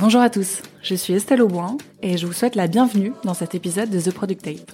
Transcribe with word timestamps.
Bonjour 0.00 0.20
à 0.20 0.30
tous, 0.30 0.62
je 0.80 0.94
suis 0.94 1.14
Estelle 1.14 1.42
Auboin 1.42 1.76
et 2.02 2.18
je 2.18 2.26
vous 2.28 2.32
souhaite 2.32 2.54
la 2.54 2.68
bienvenue 2.68 3.12
dans 3.24 3.34
cet 3.34 3.56
épisode 3.56 3.90
de 3.90 4.00
The 4.00 4.14
Product 4.14 4.40
Tape. 4.40 4.70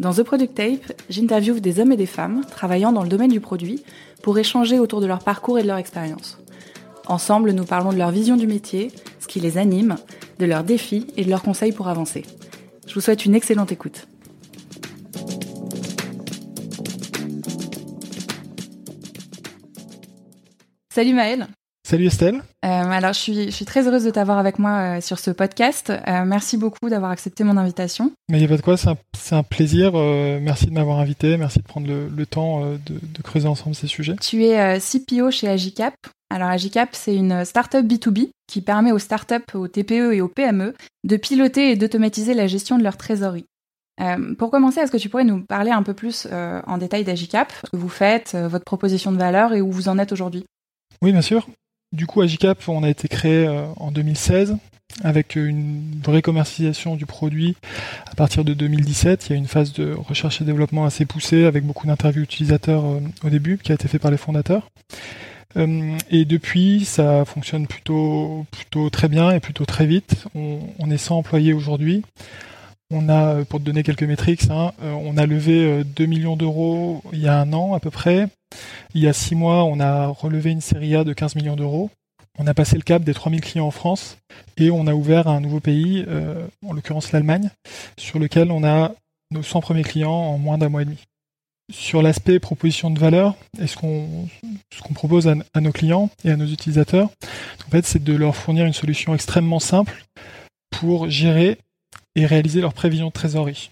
Dans 0.00 0.14
The 0.14 0.22
Product 0.22 0.54
Tape, 0.54 0.98
j'interviewe 1.10 1.60
des 1.60 1.78
hommes 1.78 1.92
et 1.92 1.96
des 1.98 2.06
femmes 2.06 2.42
travaillant 2.50 2.90
dans 2.90 3.02
le 3.02 3.10
domaine 3.10 3.30
du 3.30 3.40
produit 3.40 3.84
pour 4.22 4.38
échanger 4.38 4.78
autour 4.78 5.02
de 5.02 5.06
leur 5.06 5.18
parcours 5.18 5.58
et 5.58 5.62
de 5.62 5.66
leur 5.66 5.76
expérience. 5.76 6.38
Ensemble, 7.06 7.50
nous 7.50 7.66
parlons 7.66 7.92
de 7.92 7.98
leur 7.98 8.10
vision 8.10 8.38
du 8.38 8.46
métier, 8.46 8.90
ce 9.20 9.26
qui 9.26 9.40
les 9.40 9.58
anime, 9.58 9.96
de 10.38 10.46
leurs 10.46 10.64
défis 10.64 11.06
et 11.18 11.24
de 11.26 11.28
leurs 11.28 11.42
conseils 11.42 11.72
pour 11.72 11.88
avancer. 11.88 12.24
Je 12.86 12.94
vous 12.94 13.02
souhaite 13.02 13.26
une 13.26 13.34
excellente 13.34 13.72
écoute. 13.72 14.08
Salut 20.94 21.12
Maëlle. 21.12 21.46
Salut 21.88 22.06
Estelle. 22.06 22.42
Euh, 22.64 22.68
alors, 22.68 23.12
je 23.12 23.20
suis, 23.20 23.44
je 23.44 23.50
suis 23.50 23.64
très 23.64 23.86
heureuse 23.86 24.02
de 24.02 24.10
t'avoir 24.10 24.38
avec 24.38 24.58
moi 24.58 24.96
euh, 24.96 25.00
sur 25.00 25.20
ce 25.20 25.30
podcast. 25.30 25.90
Euh, 25.90 26.24
merci 26.24 26.56
beaucoup 26.56 26.90
d'avoir 26.90 27.12
accepté 27.12 27.44
mon 27.44 27.56
invitation. 27.56 28.10
Mais 28.28 28.38
il 28.38 28.40
n'y 28.40 28.46
a 28.46 28.48
pas 28.48 28.56
de 28.56 28.62
quoi, 28.62 28.76
c'est 28.76 28.88
un, 28.88 28.96
un, 29.30 29.42
plaisir. 29.44 29.92
Merci 29.92 30.66
de 30.66 30.72
m'avoir 30.72 30.98
invité, 30.98 31.36
merci 31.36 31.60
de 31.60 31.62
prendre 31.64 31.86
le, 31.86 32.08
le 32.08 32.26
temps 32.26 32.68
de, 32.72 32.78
de, 32.88 33.22
creuser 33.22 33.46
ensemble 33.46 33.76
ces 33.76 33.86
sujets. 33.86 34.16
Tu 34.16 34.42
es 34.46 34.80
CPO 34.80 35.30
chez 35.30 35.46
Agicap. 35.46 35.94
Alors, 36.28 36.48
Agicap, 36.48 36.88
c'est 36.90 37.14
une 37.14 37.44
startup 37.44 37.86
B2B 37.86 38.30
qui 38.48 38.62
permet 38.62 38.90
aux 38.90 38.98
startups, 38.98 39.54
aux 39.54 39.68
TPE 39.68 40.12
et 40.12 40.20
aux 40.20 40.28
PME 40.28 40.74
de 41.04 41.16
piloter 41.16 41.70
et 41.70 41.76
d'automatiser 41.76 42.34
la 42.34 42.48
gestion 42.48 42.78
de 42.78 42.82
leur 42.82 42.96
trésorerie. 42.96 43.46
pour 44.38 44.50
commencer, 44.50 44.80
est-ce 44.80 44.90
que 44.90 44.96
tu 44.96 45.08
pourrais 45.08 45.22
nous 45.22 45.44
parler 45.44 45.70
un 45.70 45.84
peu 45.84 45.94
plus 45.94 46.26
en 46.32 46.78
détail 46.78 47.04
d'Agicap, 47.04 47.52
ce 47.64 47.70
que 47.70 47.76
vous 47.76 47.88
faites, 47.88 48.34
votre 48.34 48.64
proposition 48.64 49.12
de 49.12 49.18
valeur 49.18 49.52
et 49.52 49.60
où 49.60 49.70
vous 49.70 49.88
en 49.88 50.00
êtes 50.00 50.10
aujourd'hui? 50.10 50.44
Oui, 51.00 51.12
bien 51.12 51.22
sûr. 51.22 51.46
Du 51.92 52.06
coup, 52.06 52.20
Agicap, 52.20 52.68
on 52.68 52.82
a 52.82 52.88
été 52.88 53.06
créé 53.08 53.46
euh, 53.46 53.66
en 53.76 53.92
2016 53.92 54.56
avec 55.02 55.36
une 55.36 56.00
vraie 56.02 56.22
commercialisation 56.22 56.96
du 56.96 57.06
produit 57.06 57.54
à 58.10 58.14
partir 58.14 58.44
de 58.44 58.54
2017. 58.54 59.26
Il 59.26 59.32
y 59.32 59.34
a 59.34 59.38
une 59.38 59.46
phase 59.46 59.72
de 59.72 59.92
recherche 59.92 60.40
et 60.40 60.44
développement 60.44 60.84
assez 60.84 61.04
poussée 61.04 61.44
avec 61.44 61.64
beaucoup 61.64 61.86
d'interviews 61.86 62.22
utilisateurs 62.22 62.84
euh, 62.84 63.00
au 63.24 63.30
début 63.30 63.58
qui 63.58 63.72
a 63.72 63.76
été 63.76 63.88
fait 63.88 63.98
par 63.98 64.10
les 64.10 64.16
fondateurs. 64.16 64.68
Euh, 65.56 65.96
et 66.10 66.24
depuis, 66.24 66.84
ça 66.84 67.24
fonctionne 67.24 67.66
plutôt, 67.66 68.46
plutôt 68.50 68.90
très 68.90 69.08
bien 69.08 69.30
et 69.30 69.40
plutôt 69.40 69.64
très 69.64 69.86
vite. 69.86 70.26
On, 70.34 70.58
on 70.78 70.90
est 70.90 70.98
100 70.98 71.18
employés 71.18 71.52
aujourd'hui. 71.52 72.02
On 72.90 73.08
a, 73.08 73.44
pour 73.44 73.60
te 73.60 73.64
donner 73.64 73.82
quelques 73.82 74.04
métriques, 74.04 74.48
hein, 74.48 74.70
on 74.80 75.16
a 75.16 75.26
levé 75.26 75.82
2 75.82 76.06
millions 76.06 76.36
d'euros 76.36 77.02
il 77.12 77.18
y 77.18 77.26
a 77.26 77.40
un 77.40 77.52
an 77.52 77.74
à 77.74 77.80
peu 77.80 77.90
près. 77.90 78.28
Il 78.94 79.02
y 79.02 79.08
a 79.08 79.12
six 79.12 79.34
mois, 79.34 79.64
on 79.64 79.80
a 79.80 80.06
relevé 80.06 80.50
une 80.50 80.60
série 80.60 80.94
A 80.96 81.04
de 81.04 81.12
15 81.12 81.36
millions 81.36 81.56
d'euros. 81.56 81.90
On 82.38 82.46
a 82.46 82.54
passé 82.54 82.76
le 82.76 82.82
cap 82.82 83.02
des 83.02 83.14
3000 83.14 83.40
clients 83.40 83.66
en 83.66 83.70
France 83.70 84.18
et 84.58 84.70
on 84.70 84.86
a 84.86 84.94
ouvert 84.94 85.26
un 85.26 85.40
nouveau 85.40 85.60
pays, 85.60 86.04
euh, 86.06 86.46
en 86.66 86.74
l'occurrence 86.74 87.12
l'Allemagne, 87.12 87.50
sur 87.98 88.18
lequel 88.18 88.50
on 88.50 88.62
a 88.62 88.92
nos 89.30 89.42
100 89.42 89.60
premiers 89.60 89.82
clients 89.82 90.12
en 90.12 90.38
moins 90.38 90.58
d'un 90.58 90.68
mois 90.68 90.82
et 90.82 90.84
demi. 90.84 91.02
Sur 91.72 92.02
l'aspect 92.02 92.38
proposition 92.38 92.90
de 92.90 92.98
valeur, 92.98 93.34
et 93.58 93.66
ce 93.66 93.76
qu'on 93.76 94.28
propose 94.94 95.26
à, 95.26 95.60
nos 95.60 95.72
clients 95.72 96.10
et 96.24 96.30
à 96.30 96.36
nos 96.36 96.46
utilisateurs, 96.46 97.10
c'est 97.82 98.04
de 98.04 98.14
leur 98.14 98.36
fournir 98.36 98.66
une 98.66 98.72
solution 98.72 99.14
extrêmement 99.14 99.58
simple 99.58 100.04
pour 100.70 101.10
gérer 101.10 101.58
et 102.14 102.24
réaliser 102.24 102.60
leur 102.60 102.72
prévision 102.72 103.08
de 103.08 103.12
trésorerie. 103.12 103.70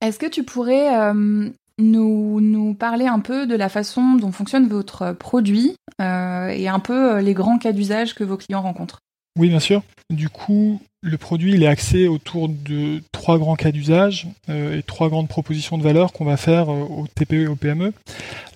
Est-ce 0.00 0.18
que 0.18 0.26
tu 0.26 0.44
pourrais 0.44 0.94
euh, 0.96 1.50
nous, 1.78 2.40
nous 2.40 2.74
parler 2.74 3.06
un 3.06 3.20
peu 3.20 3.46
de 3.46 3.54
la 3.54 3.68
façon 3.68 4.14
dont 4.14 4.32
fonctionne 4.32 4.68
votre 4.68 5.12
produit 5.12 5.76
euh, 6.00 6.48
et 6.48 6.68
un 6.68 6.78
peu 6.78 7.20
les 7.20 7.34
grands 7.34 7.58
cas 7.58 7.72
d'usage 7.72 8.14
que 8.14 8.24
vos 8.24 8.36
clients 8.36 8.62
rencontrent. 8.62 9.00
Oui, 9.38 9.48
bien 9.48 9.60
sûr. 9.60 9.82
Du 10.10 10.28
coup, 10.28 10.80
le 11.02 11.18
produit 11.18 11.52
il 11.54 11.62
est 11.62 11.68
axé 11.68 12.08
autour 12.08 12.48
de 12.48 13.02
trois 13.12 13.38
grands 13.38 13.56
cas 13.56 13.70
d'usage 13.70 14.28
euh, 14.48 14.78
et 14.78 14.82
trois 14.82 15.08
grandes 15.08 15.28
propositions 15.28 15.78
de 15.78 15.82
valeur 15.82 16.12
qu'on 16.12 16.24
va 16.24 16.36
faire 16.36 16.70
euh, 16.70 16.82
aux 16.82 17.06
TPE 17.06 17.34
et 17.34 17.46
aux 17.46 17.56
PME. 17.56 17.92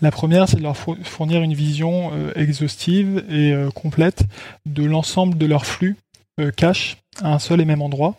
La 0.00 0.10
première, 0.10 0.48
c'est 0.48 0.56
de 0.56 0.62
leur 0.62 0.76
fournir 0.76 1.42
une 1.42 1.54
vision 1.54 2.10
euh, 2.12 2.32
exhaustive 2.34 3.24
et 3.28 3.52
euh, 3.52 3.70
complète 3.70 4.24
de 4.64 4.84
l'ensemble 4.84 5.36
de 5.36 5.46
leur 5.46 5.66
flux 5.66 5.96
euh, 6.40 6.50
cash 6.50 6.96
à 7.22 7.34
un 7.34 7.38
seul 7.38 7.60
et 7.60 7.64
même 7.64 7.82
endroit 7.82 8.16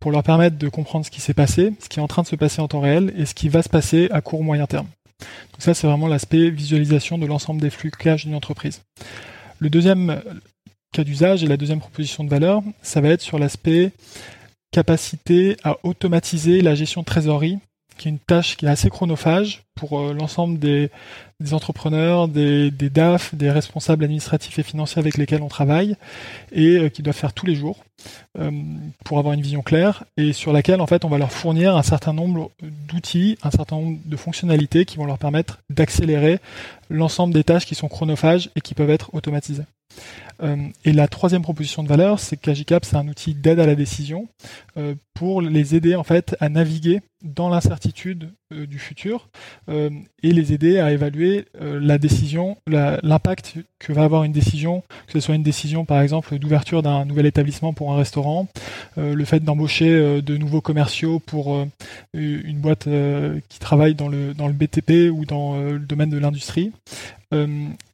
pour 0.00 0.10
leur 0.10 0.22
permettre 0.22 0.56
de 0.58 0.68
comprendre 0.68 1.04
ce 1.04 1.10
qui 1.10 1.20
s'est 1.20 1.34
passé, 1.34 1.72
ce 1.80 1.88
qui 1.88 1.98
est 1.98 2.02
en 2.02 2.08
train 2.08 2.22
de 2.22 2.26
se 2.26 2.36
passer 2.36 2.60
en 2.60 2.68
temps 2.68 2.80
réel 2.80 3.12
et 3.16 3.26
ce 3.26 3.34
qui 3.34 3.48
va 3.48 3.62
se 3.62 3.68
passer 3.68 4.08
à 4.10 4.20
court 4.20 4.40
ou 4.40 4.42
moyen 4.42 4.66
terme. 4.66 4.86
Donc 5.52 5.60
ça, 5.60 5.74
c'est 5.74 5.86
vraiment 5.86 6.08
l'aspect 6.08 6.50
visualisation 6.50 7.18
de 7.18 7.26
l'ensemble 7.26 7.60
des 7.60 7.70
flux 7.70 7.90
cash 7.90 8.26
d'une 8.26 8.34
entreprise. 8.34 8.82
Le 9.58 9.70
deuxième 9.70 10.20
cas 10.92 11.04
d'usage 11.04 11.42
et 11.42 11.46
la 11.46 11.56
deuxième 11.56 11.80
proposition 11.80 12.24
de 12.24 12.30
valeur, 12.30 12.62
ça 12.82 13.00
va 13.00 13.08
être 13.08 13.22
sur 13.22 13.38
l'aspect 13.38 13.92
capacité 14.70 15.56
à 15.62 15.78
automatiser 15.84 16.60
la 16.60 16.74
gestion 16.74 17.02
de 17.02 17.06
trésorerie 17.06 17.58
qui 17.98 18.08
est 18.08 18.10
une 18.10 18.18
tâche 18.18 18.56
qui 18.56 18.66
est 18.66 18.68
assez 18.68 18.90
chronophage 18.90 19.62
pour 19.74 19.98
euh, 19.98 20.12
l'ensemble 20.12 20.58
des, 20.58 20.90
entrepreneurs, 21.52 22.28
des, 22.28 22.70
des, 22.70 22.90
DAF, 22.90 23.34
des 23.34 23.50
responsables 23.50 24.04
administratifs 24.04 24.58
et 24.58 24.62
financiers 24.62 25.00
avec 25.00 25.16
lesquels 25.16 25.42
on 25.42 25.48
travaille 25.48 25.96
et 26.52 26.76
euh, 26.76 26.88
qui 26.88 27.02
doivent 27.02 27.16
faire 27.16 27.32
tous 27.32 27.46
les 27.46 27.54
jours 27.54 27.84
euh, 28.38 28.50
pour 29.04 29.18
avoir 29.18 29.34
une 29.34 29.42
vision 29.42 29.62
claire 29.62 30.04
et 30.16 30.32
sur 30.32 30.52
laquelle 30.52 30.80
en 30.80 30.86
fait 30.86 31.04
on 31.04 31.08
va 31.08 31.18
leur 31.18 31.32
fournir 31.32 31.76
un 31.76 31.82
certain 31.82 32.12
nombre 32.12 32.50
d'outils, 32.88 33.38
un 33.42 33.50
certain 33.50 33.76
nombre 33.76 33.98
de 34.04 34.16
fonctionnalités 34.16 34.84
qui 34.84 34.96
vont 34.96 35.06
leur 35.06 35.18
permettre 35.18 35.58
d'accélérer 35.70 36.38
l'ensemble 36.90 37.34
des 37.34 37.44
tâches 37.44 37.66
qui 37.66 37.74
sont 37.74 37.88
chronophages 37.88 38.50
et 38.56 38.60
qui 38.60 38.74
peuvent 38.74 38.90
être 38.90 39.14
automatisées. 39.14 39.64
Euh, 40.42 40.56
et 40.84 40.92
la 40.92 41.08
troisième 41.08 41.42
proposition 41.42 41.82
de 41.82 41.88
valeur, 41.88 42.18
c'est 42.18 42.36
qu'Agicap, 42.36 42.84
c'est 42.84 42.96
un 42.96 43.08
outil 43.08 43.34
d'aide 43.34 43.60
à 43.60 43.66
la 43.66 43.74
décision 43.74 44.28
euh, 44.76 44.94
pour 45.14 45.42
les 45.42 45.74
aider 45.74 45.94
en 45.94 46.02
fait 46.02 46.36
à 46.40 46.48
naviguer 46.48 47.00
dans 47.22 47.48
l'incertitude 47.48 48.30
euh, 48.52 48.66
du 48.66 48.78
futur 48.78 49.28
et 49.68 50.32
les 50.32 50.52
aider 50.52 50.78
à 50.78 50.92
évaluer 50.92 51.46
la 51.60 51.98
décision, 51.98 52.56
l'impact 52.66 53.54
que 53.78 53.92
va 53.92 54.04
avoir 54.04 54.24
une 54.24 54.32
décision, 54.32 54.82
que 55.06 55.12
ce 55.12 55.20
soit 55.20 55.34
une 55.34 55.42
décision 55.42 55.84
par 55.84 56.00
exemple 56.00 56.38
d'ouverture 56.38 56.82
d'un 56.82 57.04
nouvel 57.04 57.26
établissement 57.26 57.72
pour 57.72 57.92
un 57.92 57.96
restaurant, 57.96 58.48
le 58.96 59.24
fait 59.24 59.40
d'embaucher 59.40 60.22
de 60.22 60.36
nouveaux 60.36 60.60
commerciaux 60.60 61.18
pour 61.18 61.66
une 62.12 62.58
boîte 62.58 62.88
qui 63.48 63.58
travaille 63.58 63.94
dans 63.94 64.08
le, 64.08 64.34
dans 64.34 64.46
le 64.46 64.52
BTP 64.52 65.10
ou 65.10 65.24
dans 65.24 65.56
le 65.58 65.78
domaine 65.78 66.10
de 66.10 66.18
l'industrie. 66.18 66.72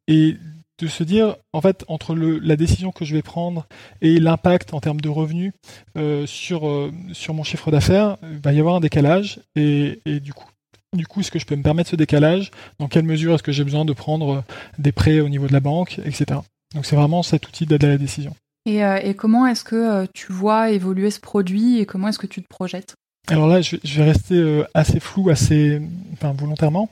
et 0.09 0.37
de 0.81 0.89
se 0.89 1.03
dire, 1.03 1.37
en 1.53 1.61
fait, 1.61 1.85
entre 1.89 2.15
le, 2.15 2.39
la 2.39 2.57
décision 2.57 2.93
que 2.93 3.05
je 3.05 3.15
vais 3.15 3.23
prendre 3.23 3.67
et 4.01 4.19
l'impact 4.19 4.75
en 4.75 4.81
termes 4.81 5.01
de 5.01 5.09
revenus 5.09 5.53
euh, 5.97 6.27
sur, 6.27 6.69
euh, 6.69 6.93
sur 7.13 7.35
mon 7.35 7.43
chiffre 7.43 7.71
d'affaires, 7.71 8.17
il 8.23 8.41
va 8.41 8.53
y 8.53 8.61
avoir 8.61 8.77
un 8.77 8.81
décalage. 8.81 9.41
Et, 9.57 10.01
et, 10.07 10.21
du 10.21 10.33
coup, 10.33 10.49
du 10.97 11.07
coup, 11.07 11.21
est-ce 11.21 11.31
que 11.31 11.39
je 11.39 11.47
peux 11.47 11.57
me 11.57 11.63
permettre 11.63 11.91
ce 11.91 11.97
décalage? 11.97 12.51
Dans 12.79 12.89
quelle 12.89 13.05
mesure 13.05 13.35
est-ce 13.35 13.43
que 13.43 13.53
j'ai 13.53 13.65
besoin 13.65 13.85
de 13.85 13.93
prendre 13.93 14.43
des 14.79 14.93
prêts 14.93 15.21
au 15.21 15.29
niveau 15.29 15.47
de 15.47 15.53
la 15.53 15.61
banque, 15.61 16.01
etc. 16.05 16.41
Donc 16.75 16.87
c'est 16.87 16.97
vraiment 16.97 17.23
cet 17.23 17.47
outil 17.47 17.67
d'aide 17.67 17.85
à 17.85 17.89
la 17.89 17.99
décision. 17.99 18.35
Et, 18.67 18.85
euh, 18.85 18.99
et 19.03 19.15
comment 19.15 19.47
est-ce 19.47 19.65
que 19.65 20.07
tu 20.13 20.33
vois 20.33 20.71
évoluer 20.71 21.11
ce 21.11 21.21
produit 21.21 21.79
et 21.79 21.87
comment 21.87 22.09
est-ce 22.09 22.19
que 22.19 22.27
tu 22.27 22.43
te 22.43 22.49
projettes? 22.49 22.95
Alors 23.29 23.47
là, 23.47 23.61
je, 23.61 23.77
vais 23.77 24.05
rester 24.05 24.35
euh, 24.35 24.65
assez 24.75 24.99
flou, 24.99 25.31
assez, 25.31 25.81
enfin 26.13 26.33
volontairement. 26.33 26.89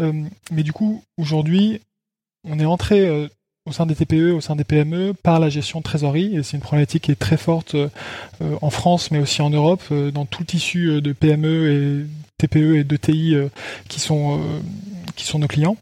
Euh, 0.00 0.12
mais 0.50 0.62
du 0.62 0.72
coup, 0.72 1.02
aujourd'hui, 1.18 1.80
on 2.44 2.58
est 2.58 2.64
entré 2.64 3.06
euh, 3.06 3.28
au 3.66 3.72
sein 3.72 3.86
des 3.86 3.94
TPE, 3.94 4.32
au 4.32 4.40
sein 4.40 4.56
des 4.56 4.64
PME, 4.64 5.14
par 5.14 5.40
la 5.40 5.48
gestion 5.48 5.80
de 5.80 5.84
trésorerie. 5.84 6.36
Et 6.36 6.42
c'est 6.42 6.56
une 6.56 6.62
problématique 6.62 7.04
qui 7.04 7.12
est 7.12 7.18
très 7.18 7.36
forte 7.36 7.74
euh, 7.74 7.88
en 8.60 8.70
France, 8.70 9.10
mais 9.10 9.18
aussi 9.18 9.42
en 9.42 9.50
Europe, 9.50 9.82
euh, 9.90 10.10
dans 10.10 10.26
tout 10.26 10.42
le 10.42 10.46
tissu 10.46 11.00
de 11.00 11.12
PME 11.12 11.70
et 11.70 12.06
TPE 12.38 12.76
et 12.76 12.84
de 12.84 12.96
TI 12.96 13.36
qui 13.88 14.00
sont 14.00 14.40
qui 15.14 15.24
sont 15.24 15.38
nos 15.38 15.46
clients. 15.46 15.76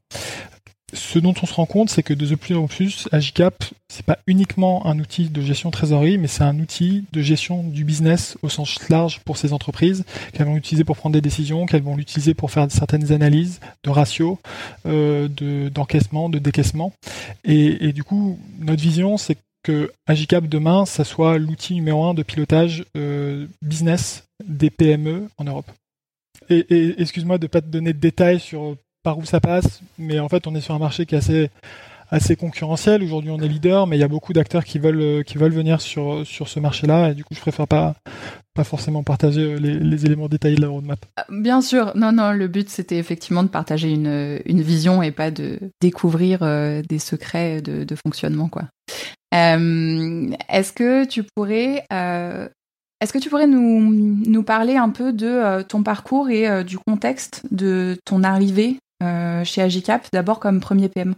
Ce 0.95 1.19
dont 1.19 1.33
on 1.43 1.47
se 1.47 1.55
rend 1.55 1.65
compte, 1.65 1.89
c'est 1.89 2.03
que 2.03 2.13
de 2.13 2.35
plus 2.35 2.55
en 2.55 2.67
plus, 2.67 3.09
Agicap, 3.13 3.65
c'est 3.89 4.05
pas 4.05 4.19
uniquement 4.27 4.87
un 4.87 4.99
outil 4.99 5.31
de 5.31 5.41
gestion 5.41 5.71
trésorerie, 5.71 6.19
mais 6.19 6.29
c'est 6.29 6.43
un 6.43 6.59
outil 6.59 7.05
de 7.13 7.23
gestion 7.23 7.63
du 7.63 7.85
business 7.85 8.37
au 8.43 8.51
sens 8.51 8.89
large 8.91 9.21
pour 9.21 9.39
ces 9.39 9.55
entreprises, 9.55 10.05
qu'elles 10.33 10.47
vont 10.47 10.57
utiliser 10.57 10.85
pour 10.85 10.99
prendre 10.99 11.15
des 11.15 11.23
décisions, 11.23 11.65
qu'elles 11.65 11.83
vont 11.83 11.97
l'utiliser 11.97 12.35
pour 12.35 12.51
faire 12.51 12.71
certaines 12.71 13.11
analyses 13.11 13.61
de 13.85 13.91
ratios, 13.91 14.37
euh, 14.85 15.29
de, 15.29 15.71
d'encaissement, 15.71 16.29
de 16.29 16.39
décaissement. 16.39 16.93
Et, 17.45 17.93
du 17.95 18.05
coup, 18.05 18.39
notre 18.59 18.83
vision, 18.83 19.17
c'est 19.17 19.39
que 19.63 19.93
Agicap 20.07 20.47
demain, 20.47 20.85
ça 20.85 21.05
soit 21.05 21.39
l'outil 21.39 21.75
numéro 21.75 22.05
un 22.05 22.13
de 22.13 22.23
pilotage 22.23 22.85
euh, 22.97 23.47
business 23.63 24.25
des 24.45 24.69
PME 24.69 25.29
en 25.39 25.45
Europe. 25.45 25.71
Et, 26.51 26.67
et 26.69 27.01
excuse-moi 27.01 27.39
de 27.39 27.47
pas 27.47 27.63
te 27.63 27.67
donner 27.67 27.95
de 27.95 27.99
détails 27.99 28.41
sur 28.41 28.77
par 29.03 29.19
où 29.19 29.25
ça 29.25 29.41
passe, 29.41 29.81
mais 29.99 30.21
en 30.21 30.29
fait, 30.29 30.47
on 30.47 30.55
est 30.55 30.61
sur 30.61 30.75
un 30.75 30.79
marché 30.79 31.07
qui 31.07 31.15
est 31.15 31.19
assez 31.19 31.51
assez 32.13 32.37
concurrentiel. 32.37 33.03
Aujourd'hui, 33.03 33.31
on 33.31 33.41
est 33.41 33.49
leader, 33.49 33.87
mais 33.87 33.97
il 33.97 34.01
y 34.01 34.05
a 34.05 34.09
beaucoup 34.09 34.35
d'acteurs 34.35 34.65
qui 34.65 34.79
veulent 34.79 35.25
qui 35.25 35.39
veulent 35.39 35.53
venir 35.53 35.81
sur 35.81 36.25
sur 36.27 36.47
ce 36.47 36.61
marché-là, 36.61 37.11
et 37.11 37.15
du 37.15 37.25
coup, 37.25 37.35
je 37.35 37.41
préfère 37.41 37.67
pas 37.67 37.95
pas 38.55 38.65
forcément 38.65 39.03
partager 39.03 39.59
les, 39.59 39.79
les 39.79 40.05
éléments 40.05 40.29
détaillés 40.29 40.57
de 40.57 40.61
la 40.61 40.69
roadmap. 40.69 40.99
Bien 41.31 41.63
sûr, 41.63 41.93
non, 41.97 42.13
non, 42.13 42.33
le 42.33 42.49
but 42.49 42.69
c'était 42.69 42.99
effectivement 42.99 43.43
de 43.43 43.49
partager 43.49 43.91
une 43.91 44.41
une 44.45 44.61
vision 44.61 45.03
et 45.03 45.11
pas 45.11 45.31
de 45.31 45.59
découvrir 45.81 46.43
euh, 46.43 46.83
des 46.87 46.99
secrets 46.99 47.63
de, 47.63 47.85
de 47.85 47.97
fonctionnement, 47.97 48.49
quoi. 48.49 48.65
est-ce 49.33 50.73
que 50.73 51.07
tu 51.07 51.25
pourrais 51.35 51.87
est-ce 51.91 53.13
que 53.13 53.19
tu 53.19 53.31
pourrais 53.31 53.49
nous, 53.49 53.81
nous, 53.91 54.43
parler 54.45 54.77
un 54.77 54.91
peu 54.91 55.13
de 55.13 55.63
ton 55.63 55.83
parcours 55.83 56.31
et 56.31 56.63
du 56.63 56.79
contexte 56.79 57.43
de 57.51 57.97
ton 58.05 58.23
arrivée 58.23 58.77
chez 59.45 59.63
Agicap, 59.63 60.07
d'abord 60.13 60.39
comme 60.41 60.61
premier 60.61 60.89
PM 60.89 61.15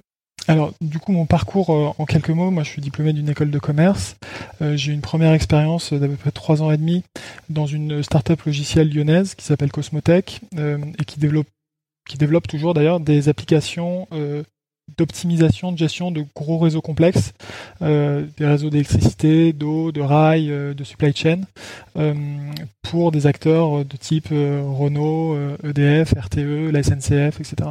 alors, 0.47 0.73
du 0.81 0.99
coup, 0.99 1.13
mon 1.13 1.27
parcours 1.27 1.71
euh, 1.71 1.93
en 1.99 2.05
quelques 2.05 2.31
mots, 2.31 2.51
moi 2.51 2.63
je 2.65 2.69
suis 2.69 2.83
diplômé 2.83 3.13
d'une 3.13 3.29
école 3.29 3.51
de 3.51 3.59
commerce. 3.59 4.17
Euh, 4.61 4.77
j'ai 4.77 4.93
une 4.93 5.01
première 5.01 5.33
expérience 5.33 5.93
d'à 5.93 6.07
peu 6.07 6.17
près 6.17 6.33
trois 6.33 6.63
ans 6.63 6.71
et 6.71 6.77
demi 6.77 7.03
dans 7.49 7.67
une 7.67 8.03
start-up 8.03 8.43
logicielle 8.43 8.93
lyonnaise 8.93 9.35
qui 9.35 9.45
s'appelle 9.45 9.73
Cosmotech 9.73 10.43
euh, 10.59 10.79
et 10.99 11.05
qui 11.05 11.19
développe, 11.19 11.47
qui 12.09 12.19
développe 12.19 12.47
toujours 12.47 12.75
d'ailleurs 12.75 13.01
des 13.01 13.29
applications 13.31 14.07
d'optimisation 14.97 15.73
de 15.73 15.79
gestion 15.79 16.11
de 16.11 16.25
gros 16.35 16.59
réseaux 16.59 16.81
complexes, 16.81 17.33
euh, 17.83 18.27
des 18.37 18.47
réseaux 18.47 18.71
d'électricité, 18.71 19.53
d'eau, 19.53 19.93
de 19.93 20.01
rails, 20.01 20.51
euh, 20.51 20.75
de 20.75 20.85
supply 20.85 21.15
chain, 21.15 21.41
euh, 21.97 22.15
pour 22.83 23.11
des 23.11 23.27
acteurs 23.27 23.85
de 23.85 23.97
type 23.97 24.29
Renault, 24.29 25.37
EDF, 25.65 26.15
RTE, 26.17 26.71
la 26.71 26.83
SNCF, 26.83 27.41
etc. 27.41 27.71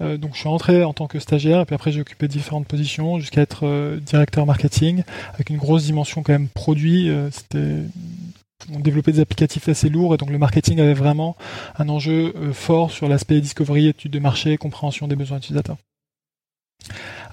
donc 0.00 0.34
je 0.34 0.40
suis 0.40 0.48
rentré 0.48 0.84
en 0.84 0.92
tant 0.92 1.06
que 1.06 1.18
stagiaire, 1.20 1.60
et 1.60 1.64
puis 1.64 1.74
après 1.74 1.92
j'ai 1.92 2.00
occupé 2.00 2.28
différentes 2.28 2.66
positions 2.66 3.18
jusqu'à 3.18 3.40
être 3.40 3.98
directeur 4.04 4.46
marketing, 4.46 5.04
avec 5.34 5.50
une 5.50 5.58
grosse 5.58 5.84
dimension 5.84 6.22
quand 6.22 6.32
même 6.32 6.48
produit. 6.48 7.10
C'était 7.30 7.82
on 8.74 8.80
développait 8.80 9.12
des 9.12 9.20
applicatifs 9.20 9.68
assez 9.68 9.88
lourds 9.88 10.14
et 10.14 10.16
donc 10.16 10.30
le 10.30 10.38
marketing 10.38 10.80
avait 10.80 10.92
vraiment 10.92 11.36
un 11.78 11.88
enjeu 11.88 12.34
fort 12.52 12.90
sur 12.90 13.08
l'aspect 13.08 13.40
discovery, 13.40 13.86
étude 13.86 14.12
de 14.12 14.18
marché, 14.18 14.56
compréhension 14.58 15.06
des 15.06 15.16
besoins 15.16 15.38
utilisateurs. 15.38 15.76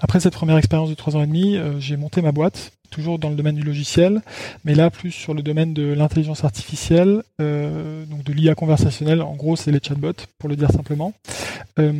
Après 0.00 0.20
cette 0.20 0.34
première 0.34 0.56
expérience 0.56 0.90
de 0.90 0.94
trois 0.94 1.16
ans 1.16 1.22
et 1.22 1.26
demi, 1.26 1.56
euh, 1.56 1.80
j'ai 1.80 1.96
monté 1.96 2.20
ma 2.20 2.32
boîte, 2.32 2.72
toujours 2.90 3.18
dans 3.18 3.30
le 3.30 3.34
domaine 3.34 3.56
du 3.56 3.62
logiciel, 3.62 4.20
mais 4.64 4.74
là 4.74 4.90
plus 4.90 5.10
sur 5.10 5.34
le 5.34 5.42
domaine 5.42 5.74
de 5.74 5.92
l'intelligence 5.92 6.44
artificielle, 6.44 7.22
euh, 7.40 8.04
donc 8.06 8.22
de 8.22 8.32
l'IA 8.32 8.54
conversationnelle. 8.54 9.22
En 9.22 9.34
gros, 9.34 9.56
c'est 9.56 9.72
les 9.72 9.80
chatbots, 9.82 10.12
pour 10.38 10.48
le 10.48 10.56
dire 10.56 10.70
simplement. 10.70 11.12
Euh, 11.78 11.92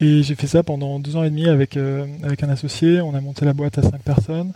et 0.00 0.22
j'ai 0.22 0.34
fait 0.34 0.46
ça 0.46 0.62
pendant 0.62 0.98
deux 0.98 1.16
ans 1.16 1.24
et 1.24 1.30
demi 1.30 1.48
avec 1.48 1.76
avec 1.76 2.42
un 2.42 2.48
associé. 2.48 3.00
On 3.00 3.14
a 3.14 3.20
monté 3.20 3.44
la 3.44 3.52
boîte 3.52 3.78
à 3.78 3.82
cinq 3.82 4.02
personnes. 4.02 4.52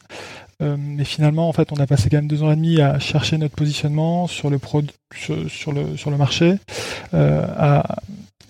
mais 0.61 1.05
finalement, 1.05 1.49
en 1.49 1.53
fait, 1.53 1.71
on 1.73 1.77
a 1.77 1.87
passé 1.87 2.11
quand 2.11 2.17
même 2.19 2.29
deux 2.29 2.43
ans 2.43 2.51
et 2.51 2.57
demi 2.57 2.81
à 2.81 2.99
chercher 2.99 3.39
notre 3.39 3.55
positionnement 3.55 4.27
sur 4.27 4.51
le 4.51 4.59
sur, 5.15 5.73
le 5.73 5.97
sur 5.97 6.11
le 6.11 6.17
marché, 6.17 6.57
à 7.13 7.97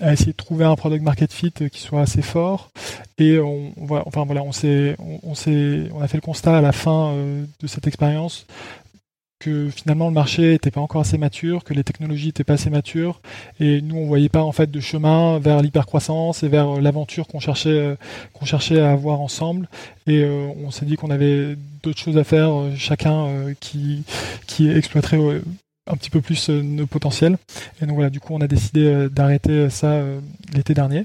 à 0.00 0.12
essayer 0.12 0.32
de 0.32 0.36
trouver 0.36 0.64
un 0.64 0.76
product 0.76 1.02
market 1.02 1.32
fit 1.32 1.52
qui 1.52 1.80
soit 1.80 2.00
assez 2.00 2.22
fort. 2.22 2.70
Et 3.18 3.38
on, 3.38 3.72
enfin 4.06 4.24
voilà, 4.24 4.42
on 4.42 4.52
s'est, 4.52 4.96
on, 4.98 5.34
s'est, 5.34 5.88
on 5.94 6.00
a 6.00 6.08
fait 6.08 6.18
le 6.18 6.22
constat 6.22 6.58
à 6.58 6.60
la 6.60 6.72
fin 6.72 7.08
euh, 7.10 7.44
de 7.60 7.66
cette 7.66 7.86
expérience 7.86 8.46
que 9.40 9.70
finalement 9.70 10.08
le 10.08 10.14
marché 10.14 10.50
n'était 10.50 10.72
pas 10.72 10.80
encore 10.80 11.02
assez 11.02 11.16
mature, 11.16 11.62
que 11.62 11.72
les 11.72 11.84
technologies 11.84 12.26
n'étaient 12.26 12.42
pas 12.42 12.54
assez 12.54 12.70
matures, 12.70 13.20
et 13.60 13.80
nous 13.82 13.94
on 13.94 14.06
voyait 14.06 14.28
pas 14.28 14.42
en 14.42 14.50
fait 14.50 14.68
de 14.68 14.80
chemin 14.80 15.38
vers 15.38 15.62
l'hypercroissance 15.62 16.42
et 16.42 16.48
vers 16.48 16.80
l'aventure 16.80 17.28
qu'on 17.28 17.38
cherchait, 17.38 17.68
euh, 17.68 17.96
qu'on 18.32 18.46
cherchait 18.46 18.80
à 18.80 18.90
avoir 18.90 19.20
ensemble. 19.20 19.68
Et 20.08 20.24
euh, 20.24 20.48
on 20.64 20.72
s'est 20.72 20.86
dit 20.86 20.96
qu'on 20.96 21.10
avait 21.10 21.56
d'autres 21.84 22.00
choses 22.00 22.18
à 22.18 22.24
faire, 22.24 22.50
chacun 22.76 23.28
qui 23.60 24.02
qui 24.48 24.70
exploiterait 24.70 25.40
un 25.88 25.96
petit 25.96 26.10
peu 26.10 26.20
plus 26.20 26.50
euh, 26.50 26.62
nos 26.62 26.86
potentiels. 26.86 27.38
Et 27.80 27.86
donc 27.86 27.94
voilà, 27.94 28.10
du 28.10 28.20
coup, 28.20 28.34
on 28.34 28.40
a 28.40 28.46
décidé 28.46 28.86
euh, 28.86 29.08
d'arrêter 29.08 29.50
euh, 29.50 29.70
ça 29.70 30.02
l'été 30.52 30.74
dernier. 30.74 31.04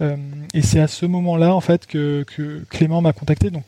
et 0.00 0.62
c'est 0.62 0.80
à 0.80 0.88
ce 0.88 1.06
moment-là, 1.06 1.54
en 1.54 1.60
fait, 1.60 1.86
que, 1.86 2.24
Clément 2.68 3.00
m'a 3.00 3.12
contacté. 3.12 3.50
Donc, 3.50 3.64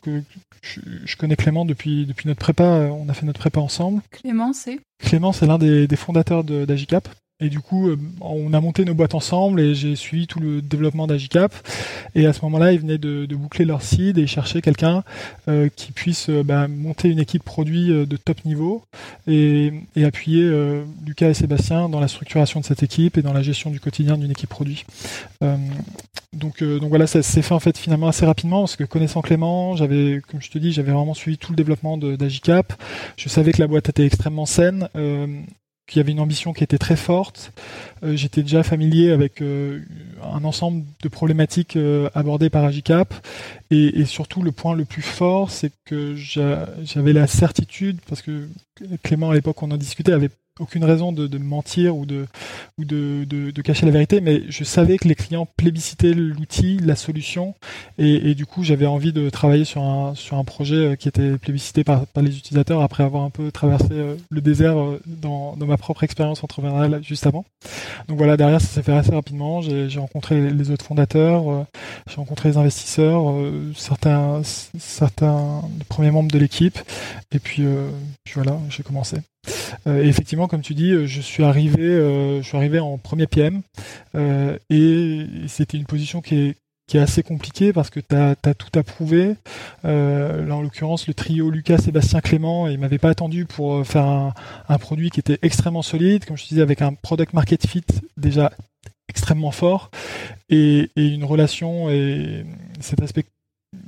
je, 0.61 1.15
connais 1.15 1.35
Clément 1.35 1.65
depuis, 1.65 2.05
depuis 2.05 2.27
notre 2.27 2.39
prépa. 2.39 2.63
On 2.63 3.07
a 3.09 3.13
fait 3.13 3.25
notre 3.25 3.39
prépa 3.39 3.59
ensemble. 3.59 4.01
Clément, 4.11 4.53
c'est? 4.53 4.79
Clément, 4.99 5.31
c'est 5.31 5.45
l'un 5.45 5.57
des, 5.57 5.87
des 5.87 5.95
fondateurs 5.95 6.43
d'Agicap. 6.43 7.07
Et 7.39 7.49
du 7.49 7.59
coup, 7.59 7.89
euh, 7.89 7.97
on 8.19 8.51
a 8.53 8.59
monté 8.59 8.83
nos 8.83 8.95
boîtes 8.95 9.13
ensemble 9.13 9.61
et 9.61 9.75
j'ai 9.75 9.95
suivi 9.95 10.25
tout 10.25 10.39
le 10.39 10.59
développement 10.59 11.05
d'Agicap. 11.05 11.53
Et 12.15 12.25
à 12.25 12.33
ce 12.33 12.41
moment-là, 12.45 12.73
ils 12.73 12.79
venaient 12.79 12.97
de, 12.97 13.27
boucler 13.35 13.63
leur 13.63 13.83
seed 13.83 14.17
et 14.17 14.25
chercher 14.25 14.59
quelqu'un 14.63 15.03
euh, 15.47 15.69
qui 15.75 15.91
puisse 15.91 16.29
euh, 16.29 16.41
bah, 16.41 16.67
monter 16.67 17.09
une 17.09 17.19
équipe 17.19 17.43
produit 17.43 17.89
de 17.89 18.17
top 18.17 18.43
niveau 18.43 18.81
et, 19.27 19.71
appuyer 20.03 20.49
Lucas 21.05 21.29
et 21.29 21.33
Sébastien 21.33 21.89
dans 21.89 21.99
la 21.99 22.07
structuration 22.07 22.59
de 22.59 22.65
cette 22.65 22.81
équipe 22.81 23.17
et 23.17 23.21
dans 23.21 23.33
la 23.33 23.43
gestion 23.43 23.69
du 23.69 23.79
quotidien 23.79 24.17
d'une 24.17 24.31
équipe 24.31 24.49
produit. 24.49 24.85
donc, 26.33 26.63
donc 26.63 26.89
voilà, 26.89 27.07
ça 27.07 27.21
s'est 27.21 27.41
fait 27.41 27.53
en 27.53 27.59
fait 27.59 27.77
finalement 27.77 28.07
assez 28.07 28.25
rapidement 28.25 28.61
parce 28.61 28.77
que 28.77 28.85
connaissant 28.85 29.21
Clément, 29.21 29.75
j'avais, 29.75 30.21
comme 30.29 30.41
je 30.41 30.49
te 30.49 30.57
dis, 30.57 30.71
j'avais 30.71 30.93
vraiment 30.93 31.13
suivi 31.13 31.37
tout 31.37 31.51
le 31.51 31.57
développement 31.57 31.97
d'Agicap. 31.97 32.73
Je 33.17 33.27
savais 33.27 33.51
que 33.51 33.59
la 33.59 33.67
boîte 33.67 33.89
était 33.89 34.05
extrêmement 34.05 34.45
saine 34.45 34.87
qu'il 35.87 35.97
y 35.97 36.01
avait 36.01 36.11
une 36.11 36.19
ambition 36.19 36.53
qui 36.53 36.63
était 36.63 36.77
très 36.77 36.97
forte. 36.97 37.53
Euh, 38.03 38.15
j'étais 38.15 38.43
déjà 38.43 38.61
familier 38.61 39.11
avec 39.11 39.41
euh, 39.41 39.81
un 40.21 40.43
ensemble 40.43 40.83
de 41.01 41.09
problématiques 41.09 41.77
euh, 41.77 42.09
abordées 42.13 42.49
par 42.49 42.65
Agicap. 42.65 43.13
Et, 43.71 44.01
et, 44.01 44.05
surtout, 44.05 44.43
le 44.43 44.51
point 44.51 44.75
le 44.75 44.85
plus 44.85 45.01
fort, 45.01 45.49
c'est 45.49 45.71
que 45.85 46.15
j'avais 46.15 47.13
la 47.13 47.25
certitude, 47.25 47.99
parce 48.07 48.21
que 48.21 48.47
Clément, 49.01 49.31
à 49.31 49.33
l'époque, 49.33 49.63
on 49.63 49.71
en 49.71 49.77
discutait, 49.77 50.11
avait 50.11 50.29
aucune 50.59 50.83
raison 50.83 51.11
de, 51.11 51.37
mentir 51.37 51.95
ou, 51.95 52.05
de, 52.05 52.25
ou 52.77 52.85
de, 52.85 53.23
de, 53.25 53.61
cacher 53.61 53.85
la 53.85 53.91
vérité, 53.91 54.21
mais 54.21 54.43
je 54.49 54.63
savais 54.63 54.97
que 54.97 55.07
les 55.07 55.15
clients 55.15 55.47
plébiscitaient 55.57 56.13
l'outil, 56.13 56.77
la 56.77 56.95
solution, 56.95 57.55
et, 57.97 58.29
et 58.31 58.35
du 58.35 58.45
coup 58.45 58.63
j'avais 58.63 58.85
envie 58.85 59.13
de 59.13 59.29
travailler 59.29 59.65
sur 59.65 59.81
un, 59.83 60.15
sur 60.15 60.37
un 60.37 60.43
projet 60.43 60.75
euh, 60.75 60.95
qui 60.95 61.07
était 61.07 61.37
plébiscité 61.37 61.83
par, 61.83 62.05
par 62.07 62.23
les 62.23 62.37
utilisateurs 62.37 62.81
après 62.81 63.03
avoir 63.03 63.23
un 63.23 63.29
peu 63.29 63.51
traversé 63.51 63.87
euh, 63.91 64.15
le 64.29 64.41
désert 64.41 64.77
euh, 64.77 65.01
dans, 65.05 65.55
dans 65.55 65.65
ma 65.65 65.77
propre 65.77 66.03
expérience 66.03 66.43
entrepreneuriale 66.43 67.01
juste 67.03 67.27
avant. 67.27 67.45
Donc 68.07 68.17
voilà, 68.17 68.37
derrière 68.37 68.61
ça 68.61 68.67
s'est 68.67 68.83
fait 68.83 68.93
assez 68.93 69.11
rapidement, 69.11 69.61
j'ai 69.61 69.99
rencontré 69.99 70.49
les 70.49 70.71
autres 70.71 70.85
fondateurs, 70.85 71.65
j'ai 72.09 72.15
rencontré 72.15 72.49
les 72.49 72.57
investisseurs, 72.57 73.33
certains, 73.75 74.41
certains 74.77 75.61
premiers 75.89 76.11
membres 76.11 76.31
de 76.31 76.39
l'équipe, 76.39 76.79
et 77.31 77.39
puis, 77.39 77.63
puis 78.23 78.33
voilà, 78.35 78.57
j'ai 78.69 78.83
commencé. 78.83 79.17
Euh, 79.87 80.03
effectivement, 80.03 80.47
comme 80.47 80.61
tu 80.61 80.73
dis, 80.73 80.91
euh, 80.91 81.05
je 81.05 81.21
suis 81.21 81.43
arrivé, 81.43 81.83
euh, 81.83 82.41
je 82.41 82.47
suis 82.47 82.57
arrivé 82.57 82.79
en 82.79 82.97
premier 82.97 83.27
PM 83.27 83.61
et 84.69 85.25
c'était 85.47 85.77
une 85.77 85.85
position 85.85 86.21
qui 86.21 86.55
est 86.93 86.99
assez 86.99 87.21
compliquée 87.23 87.73
parce 87.73 87.89
que 87.89 87.99
tu 87.99 88.15
as, 88.15 88.35
tout 88.35 88.79
approuvé. 88.79 89.35
là, 89.83 90.51
en 90.51 90.61
l'occurrence, 90.61 91.07
le 91.07 91.13
trio 91.13 91.49
Lucas, 91.49 91.77
Sébastien, 91.77 92.21
Clément, 92.21 92.67
ils 92.67 92.79
m'avaient 92.79 92.97
pas 92.97 93.09
attendu 93.09 93.45
pour 93.45 93.85
faire 93.85 94.33
un, 94.69 94.77
produit 94.77 95.09
qui 95.09 95.19
était 95.19 95.39
extrêmement 95.41 95.81
solide, 95.81 96.25
comme 96.25 96.37
je 96.37 96.47
disais, 96.47 96.61
avec 96.61 96.81
un 96.81 96.93
product 96.93 97.33
market 97.33 97.67
fit 97.67 97.83
déjà 98.15 98.51
extrêmement 99.07 99.51
fort. 99.51 99.91
Et 100.49 100.89
une 100.95 101.23
relation 101.23 101.89
et 101.89 102.45
cet 102.79 103.01
aspect 103.01 103.25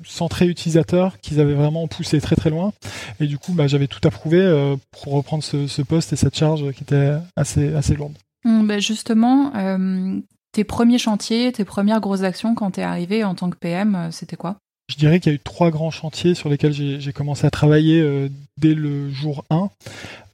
centré 0.06 0.48
utilisateur 0.48 1.20
qu'ils 1.20 1.40
avaient 1.40 1.54
vraiment 1.54 1.88
poussé 1.88 2.22
très 2.22 2.36
très 2.36 2.50
loin. 2.50 2.74
Et 3.20 3.28
du 3.28 3.38
coup, 3.38 3.54
bah, 3.54 3.68
j'avais 3.68 3.88
tout 3.88 4.06
approuvé 4.08 4.40
euh, 4.40 4.76
pour 4.92 5.14
reprendre 5.14 5.44
ce, 5.44 5.82
poste 5.82 6.14
et 6.14 6.16
cette 6.16 6.38
charge 6.38 6.72
qui 6.72 6.84
était 6.84 7.14
assez, 7.36 7.74
assez 7.74 7.96
lourde. 7.96 8.14
Hum, 8.46 8.68
bah, 8.68 8.80
justement, 8.80 9.54
euh, 9.56 10.20
tes 10.52 10.64
premiers 10.64 10.98
chantiers, 10.98 11.52
tes 11.52 11.66
premières 11.66 12.00
grosses 12.00 12.24
actions 12.24 12.56
quand 12.56 12.72
tu 12.72 12.80
es 12.80 12.84
arrivé 12.84 13.24
en 13.24 13.36
tant 13.36 13.50
que 13.50 13.58
PM, 13.58 13.96
euh, 13.96 14.12
c'était 14.12 14.36
quoi? 14.36 14.58
Je 14.90 14.96
dirais 14.96 15.20
qu'il 15.20 15.32
y 15.32 15.36
a 15.36 15.36
eu 15.36 15.40
trois 15.40 15.70
grands 15.70 15.92
chantiers 15.92 16.34
sur 16.34 16.50
lesquels 16.50 16.74
j'ai 16.74 17.14
commencé 17.14 17.46
à 17.46 17.52
travailler 17.52 18.02
euh, 18.02 18.28
dès 18.58 18.74
le 18.74 19.12
jour 19.12 19.46
1. 19.52 19.70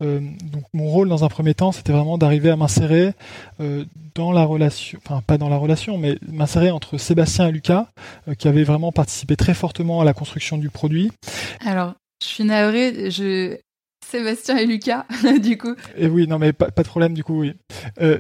Euh, 0.02 0.20
donc 0.44 0.64
mon 0.74 0.88
rôle 0.88 1.10
dans 1.10 1.24
un 1.24 1.28
premier 1.28 1.54
temps, 1.54 1.72
c'était 1.72 1.92
vraiment 1.92 2.18
d'arriver 2.18 2.50
à 2.50 2.56
m'insérer 2.56 3.14
euh, 3.60 3.86
dans 4.16 4.32
la 4.32 4.44
relation, 4.44 5.00
enfin 5.04 5.22
pas 5.26 5.38
dans 5.38 5.50
la 5.50 5.58
relation, 5.58 5.98
mais 5.98 6.18
m'insérer 6.32 6.72
entre 6.72 6.98
Sébastien 6.98 7.48
et 7.48 7.52
Lucas, 7.52 7.88
qui 8.38 8.48
avaient 8.48 8.64
vraiment 8.64 8.92
participé 8.92 9.36
très 9.36 9.54
fortement 9.54 10.02
à 10.02 10.06
la 10.06 10.14
construction 10.14 10.58
du 10.58 10.70
produit. 10.70 11.12
Alors, 11.66 11.94
je 12.22 12.28
suis 12.28 12.44
navrée, 12.44 13.12
je... 13.12 13.58
Sébastien 14.06 14.58
et 14.58 14.68
Lucas, 14.68 15.06
du 15.42 15.58
coup. 15.58 15.76
Et 15.98 16.08
oui, 16.08 16.28
non 16.28 16.38
mais 16.38 16.54
pas, 16.54 16.70
pas 16.70 16.84
de 16.84 16.88
problème, 16.88 17.16
du 17.16 17.24
coup, 17.24 17.42
oui. 17.42 17.54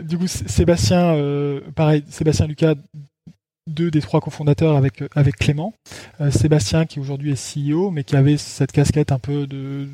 du 0.01 0.17
coup, 0.17 0.27
Sébastien, 0.27 1.15
pareil, 1.75 2.03
Sébastien 2.09 2.45
et 2.45 2.49
Lucas 2.49 2.73
deux 3.67 3.89
des 3.89 4.01
trois 4.01 4.21
cofondateurs 4.21 4.75
avec 4.75 5.03
avec 5.15 5.37
Clément, 5.37 5.73
euh, 6.21 6.31
Sébastien 6.31 6.85
qui 6.85 6.99
aujourd'hui 6.99 7.31
est 7.31 7.71
CEO, 7.71 7.91
mais 7.91 8.03
qui 8.03 8.15
avait 8.15 8.37
cette 8.37 8.71
casquette 8.71 9.11
un 9.11 9.19
peu 9.19 9.47
de 9.47 9.87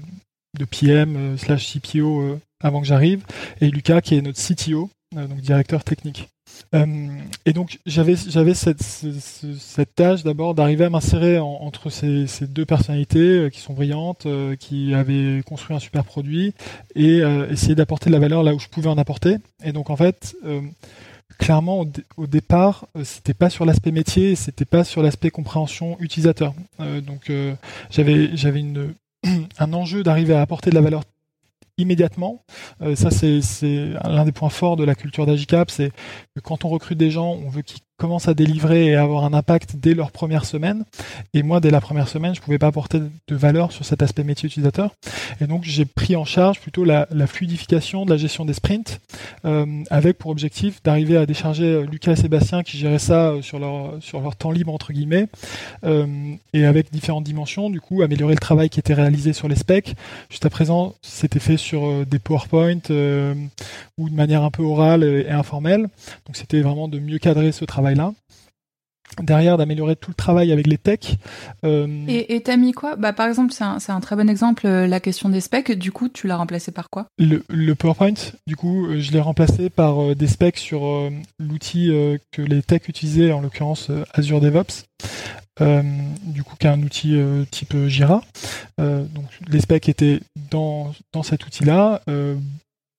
de 0.58 0.66
PM 0.66 1.16
euh, 1.16 1.38
slash 1.38 1.74
CPO 1.74 2.22
euh, 2.22 2.40
avant 2.62 2.82
que 2.82 2.88
j'arrive, 2.88 3.24
et 3.60 3.70
Lucas 3.70 4.02
qui 4.02 4.16
est 4.16 4.22
notre 4.22 4.40
CTO, 4.40 4.90
donc 5.16 5.42
directeur 5.42 5.84
technique. 5.84 6.30
et 6.74 7.54
donc 7.54 7.80
j'avais 7.86 8.16
j'avais 8.16 8.54
cette, 8.54 8.82
cette 8.82 9.96
tâche 9.96 10.24
d'abord 10.24 10.54
d'arriver 10.54 10.86
à 10.86 10.90
m'insérer 10.90 11.40
entre 11.40 11.90
ces, 11.90 12.28
ces, 12.28 12.48
deux 12.48 12.66
personnalités 12.66 13.50
qui 13.52 13.60
sont 13.60 13.74
brillantes, 13.74 14.28
qui 14.60 14.94
avaient 14.94 15.42
construit 15.46 15.76
un 15.76 15.80
super 15.80 16.06
produit 16.06 16.54
et 16.96 17.24
essayer 17.50 17.76
d'apporter 17.76 18.10
de 18.10 18.14
la 18.14 18.20
valeur 18.20 18.44
là 18.44 18.54
où 18.54 18.60
je 18.60 18.68
pouvais 18.68 18.88
en 18.90 18.98
apporter. 18.98 19.38
Et 19.66 19.74
donc 19.74 19.90
en 19.90 19.98
fait 19.98 20.36
clairement 21.40 21.86
au, 22.16 22.28
départ, 22.28 22.86
c'était 23.04 23.34
pas 23.34 23.50
sur 23.50 23.66
l'aspect 23.66 23.92
métier, 23.92 24.36
c'était 24.36 24.66
pas 24.66 24.84
sur 24.84 25.02
l'aspect 25.02 25.32
compréhension 25.32 25.98
utilisateur. 26.00 26.54
donc 26.80 27.32
j'avais 27.90 28.38
j'avais 28.38 28.60
une 28.60 28.94
un 29.60 29.74
enjeu 29.74 30.04
d'arriver 30.04 30.34
à 30.34 30.42
apporter 30.42 30.70
de 30.70 30.76
la 30.76 30.82
valeur 30.82 31.04
immédiatement. 31.78 32.44
ça, 32.96 33.10
c'est 33.10 33.94
l'un 34.04 34.26
des 34.26 34.32
points 34.32 34.50
forts 34.50 34.76
de 34.76 34.84
la 34.84 34.94
culture 34.94 35.26
d'Agicap, 35.26 35.72
c'est 35.72 35.92
que 36.36 36.42
quand 36.42 36.64
on 36.64 36.70
recrute 36.70 36.98
des 36.98 37.10
gens, 37.10 37.32
on 37.32 37.50
veut 37.50 37.64
qu'ils 37.64 37.82
commencent 38.02 38.28
à 38.28 38.34
délivrer 38.34 38.88
et 38.88 38.96
avoir 38.96 39.26
un 39.26 39.34
impact 39.34 39.76
dès 39.76 39.94
leur 39.94 40.12
première 40.12 40.46
semaine. 40.46 40.86
Et 41.36 41.44
moi, 41.44 41.60
dès 41.60 41.70
la 41.70 41.80
première 41.82 42.08
semaine, 42.08 42.34
je 42.34 42.42
pouvais 42.42 42.58
pas 42.58 42.66
apporter 42.66 43.00
de 43.00 43.36
valeur 43.36 43.72
sur 43.72 43.86
cet 43.86 44.02
aspect 44.02 44.24
métier 44.24 44.48
utilisateur. 44.48 44.96
Et 45.40 45.46
donc, 45.46 45.64
j'ai 45.66 45.86
pris 45.86 46.16
en 46.16 46.26
charge 46.26 46.60
plutôt 46.60 46.84
la, 46.84 47.06
fluidification 47.28 48.04
de 48.06 48.10
la 48.10 48.18
gestion 48.18 48.44
des 48.44 48.54
sprints, 48.54 49.00
euh, 49.46 49.66
avec 49.92 50.18
pour 50.18 50.32
objectif 50.32 50.82
d'arriver 50.82 51.16
à 51.16 51.28
décharger 51.28 51.66
euh, 51.66 51.86
Lucas 51.86 52.14
et 52.14 52.16
Sébastien 52.16 52.64
qui 52.64 52.78
géraient 52.78 52.98
ça 52.98 53.30
euh, 53.30 53.42
sur 53.44 53.60
leur 53.60 54.02
sur 54.02 54.20
leur 54.20 54.36
temps 54.36 54.52
libre 54.52 54.74
entre 54.74 54.94
guillemets, 54.94 55.28
et 56.54 56.66
avec 56.66 56.92
différentes 56.92 57.24
dimensions. 57.24 57.70
Du 57.70 57.82
coup, 57.82 58.02
améliorer 58.02 58.34
le 58.34 58.40
travail 58.40 58.70
qui 58.70 58.80
était 58.80 58.96
réalisé 58.96 59.32
sur 59.34 59.48
les 59.48 59.56
specs. 59.56 59.94
Jusqu'à 60.32 60.50
présent, 60.50 60.96
c'était 61.04 61.40
fait 61.40 61.58
sur 61.58 62.04
des 62.08 62.18
PowerPoint 62.18 62.82
ou 63.98 64.10
de 64.10 64.16
manière 64.16 64.44
un 64.44 64.50
peu 64.50 64.64
orale 64.64 65.04
et 65.04 65.30
informelle. 65.30 65.82
Donc, 66.26 66.36
c'était 66.36 66.62
vraiment 66.62 66.88
de 66.88 66.98
mieux 66.98 67.20
cadrer 67.20 67.52
ce 67.52 67.64
travail 67.66 67.91
là 67.96 68.14
derrière 69.20 69.58
d'améliorer 69.58 69.96
tout 69.96 70.12
le 70.12 70.16
travail 70.16 70.52
avec 70.52 70.68
les 70.68 70.78
techs. 70.78 71.18
Euh, 71.66 71.88
et 72.08 72.42
t'as 72.42 72.58
mis 72.58 72.72
quoi? 72.72 72.96
Bah, 72.96 73.14
Par 73.14 73.28
exemple, 73.28 73.54
c'est 73.54 73.64
un, 73.64 74.00
très 74.00 74.16
bon 74.16 74.30
exemple, 74.30 74.68
euh, 74.68 74.88
la 74.88 75.00
question 75.00 75.30
des 75.30 75.42
specs. 75.42 75.72
Du 75.72 75.92
coup, 75.92 76.10
tu 76.10 76.28
l'as 76.28 76.38
remplacé 76.38 76.72
par 76.72 76.90
quoi? 76.90 77.08
Le, 77.18 77.74
PowerPoint, 77.74 78.14
du 78.48 78.56
coup, 78.56 78.88
euh, 78.88 79.00
je 79.00 79.12
l'ai 79.12 79.20
remplacé 79.20 79.70
par 79.70 80.16
des 80.16 80.28
specs 80.28 80.58
sur 80.58 80.82
l'outil 81.40 81.92
que 82.32 82.42
les 82.42 82.62
techs 82.62 82.88
utilisaient, 82.88 83.32
en 83.32 83.42
l'occurrence 83.42 83.92
Azure 84.14 84.42
DevOps. 84.42 84.86
du 85.60 86.44
coup, 86.44 86.56
qui 86.60 86.68
est 86.68 86.70
un 86.70 86.82
outil 86.82 87.20
type 87.50 87.76
Jira. 87.88 88.22
donc, 88.78 89.26
les 89.48 89.60
specs 89.60 89.90
étaient 89.90 90.20
dans, 90.50 90.94
dans 91.14 91.24
cet 91.24 91.46
outil-là 91.46 92.02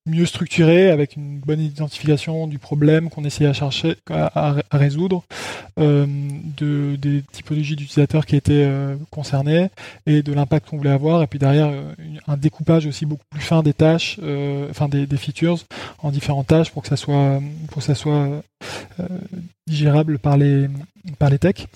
mieux 0.06 0.26
structuré, 0.26 0.90
avec 0.90 1.16
une 1.16 1.38
bonne 1.38 1.60
identification 1.60 2.48
du 2.48 2.58
problème 2.58 3.08
qu'on 3.08 3.24
essayait 3.24 3.48
à 3.48 3.52
chercher, 3.52 3.96
à, 4.10 4.56
résoudre, 4.72 5.22
euh, 5.78 6.06
de, 6.56 6.96
des 6.96 7.22
typologies 7.30 7.76
d'utilisateurs 7.76 8.26
qui 8.26 8.34
étaient 8.34 8.64
euh, 8.64 8.96
concernés 9.10 9.70
et 10.06 10.22
de 10.22 10.32
l'impact 10.32 10.68
qu'on 10.68 10.78
voulait 10.78 10.90
avoir. 10.90 11.22
Et 11.22 11.26
puis 11.28 11.38
derrière, 11.38 11.68
euh, 11.68 11.94
un 12.26 12.36
découpage 12.36 12.86
aussi 12.86 13.06
beaucoup 13.06 13.24
plus 13.30 13.40
fin 13.40 13.62
des 13.62 13.74
tâches, 13.74 14.18
euh, 14.22 14.68
enfin 14.70 14.88
des, 14.88 15.06
des, 15.06 15.16
features 15.16 15.58
en 15.98 16.10
différentes 16.10 16.48
tâches 16.48 16.70
pour 16.70 16.82
que 16.82 16.88
ça 16.88 16.96
soit, 16.96 17.40
pour 17.68 17.78
que 17.78 17.84
ça 17.84 17.94
soit 17.94 18.42
digérable 19.66 20.18
par 20.18 20.36
les 20.36 20.68
par 21.18 21.30
les 21.30 21.38
techs. 21.38 21.66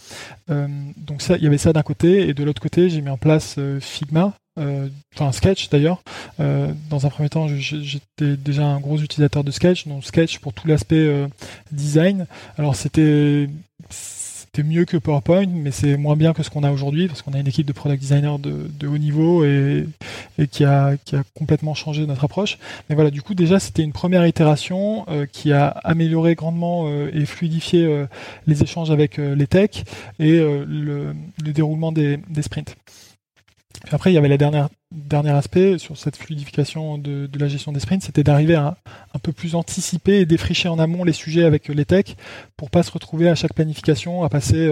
donc 0.48 1.22
ça, 1.22 1.36
il 1.36 1.44
y 1.44 1.46
avait 1.46 1.58
ça 1.58 1.72
d'un 1.72 1.82
côté 1.82 2.28
et 2.28 2.34
de 2.34 2.44
l'autre 2.44 2.62
côté, 2.62 2.90
j'ai 2.90 3.00
mis 3.00 3.10
en 3.10 3.16
place 3.16 3.58
Figma 3.80 4.34
euh, 4.58 4.88
enfin 5.14 5.32
Sketch 5.32 5.68
d'ailleurs. 5.68 6.02
Euh, 6.40 6.72
dans 6.90 7.06
un 7.06 7.10
premier 7.10 7.28
temps, 7.28 7.46
j'étais 7.48 8.36
déjà 8.36 8.64
un 8.64 8.80
gros 8.80 8.98
utilisateur 8.98 9.44
de 9.44 9.50
Sketch, 9.50 9.86
donc 9.86 10.04
Sketch 10.04 10.38
pour 10.38 10.52
tout 10.52 10.66
l'aspect 10.66 10.96
euh, 10.96 11.28
design. 11.72 12.26
Alors 12.58 12.76
c'était 12.76 13.48
c'était 13.90 14.62
mieux 14.62 14.86
que 14.86 14.96
PowerPoint, 14.96 15.46
mais 15.46 15.70
c'est 15.70 15.98
moins 15.98 16.16
bien 16.16 16.32
que 16.32 16.42
ce 16.42 16.48
qu'on 16.48 16.62
a 16.62 16.70
aujourd'hui 16.70 17.08
parce 17.08 17.20
qu'on 17.20 17.34
a 17.34 17.38
une 17.38 17.46
équipe 17.46 17.66
de 17.66 17.74
product 17.74 18.00
designers 18.00 18.38
de, 18.38 18.70
de 18.80 18.86
haut 18.86 18.96
niveau 18.96 19.44
et, 19.44 19.86
et, 20.38 20.48
qui 20.48 20.64
a 20.64 20.96
qui 21.04 21.14
a 21.14 21.22
complètement 21.34 21.74
changé 21.74 22.06
notre 22.06 22.24
approche. 22.24 22.56
Mais 22.88 22.94
voilà, 22.94 23.10
du 23.10 23.20
coup 23.20 23.34
déjà 23.34 23.60
c'était 23.60 23.82
une 23.82 23.92
première 23.92 24.26
itération 24.26 25.04
qui 25.30 25.52
a 25.52 25.68
amélioré 25.68 26.34
grandement 26.34 26.90
et 27.12 27.26
fluidifié 27.26 28.06
les 28.46 28.62
échanges 28.62 28.90
avec 28.90 29.18
les 29.18 29.46
techs 29.46 29.84
et 30.18 30.38
le, 30.38 30.64
le, 31.44 31.52
déroulement 31.52 31.92
des, 31.92 32.18
des 32.30 32.42
sprints 32.42 32.74
après, 33.90 34.10
il 34.10 34.14
y 34.14 34.18
avait 34.18 34.28
le 34.28 34.38
dernier, 34.38 34.64
dernier 34.92 35.30
aspect 35.30 35.78
sur 35.78 35.96
cette 35.96 36.16
fluidification 36.16 36.98
de, 36.98 37.28
la 37.38 37.48
gestion 37.48 37.72
des 37.72 37.80
sprints, 37.80 38.02
c'était 38.02 38.22
d'arriver 38.22 38.54
à 38.54 38.76
un 39.14 39.18
peu 39.18 39.32
plus 39.32 39.54
anticiper 39.54 40.20
et 40.20 40.26
défricher 40.26 40.68
en 40.68 40.78
amont 40.78 41.04
les 41.04 41.12
sujets 41.12 41.44
avec 41.44 41.68
les 41.68 41.84
techs 41.84 42.16
pour 42.56 42.70
pas 42.70 42.82
se 42.82 42.90
retrouver 42.90 43.28
à 43.28 43.34
chaque 43.34 43.54
planification 43.54 44.22
à 44.22 44.28
passer 44.28 44.70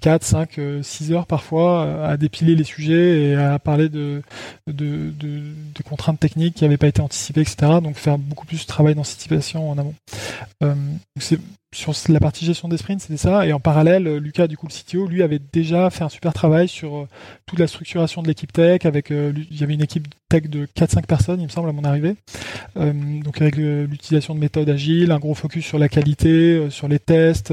4, 0.00 0.22
5, 0.22 0.60
6 0.82 1.12
heures 1.12 1.26
parfois 1.26 1.84
euh, 1.84 2.12
à 2.12 2.16
dépiler 2.16 2.54
les 2.54 2.64
sujets 2.64 3.22
et 3.22 3.34
à 3.34 3.58
parler 3.58 3.88
de, 3.88 4.22
contraintes 5.84 6.20
techniques 6.20 6.54
qui 6.54 6.64
n'avaient 6.64 6.76
pas 6.76 6.88
été 6.88 7.00
anticipées, 7.00 7.42
etc. 7.42 7.56
Donc 7.82 7.96
faire 7.96 8.18
beaucoup 8.18 8.46
plus 8.46 8.62
de 8.62 8.66
travail 8.66 8.94
d'anticipation 8.94 9.70
en 9.70 9.78
amont. 9.78 9.94
Euh, 10.62 10.74
sur 11.76 11.92
la 12.08 12.20
partie 12.20 12.44
gestion 12.44 12.68
des 12.68 12.78
sprints, 12.78 13.02
c'était 13.02 13.16
ça. 13.16 13.46
Et 13.46 13.52
en 13.52 13.60
parallèle, 13.60 14.06
euh, 14.06 14.18
Lucas, 14.18 14.46
du 14.46 14.56
coup, 14.56 14.66
le 14.66 14.72
CTO, 14.72 15.06
lui 15.06 15.22
avait 15.22 15.40
déjà 15.52 15.90
fait 15.90 16.04
un 16.04 16.08
super 16.08 16.32
travail 16.32 16.68
sur 16.68 16.96
euh, 16.96 17.08
toute 17.44 17.58
la 17.58 17.66
structuration 17.66 18.22
de 18.22 18.28
l'équipe 18.28 18.52
tech. 18.52 18.86
Avec, 18.86 19.10
euh, 19.10 19.32
il 19.50 19.60
y 19.60 19.62
avait 19.62 19.74
une 19.74 19.82
équipe 19.82 20.08
tech 20.28 20.44
de 20.44 20.66
4-5 20.76 21.06
personnes, 21.06 21.40
il 21.40 21.44
me 21.44 21.50
semble, 21.50 21.68
à 21.68 21.72
mon 21.72 21.84
arrivée. 21.84 22.16
donc 22.76 23.40
avec 23.40 23.56
l'utilisation 23.56 24.34
de 24.34 24.40
méthodes 24.40 24.68
agiles, 24.68 25.12
un 25.12 25.18
gros 25.18 25.34
focus 25.34 25.64
sur 25.64 25.78
la 25.78 25.88
qualité, 25.88 26.68
sur 26.70 26.88
les 26.88 26.98
tests, 26.98 27.52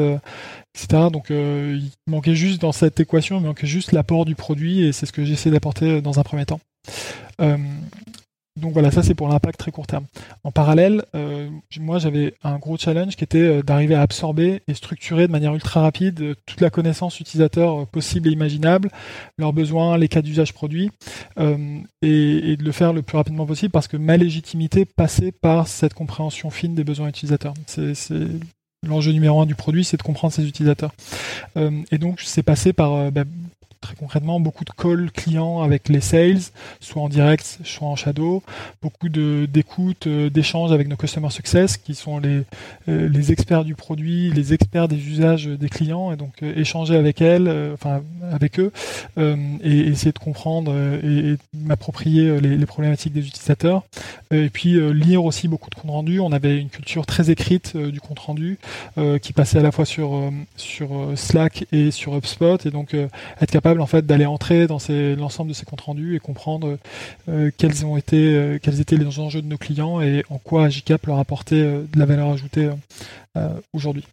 etc. 0.75 1.09
Donc 1.11 1.29
il 1.29 1.91
manquait 2.07 2.35
juste 2.35 2.61
dans 2.61 2.71
cette 2.71 2.99
équation, 2.99 3.39
il 3.39 3.45
manquait 3.45 3.67
juste 3.67 3.91
l'apport 3.91 4.25
du 4.25 4.35
produit 4.35 4.81
et 4.81 4.91
c'est 4.91 5.05
ce 5.05 5.11
que 5.11 5.23
j'essaie 5.23 5.51
d'apporter 5.51 6.01
dans 6.01 6.19
un 6.19 6.23
premier 6.23 6.45
temps. 6.45 6.59
Donc 8.55 8.73
voilà, 8.73 8.91
ça 8.91 9.01
c'est 9.01 9.15
pour 9.15 9.27
l'impact 9.27 9.59
très 9.59 9.71
court 9.71 9.87
terme. 9.87 10.05
En 10.43 10.51
parallèle, 10.51 11.03
euh, 11.15 11.49
moi 11.79 11.97
j'avais 11.97 12.35
un 12.43 12.59
gros 12.59 12.77
challenge 12.77 13.15
qui 13.15 13.23
était 13.23 13.39
euh, 13.39 13.63
d'arriver 13.63 13.95
à 13.95 14.01
absorber 14.01 14.61
et 14.67 14.75
structurer 14.75 15.25
de 15.25 15.31
manière 15.31 15.55
ultra 15.55 15.81
rapide 15.81 16.21
euh, 16.21 16.35
toute 16.45 16.61
la 16.61 16.69
connaissance 16.69 17.19
utilisateur 17.19 17.87
possible 17.87 18.29
et 18.29 18.31
imaginable, 18.31 18.89
leurs 19.39 19.53
besoins, 19.53 19.97
les 19.97 20.07
cas 20.07 20.21
d'usage 20.21 20.53
produits, 20.53 20.91
et, 21.39 22.55
de 22.57 22.63
le 22.63 22.71
faire 22.71 22.93
le 22.93 23.01
plus 23.01 23.17
rapidement 23.17 23.47
possible 23.47 23.71
parce 23.71 23.87
que 23.87 23.97
ma 23.97 24.17
légitimité 24.17 24.85
passait 24.85 25.31
par 25.31 25.67
cette 25.67 25.95
compréhension 25.95 26.51
fine 26.51 26.75
des 26.75 26.83
besoins 26.83 27.07
utilisateurs. 27.07 27.55
C'est 27.65 27.93
l'enjeu 28.87 29.11
numéro 29.13 29.41
un 29.41 29.45
du 29.47 29.55
produit, 29.55 29.83
c'est 29.83 29.97
de 29.97 30.03
comprendre 30.03 30.33
ses 30.33 30.47
utilisateurs. 30.47 30.91
et 31.55 31.97
donc 31.97 32.21
c'est 32.21 32.43
passé 32.43 32.73
par 32.73 33.11
bah, 33.11 33.23
très 33.83 33.95
concrètement 33.95 34.39
beaucoup 34.39 34.63
de 34.63 34.71
calls 34.71 35.11
clients 35.11 35.61
avec 35.61 35.89
les 35.89 36.01
sales, 36.01 36.39
soit 36.79 37.01
en 37.01 37.09
direct, 37.09 37.59
soit 37.63 37.87
en 37.87 37.95
shadow, 37.95 38.41
beaucoup 38.81 39.09
de 39.09 39.45
d'écoute, 39.45 40.07
euh, 40.07 40.29
d'échanges 40.29 40.71
avec 40.71 40.87
nos 40.87 40.95
customer 40.95 41.29
success 41.29 41.77
qui 41.77 41.93
sont 41.93 42.17
les 42.17 42.43
euh, 42.87 43.09
les 43.09 43.31
experts 43.31 43.65
du 43.65 43.75
produit, 43.75 44.31
les 44.31 44.53
experts 44.53 44.87
des 44.87 44.95
usages 44.95 45.47
des 45.47 45.69
clients 45.69 46.11
et 46.13 46.15
donc 46.15 46.31
euh, 46.41 46.53
échanger 46.55 46.95
avec 46.95 47.21
elles, 47.21 47.49
enfin 47.73 48.01
avec 48.31 48.59
eux 48.59 48.71
et 49.17 49.79
essayer 49.79 50.11
de 50.11 50.19
comprendre 50.19 50.73
et, 51.03 51.37
m'approprier 51.53 52.39
les, 52.39 52.57
les, 52.57 52.65
problématiques 52.65 53.13
des 53.13 53.27
utilisateurs. 53.27 53.83
Et 54.31 54.49
puis 54.49 54.79
lire 54.93 55.23
aussi 55.25 55.47
beaucoup 55.47 55.69
de 55.69 55.75
comptes 55.75 55.91
rendus. 55.91 56.19
On 56.19 56.31
avait 56.31 56.57
une 56.57 56.69
culture 56.69 57.05
très 57.05 57.29
écrite 57.29 57.75
du 57.75 57.99
compte 57.99 58.19
rendu 58.19 58.57
qui 59.21 59.33
passait 59.33 59.59
à 59.59 59.61
la 59.61 59.71
fois 59.71 59.85
sur 59.85 60.31
sur 60.55 61.11
Slack 61.15 61.65
et 61.71 61.91
sur 61.91 62.15
HubSpot. 62.15 62.65
Et 62.65 62.71
donc 62.71 62.93
être 62.93 63.51
capable 63.51 63.72
en 63.81 63.85
fait 63.85 64.05
d'aller 64.05 64.25
entrer 64.25 64.67
dans 64.67 64.79
l'ensemble 65.17 65.49
de 65.49 65.55
ces 65.55 65.65
comptes 65.65 65.81
rendus 65.81 66.15
et 66.15 66.19
comprendre 66.19 66.77
euh, 67.29 67.51
quels 67.57 67.73
euh, 67.83 68.59
quels 68.61 68.79
étaient 68.79 68.97
les 68.97 69.19
enjeux 69.19 69.41
de 69.41 69.47
nos 69.47 69.57
clients 69.57 70.01
et 70.01 70.23
en 70.29 70.37
quoi 70.37 70.65
Agicap 70.65 71.05
leur 71.05 71.19
apportait 71.19 71.55
euh, 71.55 71.83
de 71.91 71.99
la 71.99 72.05
valeur 72.05 72.29
ajoutée 72.29 72.69
aujourd'hui. 73.73 74.05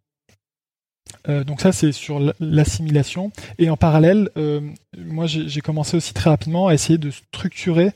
Euh, 1.28 1.44
donc 1.44 1.60
ça 1.60 1.72
c'est 1.72 1.92
sur 1.92 2.20
l'assimilation. 2.40 3.30
Et 3.58 3.70
en 3.70 3.76
parallèle 3.76 4.30
euh, 4.36 4.60
moi 4.98 5.26
j'ai 5.26 5.60
commencé 5.60 5.96
aussi 5.96 6.14
très 6.14 6.30
rapidement 6.30 6.68
à 6.68 6.74
essayer 6.74 6.98
de 6.98 7.10
structurer 7.10 7.92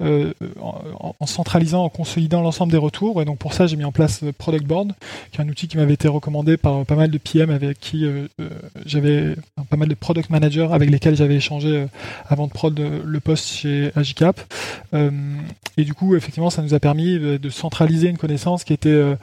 euh, 0.00 0.32
en, 0.60 1.26
centralisant 1.26 1.84
en 1.84 1.88
consolidant 1.88 2.40
l'ensemble 2.40 2.72
des 2.72 2.78
retours. 2.78 3.20
Et 3.20 3.24
donc 3.24 3.38
pour 3.38 3.52
ça 3.52 3.66
j'ai 3.66 3.76
mis 3.76 3.84
en 3.84 3.92
place 3.92 4.24
Product 4.38 4.64
Board 4.64 4.92
qui 5.32 5.40
est 5.40 5.44
un 5.44 5.48
outil 5.48 5.68
qui 5.68 5.76
m'avait 5.76 5.94
été 5.94 6.08
recommandé 6.08 6.56
par 6.56 6.84
pas 6.84 6.94
mal 6.94 7.10
de 7.10 7.18
PM 7.18 7.50
avec 7.50 7.80
qui 7.80 8.06
j'avais 8.86 9.34
pas 9.68 9.76
mal 9.76 9.88
de 9.88 9.94
product 9.94 10.30
managers 10.30 10.68
avec 10.70 10.90
lesquels 10.90 11.16
j'avais 11.16 11.36
échangé 11.36 11.86
avant 12.28 12.46
de 12.46 12.52
prod 12.52 12.78
le 12.78 13.20
poste 13.20 13.48
chez 13.48 13.90
Agicap. 13.96 14.40
Et 14.92 15.84
du 15.84 15.94
coup 15.94 16.16
effectivement 16.16 16.50
ça 16.50 16.62
nous 16.62 16.74
a 16.74 16.80
permis 16.80 17.18
de 17.18 17.50
centraliser 17.50 18.08
une 18.08 18.18
connaissance 18.18 18.64
qui 18.64 18.72
était 18.72 19.16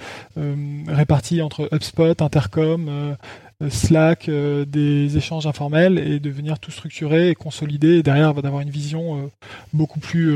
répartie 0.87 1.41
entre 1.41 1.69
HubSpot, 1.71 2.21
Intercom 2.21 2.89
euh, 2.89 3.15
Slack, 3.69 4.27
euh, 4.27 4.65
des 4.65 5.15
échanges 5.15 5.47
informels 5.47 5.97
et 5.97 6.19
de 6.19 6.29
venir 6.29 6.59
tout 6.59 6.71
structurer 6.71 7.29
et 7.29 7.35
consolider 7.35 7.99
et 7.99 8.03
derrière 8.03 8.33
d'avoir 8.33 8.61
une 8.61 8.69
vision 8.69 9.17
euh, 9.17 9.27
beaucoup 9.73 9.99
plus 9.99 10.33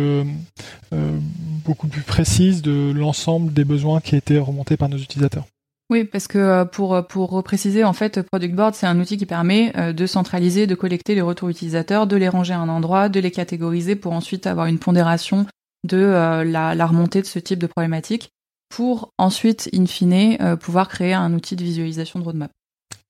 beaucoup 1.66 1.88
plus 1.88 2.02
précise 2.02 2.62
de 2.62 2.92
l'ensemble 2.92 3.54
des 3.54 3.66
besoins 3.66 4.00
qui 4.00 4.16
étaient 4.16 4.40
remontés 4.40 4.78
par 4.78 4.90
nos 4.90 4.98
utilisateurs. 4.98 5.46
Oui, 5.92 6.04
parce 6.04 6.28
que 6.28 6.64
pour 6.66 7.06
pour 7.08 7.44
préciser, 7.44 7.84
en 7.84 7.94
fait, 7.94 8.22
Product 8.22 8.56
Board, 8.56 8.76
c'est 8.76 8.88
un 8.88 9.00
outil 9.00 9.18
qui 9.18 9.26
permet 9.26 9.94
de 9.94 10.06
centraliser, 10.06 10.66
de 10.66 10.76
collecter 10.76 11.14
les 11.14 11.22
retours 11.22 11.50
utilisateurs, 11.50 12.08
de 12.08 12.16
les 12.16 12.30
ranger 12.30 12.54
à 12.54 12.60
un 12.60 12.70
endroit, 12.70 13.10
de 13.10 13.20
les 13.20 13.32
catégoriser 13.32 13.96
pour 13.96 14.14
ensuite 14.14 14.48
avoir 14.48 14.68
une 14.68 14.80
pondération 14.80 15.46
de 15.88 15.98
la, 15.98 16.76
la 16.76 16.86
remontée 16.86 17.22
de 17.22 17.28
ce 17.28 17.40
type 17.40 17.60
de 17.60 17.68
problématique 17.68 18.30
pour 18.70 19.12
ensuite, 19.18 19.70
in 19.74 19.86
fine, 19.86 20.38
pouvoir 20.60 20.88
créer 20.90 21.14
un 21.14 21.34
outil 21.34 21.56
de 21.56 21.64
visualisation 21.64 22.20
de 22.20 22.24
roadmap. 22.24 22.52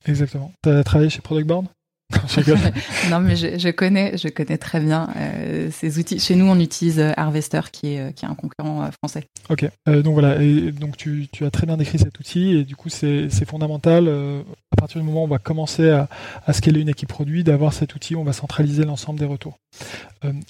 Exactement. 0.06 0.52
Tu 0.64 0.70
as 0.70 0.84
travaillé 0.84 1.10
chez 1.10 1.22
Product 1.22 1.48
Board? 1.48 1.66
Non, 3.10 3.20
mais 3.20 3.36
je, 3.36 3.70
connais, 3.70 4.18
je 4.18 4.30
connais 4.30 4.58
très 4.58 4.80
bien 4.80 5.10
euh, 5.16 5.70
ces 5.72 6.00
outils. 6.00 6.20
Chez 6.20 6.36
nous, 6.36 6.46
on 6.46 6.60
utilise 6.60 7.00
euh, 7.00 7.12
Harvester, 7.18 7.62
qui 7.72 7.94
est, 7.94 8.00
euh, 8.00 8.12
qui 8.12 8.26
est 8.26 8.28
un 8.28 8.36
concurrent 8.36 8.90
français. 8.92 9.26
Ok, 9.50 9.68
donc 9.88 10.14
voilà, 10.14 10.42
et 10.42 10.72
donc 10.72 10.98
tu, 10.98 11.28
tu, 11.32 11.46
as 11.46 11.52
très 11.52 11.66
bien 11.66 11.78
décrit 11.78 12.00
cet 12.00 12.20
outil, 12.20 12.58
et 12.58 12.64
du 12.64 12.76
coup, 12.76 12.90
c'est 12.90 13.30
fondamental. 13.46 14.08
à 14.08 14.76
partir 14.76 15.02
du 15.02 15.08
moment 15.08 15.22
où 15.22 15.26
on 15.26 15.30
va 15.30 15.40
commencer 15.40 15.90
à, 15.90 16.08
à 16.46 16.54
scaler 16.54 16.82
une 16.82 16.90
équipe 16.90 17.10
produit, 17.10 17.44
d'avoir 17.44 17.74
cet 17.74 17.96
outil, 17.96 18.16
on 18.16 18.24
va 18.24 18.34
centraliser 18.34 18.86
l'ensemble 18.86 19.20
des 19.20 19.26
retours. 19.26 19.58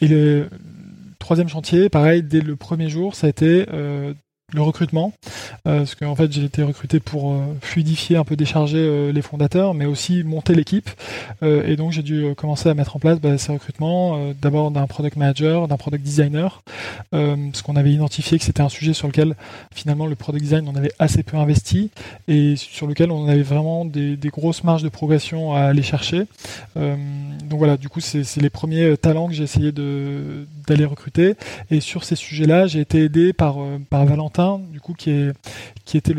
et 0.01 0.07
le 0.07 0.49
troisième 1.17 1.49
chantier, 1.49 1.89
pareil, 1.89 2.23
dès 2.23 2.41
le 2.41 2.55
premier 2.55 2.89
jour, 2.89 3.15
ça 3.15 3.27
a 3.27 3.29
été 3.29 3.65
le 4.53 4.61
recrutement, 4.61 5.13
euh, 5.67 5.79
parce 5.79 5.95
qu'en 5.95 6.15
fait 6.15 6.31
j'ai 6.31 6.43
été 6.43 6.63
recruté 6.63 6.99
pour 6.99 7.33
euh, 7.33 7.37
fluidifier, 7.61 8.17
un 8.17 8.23
peu 8.23 8.35
décharger 8.35 8.79
euh, 8.79 9.11
les 9.11 9.21
fondateurs, 9.21 9.73
mais 9.73 9.85
aussi 9.85 10.23
monter 10.23 10.55
l'équipe. 10.55 10.89
et 11.41 11.75
donc 11.75 11.91
j'ai 11.91 12.01
dû 12.01 12.33
commencer 12.35 12.69
à 12.69 12.73
mettre 12.73 12.95
en 12.95 12.99
place 12.99 13.19
bah, 13.19 13.37
ces 13.37 13.51
recrutements, 13.51 14.33
d'abord 14.41 14.71
d'un 14.71 14.87
product 14.87 15.15
manager, 15.15 15.67
d'un 15.67 15.77
product 15.77 16.03
designer, 16.03 16.63
parce 17.11 17.61
qu'on 17.61 17.75
avait 17.75 17.91
identifié 17.91 18.37
que 18.37 18.43
c'était 18.43 18.61
un 18.61 18.69
sujet 18.69 18.93
sur 18.93 19.07
lequel 19.07 19.35
finalement 19.73 20.05
le 20.05 20.15
product 20.15 20.43
design 20.43 20.67
on 20.67 20.75
avait 20.75 20.91
assez 20.99 21.23
peu 21.23 21.37
investi 21.37 21.91
et 22.27 22.55
sur 22.55 22.87
lequel 22.87 23.11
on 23.11 23.27
avait 23.27 23.41
vraiment 23.41 23.85
des, 23.85 24.17
grosses 24.25 24.63
marges 24.63 24.83
de 24.83 24.89
progression 24.89 25.53
à 25.53 25.61
aller 25.61 25.83
chercher. 25.83 26.25
donc 26.75 27.59
voilà, 27.59 27.77
du 27.77 27.89
coup 27.89 27.99
c'est 27.99 28.37
les 28.37 28.49
premiers 28.49 28.97
talents 28.97 29.27
que 29.27 29.33
j'ai 29.33 29.43
essayé 29.43 29.71
d'aller 29.71 30.85
recruter. 30.85 31.35
Et 31.71 31.79
sur 31.79 32.03
ces 32.03 32.15
sujets-là, 32.15 32.67
j'ai 32.67 32.81
été 32.81 33.03
aidé 33.03 33.33
par 33.33 33.57
Valentin 33.91 34.38
du 34.71 34.79
coup, 34.79 34.93
qui, 34.93 35.11
était 35.93 36.13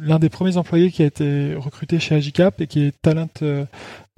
l'un 0.00 0.18
des 0.18 0.28
premiers 0.28 0.56
employés 0.56 0.90
qui 0.90 1.02
a 1.02 1.06
été 1.06 1.54
recruté 1.54 1.98
chez 1.98 2.14
Agicap 2.14 2.60
et 2.60 2.66
qui 2.66 2.84
est 2.84 2.92
talent, 3.00 3.28
euh, 3.42 3.64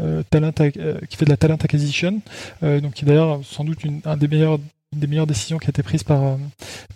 euh, 0.01 0.23
euh, 0.33 0.99
qui 1.09 1.17
fait 1.17 1.25
de 1.25 1.31
la 1.31 1.37
talent 1.37 1.57
acquisition, 1.57 2.21
donc 2.63 2.95
qui 2.95 3.05
est 3.05 3.09
d'ailleurs 3.09 3.41
sans 3.45 3.65
doute 3.65 3.85
une, 3.85 4.01
un 4.05 4.17
des 4.17 4.29
meilleurs 4.29 4.59
des 4.93 5.09
meilleures 5.09 5.27
décisions 5.27 5.59
qui 5.59 5.67
a 5.67 5.71
été 5.71 5.83
prise 5.83 6.05
par, 6.05 6.39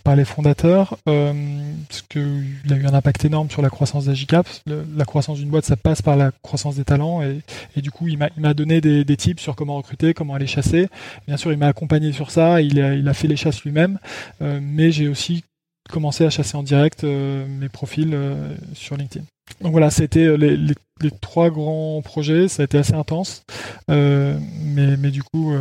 par 0.04 0.16
les 0.16 0.24
fondateurs, 0.24 0.96
parce 1.04 2.02
qu'il 2.08 2.56
a 2.70 2.74
eu 2.74 2.86
un 2.86 2.94
impact 2.94 3.24
énorme 3.24 3.50
sur 3.50 3.60
la 3.62 3.68
croissance 3.68 4.06
d'Agicap. 4.06 4.46
La 4.66 5.04
croissance 5.04 5.38
d'une 5.38 5.50
boîte, 5.50 5.66
ça 5.66 5.76
passe 5.76 6.00
par 6.00 6.16
la 6.16 6.30
croissance 6.40 6.76
des 6.76 6.84
talents, 6.84 7.20
et, 7.20 7.42
du 7.82 7.90
coup, 7.90 8.06
il 8.08 8.16
m'a 8.16 8.54
donné 8.54 8.80
des, 8.80 9.04
des 9.04 9.16
tips 9.16 9.42
sur 9.42 9.54
comment 9.54 9.76
recruter, 9.76 10.14
comment 10.14 10.34
aller 10.34 10.46
chasser. 10.46 10.88
Bien 11.26 11.36
sûr, 11.36 11.52
il 11.52 11.58
m'a 11.58 11.66
accompagné 11.66 12.12
sur 12.12 12.30
ça, 12.30 12.62
il 12.62 12.80
a, 12.80 12.94
il 12.94 13.06
a 13.06 13.12
fait 13.12 13.28
les 13.28 13.36
chasses 13.36 13.64
lui-même, 13.64 13.98
mais 14.40 14.92
j'ai 14.92 15.08
aussi 15.08 15.42
commencer 15.90 16.24
à 16.24 16.30
chasser 16.30 16.56
en 16.56 16.62
direct 16.62 17.04
euh, 17.04 17.46
mes 17.46 17.68
profils 17.68 18.12
euh, 18.12 18.54
sur 18.74 18.96
LinkedIn. 18.96 19.24
Donc 19.60 19.72
voilà, 19.72 19.90
c'était 19.90 20.24
euh, 20.24 20.36
les, 20.36 20.56
les, 20.56 20.74
les, 21.00 21.10
trois 21.10 21.50
grands 21.50 22.00
projets, 22.02 22.48
ça 22.48 22.62
a 22.62 22.64
été 22.64 22.78
assez 22.78 22.94
intense, 22.94 23.42
mais, 23.88 24.96
mais 24.96 25.10
du, 25.10 25.22
coup, 25.22 25.52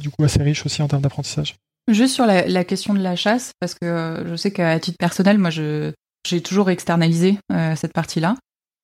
du 0.00 0.10
coup 0.10 0.24
assez 0.24 0.42
riche 0.42 0.64
aussi 0.64 0.82
en 0.82 0.88
termes 0.88 1.02
d'apprentissage. 1.02 1.56
Juste 1.88 2.14
sur 2.14 2.26
la, 2.26 2.64
question 2.64 2.94
de 2.94 3.02
la 3.02 3.16
chasse, 3.16 3.52
parce 3.60 3.74
que 3.74 4.24
je 4.28 4.36
sais 4.36 4.50
qu'à 4.50 4.78
titre 4.80 4.98
personnel, 4.98 5.38
moi, 5.38 5.50
j'ai 5.50 6.40
toujours 6.42 6.70
externalisé 6.70 7.38
cette 7.76 7.92
partie-là. 7.92 8.36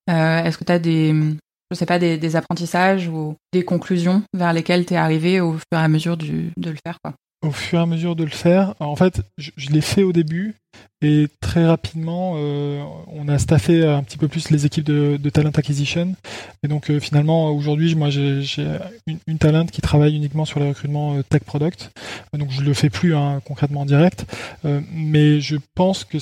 Est-ce 0.09 0.59
que 0.59 0.65
tu 0.65 0.73
as 0.73 0.79
des, 0.79 1.15
je 1.71 1.77
sais 1.77 1.87
pas, 1.87 1.99
des, 1.99 2.37
apprentissages 2.37 3.09
ou 3.09 3.37
des 3.53 3.65
conclusions 3.65 4.23
vers 4.35 4.53
lesquelles 4.53 4.87
tu 4.87 4.95
es 4.95 4.99
arrivé 4.99 5.41
au 5.41 5.53
fur 5.53 5.79
et 5.81 5.85
à 5.85 5.89
mesure 5.89 6.17
du, 6.17 6.53
de 6.57 6.71
le 6.71 6.79
faire 6.85 6.99
quoi? 7.03 7.15
Au 7.43 7.51
fur 7.51 7.79
et 7.79 7.83
à 7.83 7.87
mesure 7.87 8.17
de 8.17 8.25
le 8.25 8.31
faire. 8.31 8.75
En 8.81 8.97
fait, 8.97 9.23
je, 9.37 9.71
l'ai 9.71 9.81
fait 9.81 10.03
au 10.03 10.13
début 10.13 10.55
et 11.03 11.27
très 11.41 11.67
rapidement, 11.67 12.35
euh, 12.37 12.83
on 13.09 13.29
a 13.29 13.39
staffé 13.39 13.85
un 13.85 14.03
petit 14.03 14.17
peu 14.17 14.29
plus 14.29 14.51
les 14.51 14.65
équipes 14.65 14.85
de, 14.85 15.31
talent 15.31 15.51
acquisition. 15.51 16.15
Et 16.63 16.69
donc 16.69 16.91
euh, 16.91 17.01
finalement, 17.01 17.51
aujourd'hui, 17.51 17.95
moi, 17.95 18.11
j'ai 18.11 18.45
une, 19.07 19.19
une, 19.27 19.39
talent 19.39 19.67
qui 19.67 19.81
travaille 19.81 20.15
uniquement 20.15 20.45
sur 20.45 20.61
les 20.61 20.69
recrutements 20.69 21.17
euh, 21.17 21.23
tech 21.23 21.43
product. 21.43 21.91
Donc 22.33 22.51
je 22.51 22.63
le 22.63 22.73
fais 22.75 22.91
plus 22.91 23.15
hein, 23.15 23.41
concrètement 23.45 23.81
en 23.81 23.87
direct, 23.87 24.25
mais 24.65 25.41
je 25.41 25.57
pense 25.75 26.05
que 26.05 26.19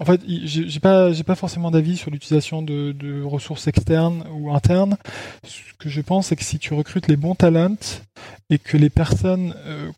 en 0.00 0.04
fait, 0.04 0.20
j'ai 0.26 0.80
pas, 0.80 1.10
pas 1.26 1.34
forcément 1.34 1.72
d'avis 1.72 1.96
sur 1.96 2.12
l'utilisation 2.12 2.62
de, 2.62 2.92
de, 2.92 3.22
ressources 3.22 3.66
externes 3.66 4.24
ou 4.32 4.54
internes. 4.54 4.96
Ce 5.44 5.60
que 5.78 5.88
je 5.88 6.00
pense, 6.00 6.28
c'est 6.28 6.36
que 6.36 6.44
si 6.44 6.60
tu 6.60 6.72
recrutes 6.72 7.08
les 7.08 7.16
bons 7.16 7.34
talents 7.34 7.74
et 8.50 8.58
que 8.58 8.76
les 8.76 8.90
personnes 8.90 9.54
euh, 9.66 9.90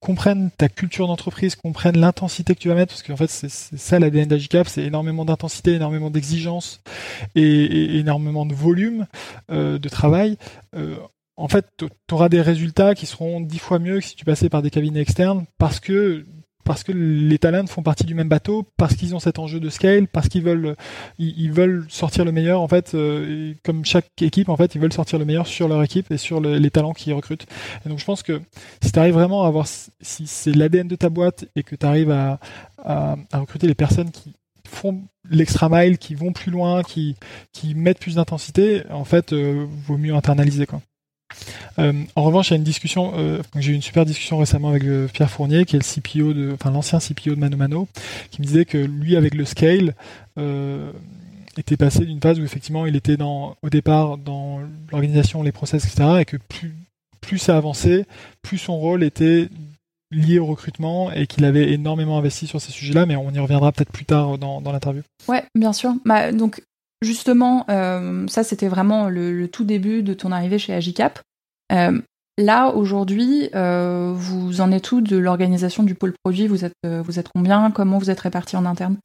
comprennent 0.00 0.50
ta 0.56 0.68
culture 0.68 1.06
d'entreprise, 1.06 1.56
comprennent 1.56 1.98
l'intensité 1.98 2.54
que 2.54 2.60
tu 2.60 2.68
vas 2.68 2.74
mettre, 2.74 2.92
parce 2.92 3.02
qu'en 3.02 3.16
fait, 3.16 3.30
c'est 3.30 3.50
ça 3.50 3.98
l'ADN 3.98 4.28
d'Agicap, 4.28 4.66
c'est 4.68 4.82
énormément 4.82 5.24
d'intensité, 5.24 5.74
énormément 5.74 6.10
d'exigence 6.10 6.82
et, 7.34 7.98
énormément 7.98 8.46
de 8.46 8.54
volume 8.54 9.06
euh, 9.50 9.78
de 9.78 9.88
travail. 9.88 10.36
Euh, 10.74 10.96
en 11.36 11.48
fait, 11.48 11.66
tu 11.78 12.14
auras 12.14 12.28
des 12.28 12.42
résultats 12.42 12.94
qui 12.94 13.06
seront 13.06 13.40
dix 13.40 13.58
fois 13.58 13.78
mieux 13.78 14.00
que 14.00 14.04
si 14.04 14.16
tu 14.16 14.24
passais 14.24 14.48
par 14.48 14.62
des 14.62 14.70
cabinets 14.70 15.00
externes, 15.00 15.44
parce 15.58 15.80
que 15.80 16.26
parce 16.64 16.84
que 16.84 16.92
les 16.92 17.38
talents 17.38 17.66
font 17.66 17.82
partie 17.82 18.04
du 18.04 18.14
même 18.14 18.28
bateau, 18.28 18.66
parce 18.76 18.94
qu'ils 18.94 19.14
ont 19.14 19.18
cet 19.18 19.38
enjeu 19.38 19.60
de 19.60 19.68
scale, 19.70 20.08
parce 20.08 20.28
qu'ils 20.28 20.42
veulent, 20.42 20.76
ils, 21.18 21.50
veulent 21.52 21.86
sortir 21.88 22.24
le 22.24 22.32
meilleur 22.32 22.60
en 22.60 22.68
fait, 22.68 22.94
euh, 22.94 23.54
comme 23.64 23.84
chaque 23.84 24.06
équipe 24.20 24.48
en 24.48 24.56
fait, 24.56 24.74
ils 24.74 24.80
veulent 24.80 24.92
sortir 24.92 25.18
le 25.18 25.24
meilleur 25.24 25.46
sur 25.46 25.68
leur 25.68 25.82
équipe 25.82 26.10
et 26.10 26.16
sur 26.16 26.40
les 26.40 26.70
talents 26.70 26.92
qu'ils 26.92 27.14
recrutent. 27.14 27.46
Et 27.84 27.88
donc 27.88 27.98
je 27.98 28.04
pense 28.04 28.22
que 28.22 28.40
si 28.82 28.92
tu 28.92 28.98
arrives 28.98 29.14
vraiment 29.14 29.44
à 29.44 29.48
avoir, 29.48 29.66
si 29.66 30.26
c'est 30.26 30.52
l'ADN 30.52 30.88
de 30.88 30.96
ta 30.96 31.08
boîte 31.08 31.46
et 31.56 31.62
que 31.62 31.74
tu 31.74 31.86
arrives 31.86 32.10
à, 32.10 32.38
à, 32.78 33.16
recruter 33.32 33.66
les 33.66 33.74
personnes 33.74 34.10
qui 34.10 34.34
font 34.66 35.02
l'extra 35.28 35.68
mile, 35.68 35.98
qui 35.98 36.14
vont 36.14 36.32
plus 36.32 36.52
loin, 36.52 36.82
qui, 36.82 37.16
qui 37.52 37.74
mettent 37.74 37.98
plus 37.98 38.16
d'intensité, 38.16 38.82
en 38.90 39.04
fait, 39.04 39.32
euh, 39.32 39.66
vaut 39.86 39.98
mieux 39.98 40.14
internaliser 40.14 40.66
quoi. 40.66 40.80
Euh, 41.78 41.92
en 42.16 42.22
revanche, 42.22 42.48
il 42.48 42.52
y 42.52 42.54
a 42.54 42.56
une 42.56 42.64
discussion, 42.64 43.12
euh, 43.16 43.42
j'ai 43.56 43.72
eu 43.72 43.74
une 43.74 43.82
super 43.82 44.04
discussion 44.04 44.38
récemment 44.38 44.68
avec 44.68 44.84
euh, 44.84 45.08
Pierre 45.08 45.30
Fournier, 45.30 45.64
qui 45.64 45.76
est 45.76 45.78
le 45.78 45.84
CPO 45.84 46.32
de, 46.32 46.52
enfin 46.52 46.70
l'ancien 46.70 46.98
CPO 46.98 47.34
de 47.34 47.40
Mano 47.40 47.56
Mano, 47.56 47.88
qui 48.30 48.40
me 48.40 48.46
disait 48.46 48.64
que 48.64 48.78
lui, 48.78 49.16
avec 49.16 49.34
le 49.34 49.44
scale, 49.44 49.94
était 51.58 51.76
passé 51.76 52.06
d'une 52.06 52.20
phase 52.20 52.40
où 52.40 52.44
effectivement 52.44 52.86
il 52.86 52.96
était 52.96 53.18
dans, 53.18 53.56
au 53.62 53.68
départ 53.68 54.16
dans 54.16 54.60
l'organisation, 54.90 55.42
les 55.42 55.52
process, 55.52 55.84
etc., 55.84 56.20
et 56.20 56.24
que 56.24 56.38
plus, 56.38 56.74
plus 57.20 57.38
ça 57.38 57.56
avançait, 57.56 58.06
plus 58.40 58.56
son 58.56 58.78
rôle 58.78 59.02
était 59.02 59.48
lié 60.10 60.38
au 60.38 60.46
recrutement 60.46 61.12
et 61.12 61.26
qu'il 61.26 61.44
avait 61.44 61.72
énormément 61.72 62.18
investi 62.18 62.46
sur 62.46 62.60
ces 62.60 62.72
sujets-là, 62.72 63.06
mais 63.06 63.16
on 63.16 63.30
y 63.30 63.38
reviendra 63.38 63.72
peut-être 63.72 63.92
plus 63.92 64.04
tard 64.04 64.38
dans, 64.38 64.60
dans 64.60 64.72
l'interview. 64.72 65.02
Ouais, 65.28 65.44
bien 65.54 65.72
sûr. 65.72 65.92
Bah, 66.04 66.32
donc 66.32 66.62
justement, 67.02 67.66
ça 68.28 68.44
c'était 68.44 68.68
vraiment 68.68 69.08
le, 69.08 69.48
tout 69.48 69.64
début 69.64 70.02
de 70.02 70.14
ton 70.14 70.32
arrivée 70.32 70.58
chez 70.58 70.74
Agicap. 70.74 71.20
Euh, 71.70 72.00
là, 72.38 72.70
aujourd'hui, 72.70 73.50
euh, 73.54 74.12
vous 74.14 74.60
en 74.60 74.72
êtes 74.72 74.90
où 74.92 75.00
de 75.00 75.16
l'organisation 75.16 75.82
du 75.82 75.94
pôle 75.94 76.14
produit? 76.22 76.46
Vous 76.46 76.64
êtes, 76.64 76.74
euh, 76.84 77.02
vous 77.02 77.18
êtes 77.18 77.28
combien? 77.28 77.70
Comment 77.70 77.98
vous 77.98 78.10
êtes 78.10 78.20
répartis 78.20 78.56
en 78.56 78.66
interne? 78.66 78.96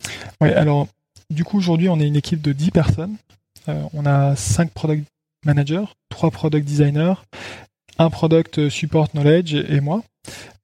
Oui, 0.41 0.49
alors, 0.49 0.87
du 1.29 1.43
coup, 1.43 1.57
aujourd'hui, 1.57 1.89
on 1.89 1.99
est 1.99 2.07
une 2.07 2.15
équipe 2.15 2.41
de 2.41 2.53
10 2.53 2.71
personnes. 2.71 3.15
on 3.67 4.05
a 4.05 4.35
5 4.35 4.71
product 4.71 5.05
managers, 5.45 5.85
3 6.09 6.31
product 6.31 6.67
designers, 6.67 7.15
un 7.97 8.09
product 8.09 8.69
support 8.69 9.09
knowledge 9.09 9.55
et, 9.55 9.79
moi. 9.79 10.03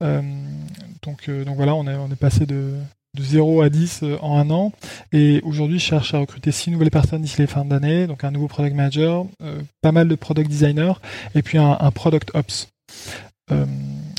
donc, 0.01 1.29
donc 1.29 1.55
voilà, 1.55 1.75
on 1.75 1.87
est, 1.87 1.95
on 1.95 2.11
est 2.11 2.15
passé 2.15 2.45
de, 2.45 2.75
de 3.15 3.23
0 3.23 3.61
à 3.61 3.69
10 3.69 4.01
euh, 4.03 4.17
en 4.21 4.37
un 4.37 4.49
an. 4.49 4.71
Et 5.11 5.41
aujourd'hui, 5.43 5.79
je 5.79 5.85
cherche 5.85 6.13
à 6.13 6.19
recruter 6.19 6.51
6 6.51 6.71
nouvelles 6.71 6.91
personnes 6.91 7.21
d'ici 7.21 7.39
les 7.39 7.47
fins 7.47 7.65
d'année. 7.65 8.07
Donc 8.07 8.23
un 8.23 8.31
nouveau 8.31 8.47
product 8.47 8.75
manager, 8.75 9.25
euh, 9.43 9.61
pas 9.81 9.91
mal 9.91 10.07
de 10.07 10.15
product 10.15 10.49
designers 10.49 10.93
et 11.35 11.41
puis 11.41 11.57
un, 11.57 11.75
product 11.91 12.31
ops. 12.33 12.69
Euh, 13.51 13.65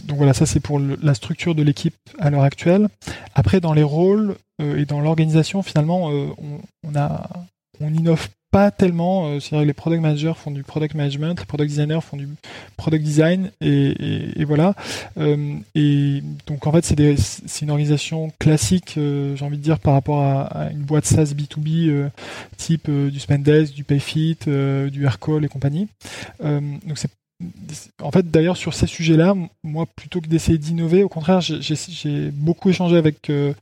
donc 0.04 0.18
voilà, 0.18 0.34
ça 0.34 0.46
c'est 0.46 0.60
pour 0.60 0.78
la 0.78 1.14
structure 1.14 1.54
de 1.54 1.62
l'équipe 1.62 1.94
à 2.18 2.30
l'heure 2.30 2.42
actuelle. 2.42 2.88
Après, 3.34 3.60
dans 3.60 3.72
les 3.72 3.82
rôles 3.82 4.36
et 4.58 4.84
dans 4.84 5.00
l'organisation, 5.00 5.62
finalement, 5.62 6.08
on, 6.08 6.60
on, 6.84 6.92
innove 7.80 8.28
pas 8.52 8.70
tellement. 8.70 9.26
Euh, 9.26 9.40
c'est-à-dire 9.40 9.64
que 9.64 9.68
les 9.68 9.72
product 9.72 10.02
managers 10.02 10.34
font 10.36 10.52
du 10.52 10.62
product 10.62 10.94
management, 10.94 11.40
les 11.40 11.46
product 11.46 11.70
designers 11.70 12.00
font 12.02 12.18
du 12.18 12.28
product 12.76 13.02
design, 13.02 13.50
et, 13.60 14.44
voilà. 14.44 14.74
Euh, 15.18 15.54
et 15.74 16.22
donc 16.46 16.66
en 16.66 16.72
fait, 16.72 16.84
c'est 16.84 17.62
une 17.64 17.70
organisation 17.70 18.30
classique, 18.38 18.94
euh, 18.98 19.34
j'ai 19.34 19.44
envie 19.44 19.56
de 19.56 19.62
dire, 19.62 19.80
par 19.80 19.94
rapport 19.94 20.20
à, 20.22 20.68
une 20.70 20.82
boîte 20.82 21.06
SaaS 21.06 21.32
B2B 21.34 22.10
type 22.58 22.90
du 22.90 23.18
Spendesk, 23.18 23.72
du 23.72 23.84
Payfit, 23.84 24.36
du 24.46 25.04
Aircall 25.04 25.44
et 25.44 25.48
compagnie. 25.48 25.88
donc 26.40 26.96
c'est 26.96 27.10
en 28.02 28.10
fait, 28.10 28.30
d'ailleurs, 28.30 28.56
sur 28.56 28.74
ces 28.74 28.86
sujets-là, 28.86 29.34
moi, 29.62 29.86
plutôt 29.86 30.20
que 30.20 30.26
d'essayer 30.26 30.58
d'innover, 30.58 31.02
au 31.02 31.08
contraire, 31.08 31.40
j'ai 31.40 32.30
beaucoup 32.30 32.70
échangé 32.70 32.96
avec 32.96 33.30
euh, 33.30 33.52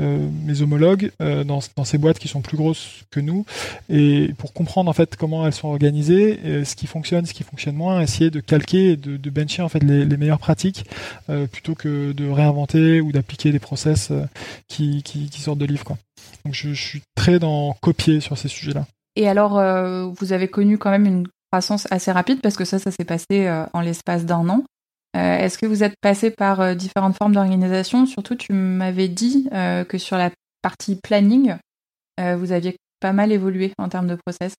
euh, 0.00 0.28
mes 0.44 0.62
homologues 0.62 1.10
euh, 1.20 1.44
dans, 1.44 1.60
ces 1.60 1.98
boîtes 1.98 2.18
qui 2.18 2.28
sont 2.28 2.40
plus 2.40 2.56
grosses 2.56 3.04
que 3.10 3.20
nous, 3.20 3.44
et 3.88 4.32
pour 4.38 4.52
comprendre 4.52 4.90
en 4.90 4.92
fait 4.92 5.16
comment 5.16 5.46
elles 5.46 5.54
sont 5.54 5.68
organisées, 5.68 6.64
ce 6.64 6.76
qui 6.76 6.86
fonctionne, 6.86 7.26
ce 7.26 7.34
qui 7.34 7.42
fonctionne 7.42 7.74
moins, 7.74 8.00
essayer 8.00 8.30
de 8.30 8.40
calquer 8.40 8.90
et 8.90 8.96
de, 8.96 9.16
de 9.16 9.30
bencher 9.30 9.62
en 9.62 9.68
fait 9.68 9.82
les, 9.82 10.16
meilleures 10.16 10.38
pratiques, 10.38 10.84
plutôt 11.52 11.74
que 11.74 12.12
de 12.12 12.28
réinventer 12.28 13.00
ou 13.00 13.12
d'appliquer 13.12 13.52
des 13.52 13.58
process 13.58 14.12
qui, 14.68 15.02
sortent 15.38 15.58
de 15.58 15.66
livres. 15.66 15.96
Donc, 16.44 16.54
je 16.54 16.72
suis 16.72 17.02
très 17.14 17.38
dans 17.38 17.74
copier 17.80 18.20
sur 18.20 18.36
ces 18.36 18.48
sujets-là. 18.48 18.86
Et 19.16 19.28
alors, 19.28 19.54
vous 20.12 20.32
avez 20.32 20.48
connu 20.48 20.78
quand 20.78 20.90
même 20.90 21.06
une 21.06 21.26
croissance 21.50 21.88
assez 21.90 22.12
rapide 22.12 22.40
parce 22.40 22.56
que 22.56 22.64
ça, 22.64 22.78
ça 22.78 22.90
s'est 22.90 23.04
passé 23.04 23.46
euh, 23.46 23.66
en 23.72 23.80
l'espace 23.80 24.24
d'un 24.24 24.48
an. 24.48 24.64
Euh, 25.16 25.38
est-ce 25.38 25.58
que 25.58 25.66
vous 25.66 25.82
êtes 25.82 25.94
passé 26.00 26.30
par 26.30 26.60
euh, 26.60 26.74
différentes 26.74 27.16
formes 27.16 27.34
d'organisation? 27.34 28.06
Surtout, 28.06 28.36
tu 28.36 28.52
m'avais 28.52 29.08
dit 29.08 29.48
que 29.50 29.98
sur 29.98 30.16
la 30.16 30.30
partie 30.62 30.96
planning, 30.96 31.54
vous 32.18 32.52
aviez 32.52 32.76
pas 33.00 33.12
mal 33.12 33.32
évolué 33.32 33.72
en 33.78 33.88
termes 33.88 34.06
de 34.06 34.14
process. 34.14 34.54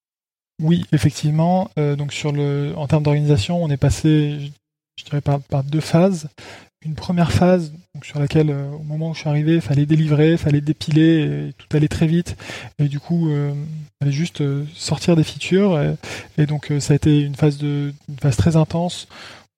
Oui, 0.62 0.84
effectivement. 0.92 1.70
donc 1.78 2.12
sur 2.12 2.32
le, 2.32 2.74
en 2.76 2.88
termes 2.88 3.04
d'organisation, 3.04 3.64
on 3.64 3.70
est 3.70 3.78
passé, 3.78 4.52
je, 4.98 5.06
dirais, 5.06 5.22
par, 5.22 5.64
deux 5.64 5.80
phases 5.80 6.28
une 6.84 6.96
première 6.96 7.32
phase 7.32 7.72
sur 8.02 8.20
laquelle, 8.20 8.50
au 8.50 8.82
moment 8.82 9.12
où 9.12 9.14
je 9.14 9.20
suis 9.20 9.30
arrivé, 9.30 9.54
il 9.54 9.62
fallait 9.62 9.86
délivrer, 9.86 10.32
il 10.32 10.38
fallait 10.40 10.62
dépiler, 10.62 11.54
tout 11.60 11.78
allait 11.78 11.88
très 11.88 12.08
vite. 12.08 12.36
Et 12.80 12.88
du 12.88 13.00
coup, 13.00 13.30
juste 14.10 14.42
euh, 14.42 14.66
sortir 14.74 15.16
des 15.16 15.24
features. 15.24 15.80
Et, 16.38 16.46
donc, 16.46 16.72
ça 16.80 16.94
a 16.94 16.96
été 16.96 17.22
une 17.22 17.36
phase, 17.36 17.58
de, 17.58 17.94
phase 18.22 18.38
très 18.38 18.56
intense 18.56 19.08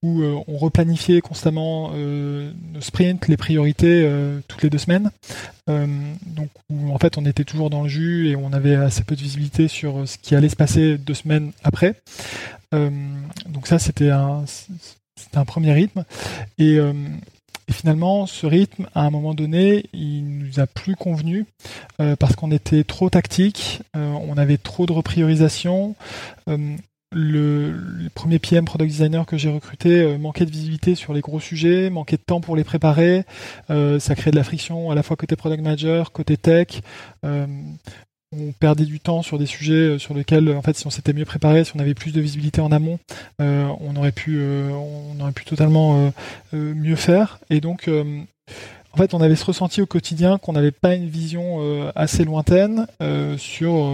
où 0.02 0.22
on 0.22 0.58
replanifiait 0.58 1.22
constamment 1.22 1.92
nos 1.94 2.82
sprints, 2.82 3.30
les 3.30 3.38
priorités 3.38 4.06
toutes 4.50 4.62
les 4.62 4.70
deux 4.70 4.78
semaines. 4.78 5.10
donc, 5.68 6.50
où 6.70 6.94
en 6.94 6.98
fait, 6.98 7.18
on 7.18 7.26
était 7.26 7.46
toujours 7.46 7.70
dans 7.70 7.84
le 7.84 7.88
jus 7.88 8.28
et 8.28 8.36
on 8.36 8.52
avait 8.52 8.76
assez 8.76 9.06
peu 9.06 9.16
de 9.16 9.22
visibilité 9.22 9.70
sur 9.70 10.06
ce 10.06 10.18
qui 10.18 10.36
allait 10.36 10.50
se 10.50 10.58
passer 10.58 10.98
deux 10.98 11.14
semaines 11.14 11.54
après. 11.64 11.96
donc 12.74 13.66
ça, 13.66 13.80
c'était 13.80 14.10
un 14.10 14.44
un 15.36 15.46
premier 15.46 15.74
rythme. 15.74 16.06
Euh, 16.60 16.94
et, 17.68 17.74
finalement, 17.74 18.26
ce 18.26 18.46
rythme, 18.46 18.88
à 18.94 19.02
un 19.02 19.10
moment 19.10 19.34
donné, 19.34 19.86
il 19.94 20.24
nous 20.40 20.60
a 20.60 20.68
plus 20.68 20.96
convenu 20.96 21.46
euh, 22.00 22.16
parce 22.16 22.36
qu'on 22.36 22.52
était 22.52 22.84
trop 22.84 23.10
tactique, 23.10 23.82
euh, 23.96 24.12
on 24.12 24.38
avait 24.38 24.58
trop 24.58 24.86
de 24.86 24.94
repriorisation. 24.94 25.96
Le, 27.16 27.76
premier 28.16 28.40
PM 28.40 28.66
product 28.66 28.90
designer 28.90 29.26
que 29.28 29.38
j'ai 29.38 29.50
recruté 29.50 30.18
manquait 30.18 30.46
de 30.46 30.52
visibilité 30.52 30.96
sur 30.96 31.14
les 31.14 31.22
gros 31.22 31.40
sujets, 31.40 31.92
manquait 31.92 32.18
de 32.18 32.24
temps 32.24 32.42
pour 32.42 32.56
les 32.56 32.64
préparer. 32.64 33.24
ça 33.70 34.16
crée 34.16 34.32
de 34.32 34.36
la 34.36 34.44
friction 34.44 34.90
à 34.90 34.96
la 34.96 35.04
fois 35.04 35.16
côté 35.16 35.36
product 35.36 35.62
manager, 35.62 36.12
côté 36.12 36.38
tech 36.38 36.82
on 38.40 38.52
perdait 38.52 38.86
du 38.86 39.00
temps 39.00 39.22
sur 39.22 39.38
des 39.38 39.46
sujets 39.46 39.74
euh, 39.74 40.00
sur 40.00 40.14
lesquels, 40.14 40.50
en 40.52 40.62
fait, 40.62 40.78
si 40.78 40.88
on 40.88 40.90
s'était 40.90 41.14
mieux 41.14 41.26
préparé, 41.26 41.64
si 41.64 41.76
on 41.76 41.80
avait 41.80 41.94
plus 41.94 42.12
de 42.12 42.22
visibilité 42.22 42.62
en 42.62 42.72
amont, 42.72 43.00
euh, 43.42 43.68
on 43.80 43.96
aurait 43.96 44.12
pu, 44.12 44.38
euh, 44.40 44.70
totalement 45.46 46.12
mieux 46.54 46.96
faire. 46.96 47.40
Et 47.50 47.60
donc, 47.60 47.90
en 47.90 48.98
fait, 48.98 49.14
on 49.14 49.22
avait 49.22 49.36
ce 49.36 49.46
ressenti 49.46 49.82
au 49.82 49.86
quotidien 49.86 50.38
qu'on 50.38 50.54
n'avait 50.54 50.72
pas 50.72 50.96
une 50.96 51.08
vision 51.08 51.92
assez 51.96 52.24
lointaine 52.24 52.88
sur 53.38 53.94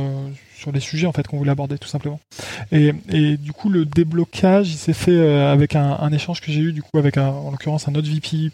sur 0.55 0.71
les 0.71 0.79
sujets 0.79 1.07
en 1.07 1.11
fait 1.11 1.27
qu'on 1.27 1.37
voulait 1.37 1.51
aborder 1.51 1.77
tout 1.77 1.87
simplement. 1.87 2.19
Et, 2.71 2.91
du 3.37 3.53
coup, 3.53 3.69
le 3.69 3.85
déblocage, 3.85 4.69
il 4.69 4.77
s'est 4.77 4.93
fait 4.93 5.19
avec 5.19 5.75
un, 5.75 6.11
échange 6.11 6.41
que 6.41 6.51
j'ai 6.51 6.61
eu 6.61 6.73
du 6.73 6.83
coup 6.83 6.97
avec 6.97 7.17
en 7.17 7.51
l'occurrence 7.51 7.87
un 7.87 7.95
autre 7.95 8.09
VP 8.09 8.51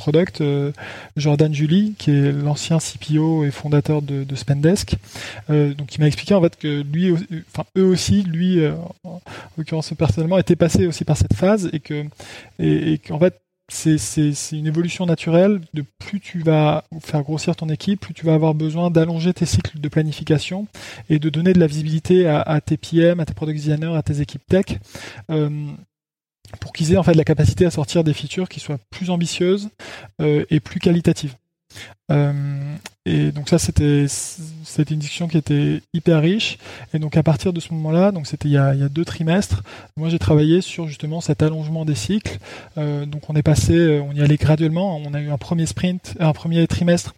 product, 0.00 0.40
euh, 0.40 0.72
Jordan 1.18 1.52
Julie, 1.52 1.94
qui 1.98 2.10
est 2.10 2.32
l'ancien 2.32 2.78
CPO 2.78 3.44
et 3.44 3.50
fondateur 3.50 4.00
de, 4.00 4.34
Spendesk. 4.34 4.96
Euh, 5.50 5.74
donc, 5.74 5.94
il 5.94 6.00
m'a 6.00 6.06
expliqué 6.06 6.32
en 6.34 6.40
fait 6.40 6.56
que 6.56 6.82
lui, 6.82 7.12
enfin 7.52 7.64
eux 7.76 7.84
aussi, 7.84 8.22
lui, 8.22 8.60
euh, 8.60 8.72
en 9.04 9.20
l'occurrence 9.58 9.92
personnellement, 9.92 10.38
était 10.38 10.56
passé 10.56 10.86
aussi 10.86 11.04
par 11.04 11.18
cette 11.18 11.34
phase 11.34 11.68
et 11.74 11.80
que 11.80 12.04
et, 12.58 12.98
qu'en 12.98 13.18
fait 13.18 13.38
c'est 13.68 14.32
une 14.52 14.66
évolution 14.66 15.04
naturelle. 15.04 15.60
De 15.74 15.84
plus 15.98 16.18
tu 16.18 16.40
vas 16.40 16.84
faire 17.00 17.22
grossir 17.22 17.54
ton 17.54 17.68
équipe, 17.68 18.00
plus 18.00 18.14
tu 18.14 18.24
vas 18.24 18.34
avoir 18.34 18.54
besoin 18.54 18.90
d'allonger 18.90 19.34
tes 19.34 19.46
cycles 19.46 19.78
de 19.78 19.88
planification 19.88 20.66
et 21.10 21.18
de 21.18 21.28
donner 21.28 21.52
de 21.52 21.60
la 21.60 21.66
visibilité 21.66 22.26
à, 22.26 22.60
tes 22.60 22.78
PM, 22.78 23.20
à 23.20 23.26
tes 23.26 23.34
product 23.34 23.58
designers, 23.58 23.94
à 23.94 24.02
tes 24.02 24.20
équipes 24.22 24.46
tech 24.48 24.64
pour 26.58 26.72
qu'ils 26.72 26.92
aient 26.92 26.96
en 26.96 27.02
fait 27.02 27.14
la 27.14 27.24
capacité 27.24 27.64
à 27.66 27.70
sortir 27.70 28.04
des 28.04 28.14
features 28.14 28.48
qui 28.48 28.60
soient 28.60 28.78
plus 28.90 29.10
ambitieuses 29.10 29.70
euh, 30.20 30.44
et 30.50 30.60
plus 30.60 30.80
qualitatives. 30.80 31.36
Euh, 32.10 32.32
et 33.06 33.32
donc 33.32 33.48
ça, 33.48 33.58
c'était 33.58 34.06
c'était 34.08 34.94
une 34.94 35.00
discussion 35.00 35.26
qui 35.26 35.38
était 35.38 35.80
hyper 35.94 36.20
riche. 36.20 36.58
Et 36.92 36.98
donc 36.98 37.16
à 37.16 37.22
partir 37.22 37.52
de 37.52 37.58
ce 37.58 37.72
moment-là, 37.72 38.12
donc 38.12 38.26
c'était 38.26 38.48
il, 38.48 38.52
y 38.52 38.58
a 38.58 38.74
deux 38.88 39.06
trimestres, 39.06 39.62
moi 39.96 40.10
j'ai 40.10 40.18
travaillé 40.18 40.60
sur 40.60 40.86
justement 40.86 41.22
cet 41.22 41.42
allongement 41.42 41.86
des 41.86 41.94
cycles. 41.94 42.38
Euh, 42.76 43.06
donc 43.06 43.22
on 43.30 43.36
est 43.36 43.42
passé, 43.42 43.72
euh, 43.72 44.02
on 44.02 44.12
y 44.12 44.20
allait 44.20 44.36
graduellement. 44.36 45.00
On 45.04 45.14
a 45.14 45.20
eu 45.20 45.30
un 45.30 45.38
premier 45.38 45.64
sprint, 45.64 46.14
un 46.20 46.32
premier 46.32 46.66
trimestre 46.66 47.14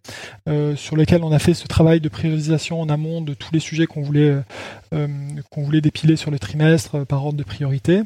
sur 0.76 0.96
lequel 0.96 1.22
on 1.24 1.32
a 1.32 1.38
fait 1.38 1.54
ce 1.54 1.66
travail 1.66 2.00
de 2.00 2.08
priorisation 2.08 2.80
en 2.80 2.88
amont 2.88 3.20
de 3.20 3.34
tous 3.34 3.52
les 3.52 3.60
sujets 3.60 3.86
qu'on 3.86 4.02
voulait 4.02 4.34
qu'on 5.50 5.62
voulait 5.62 5.80
dépiler 5.80 6.16
sur 6.16 6.30
le 6.30 6.38
trimestre 6.38 7.06
par 7.06 7.24
ordre 7.24 7.38
de 7.38 7.42
priorité, 7.42 8.02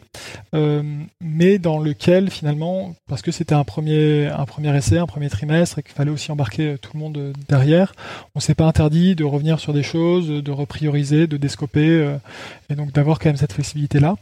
mais 1.21 1.59
dans 1.59 1.79
lequel 1.79 2.31
finalement, 2.31 2.95
parce 3.09 3.23
que 3.23 3.33
c'était 3.33 3.55
un 3.55 3.65
premier 3.65 4.27
un 4.27 4.45
premier 4.45 4.77
essai, 4.77 4.99
un 4.99 5.07
premier 5.07 5.29
trimestre, 5.29 5.79
et 5.79 5.83
qu'il 5.83 5.95
fallait 5.95 6.11
aussi 6.11 6.31
embarquer 6.31 6.76
tout 6.77 6.91
le 6.95 7.01
monde 7.01 7.33
derrière 7.49 7.95
on 8.35 8.41
s'est 8.41 8.55
pas 8.55 8.67
interdit 8.67 9.15
de 9.15 9.25
revenir 9.25 9.61
sur 9.61 9.73
des 9.73 9.83
choses, 9.83 10.29
de 10.29 10.51
reprioriser, 10.51 11.27
de 11.27 11.37
descoper, 11.37 11.89
euh, 11.89 12.17
et 12.71 12.75
donc 12.75 12.93
d'avoir 12.93 13.19
quand 13.19 13.29
même 13.29 13.37
cette 13.37 13.53
flexibilité-là. 13.53 14.17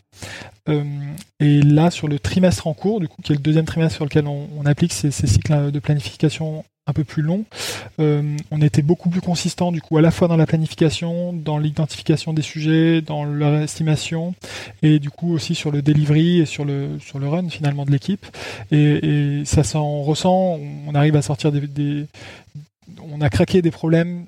Euh, 0.69 0.85
et 1.41 1.63
là, 1.63 1.91
sur 1.91 2.09
le 2.09 2.19
trimestre 2.19 2.67
en 2.67 2.75
cours, 2.75 3.01
du 3.01 3.09
coup, 3.09 3.21
qui 3.23 3.33
est 3.33 3.37
le 3.37 3.43
deuxième 3.43 3.65
trimestre 3.65 3.97
sur 3.97 4.05
lequel 4.05 4.27
on, 4.27 4.67
applique 4.67 4.93
ces, 4.93 5.11
cycles 5.11 5.71
de 5.71 5.79
planification 5.79 6.65
un 6.87 6.93
peu 6.93 7.05
plus 7.05 7.23
longs, 7.23 7.45
euh, 7.99 8.37
on 8.51 8.61
était 8.61 8.83
beaucoup 8.83 9.09
plus 9.09 9.23
consistant 9.23 9.73
du 9.73 9.81
coup 9.81 9.97
à 9.97 10.03
la 10.03 10.11
fois 10.11 10.29
dans 10.29 10.37
la 10.37 10.47
planification, 10.47 11.33
dans 11.33 11.59
l'identification 11.59 12.35
des 12.35 12.43
sujets, 12.43 13.01
dans 13.01 13.25
leur 13.25 13.55
estimation 13.63 14.35
et 14.83 14.99
du 14.99 15.11
coup 15.11 15.33
aussi 15.33 15.55
sur 15.55 15.71
le 15.71 15.81
delivery 15.81 16.41
et 16.41 16.47
sur 16.47 16.65
le 16.65 16.99
sur 17.01 17.19
le 17.19 17.29
run 17.29 17.49
finalement 17.49 17.87
de 17.87 17.91
l'équipe. 17.91 18.27
Et, 18.71 19.43
ça 19.45 19.63
s'en 19.63 20.03
ressent. 20.03 20.59
On 20.87 20.95
arrive 20.95 21.17
à 21.17 21.23
sortir 21.23 21.53
des, 21.53 22.07
on 23.03 23.21
a 23.21 23.31
craqué 23.31 23.63
des 23.63 23.71
problèmes 23.71 24.25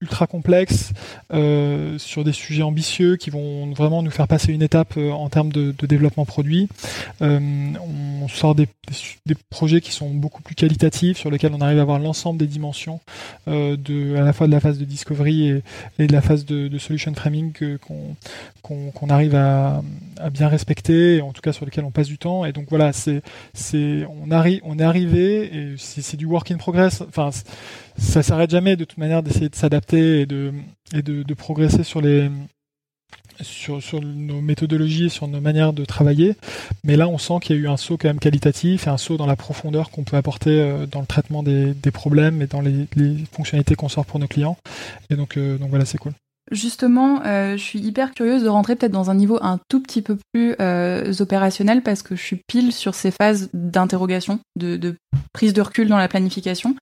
ultra 0.00 0.26
complexes 0.26 0.92
euh, 1.32 1.98
sur 1.98 2.24
des 2.24 2.32
sujets 2.32 2.62
ambitieux 2.62 3.16
qui 3.16 3.28
vont 3.28 3.70
vraiment 3.72 4.02
nous 4.02 4.10
faire 4.10 4.28
passer 4.28 4.52
une 4.52 4.62
étape 4.62 4.94
euh, 4.96 5.10
en 5.10 5.28
termes 5.28 5.52
de, 5.52 5.74
développement 5.86 6.24
produit. 6.24 6.68
Euh, 7.20 7.38
on 8.22 8.28
sort 8.28 8.54
des, 8.54 8.68
projets 9.50 9.80
qui 9.80 9.92
sont 9.92 10.10
beaucoup 10.10 10.42
plus 10.42 10.54
qualitatifs, 10.54 11.18
sur 11.18 11.30
lesquels 11.30 11.52
on 11.54 11.60
arrive 11.60 11.78
à 11.78 11.82
avoir 11.82 11.98
l'ensemble 11.98 12.38
des 12.38 12.46
dimensions 12.46 13.00
de 13.46 14.16
à 14.16 14.22
la 14.22 14.32
fois 14.32 14.46
de 14.46 14.52
la 14.52 14.60
phase 14.60 14.78
de 14.78 14.84
discovery 14.84 15.62
et, 15.98 16.06
de 16.06 16.12
la 16.12 16.20
phase 16.20 16.44
de, 16.44 16.78
solution 16.78 17.12
framing 17.14 17.52
qu'on 18.62 19.08
arrive 19.08 19.34
à, 19.34 19.82
bien 20.32 20.48
respecter, 20.48 21.20
en 21.20 21.32
tout 21.32 21.40
cas 21.40 21.52
sur 21.52 21.64
lesquels 21.64 21.84
on 21.84 21.90
passe 21.90 22.08
du 22.08 22.18
temps. 22.18 22.44
Et 22.44 22.52
donc 22.52 22.66
voilà, 22.68 22.92
c'est 22.92 23.22
on 23.64 24.30
arrive 24.30 24.60
on 24.64 24.78
est 24.78 24.84
arrivé 24.84 25.44
et 25.54 25.74
c'est 25.76 26.16
du 26.16 26.26
work 26.26 26.50
in 26.50 26.56
progress. 26.56 27.02
Enfin 27.02 27.30
ça 28.00 28.22
s'arrête 28.22 28.50
jamais 28.50 28.76
de 28.76 28.84
toute 28.84 28.98
manière 28.98 29.22
d'essayer 29.22 29.48
de 29.48 29.54
s'adapter 29.54 29.89
et 29.98 30.26
de 30.26 31.34
progresser 31.34 31.84
sur 31.84 32.00
nos 34.02 34.40
méthodologies, 34.40 35.10
sur 35.10 35.28
nos 35.28 35.40
manières 35.40 35.72
de 35.72 35.84
travailler. 35.84 36.34
Mais 36.84 36.96
là, 36.96 37.08
on 37.08 37.18
sent 37.18 37.34
qu'il 37.42 37.56
y 37.56 37.58
a 37.58 37.62
eu 37.62 37.68
un 37.68 37.76
saut 37.76 37.96
quand 37.96 38.08
même 38.08 38.20
qualitatif 38.20 38.86
et 38.86 38.90
un 38.90 38.98
saut 38.98 39.16
dans 39.16 39.26
la 39.26 39.36
profondeur 39.36 39.90
qu'on 39.90 40.04
peut 40.04 40.16
apporter 40.16 40.50
euh, 40.50 40.86
dans 40.86 41.00
le 41.00 41.06
traitement 41.06 41.42
des, 41.42 41.74
problèmes 41.92 42.42
et 42.42 42.46
dans 42.46 42.60
les, 42.60 42.86
fonctionnalités 43.32 43.74
qu'on 43.74 43.88
sort 43.88 44.06
pour 44.06 44.18
nos 44.18 44.28
clients. 44.28 44.56
Et 45.10 45.16
donc, 45.16 45.36
euh, 45.36 45.58
donc 45.58 45.70
voilà, 45.70 45.84
c'est 45.84 45.98
cool. 45.98 46.12
Justement, 46.50 47.22
euh, 47.24 47.56
je 47.56 47.62
suis 47.62 47.78
hyper 47.78 48.12
curieuse 48.12 48.42
de 48.42 48.48
rentrer 48.48 48.74
peut-être 48.74 48.92
dans 48.92 49.08
un 49.08 49.14
niveau 49.14 49.38
un 49.40 49.60
tout 49.68 49.80
petit 49.80 50.02
peu 50.02 50.18
plus 50.32 50.56
euh, 50.60 51.12
opérationnel 51.20 51.82
parce 51.82 52.02
que 52.02 52.16
je 52.16 52.22
suis 52.22 52.40
pile 52.48 52.72
sur 52.72 52.94
ces 52.94 53.12
phases 53.12 53.50
d'interrogation, 53.54 54.40
de, 54.56 54.96
prise 55.32 55.52
de 55.52 55.62
recul 55.62 55.88
dans 55.88 55.96
la 55.96 56.08
planification. 56.08 56.74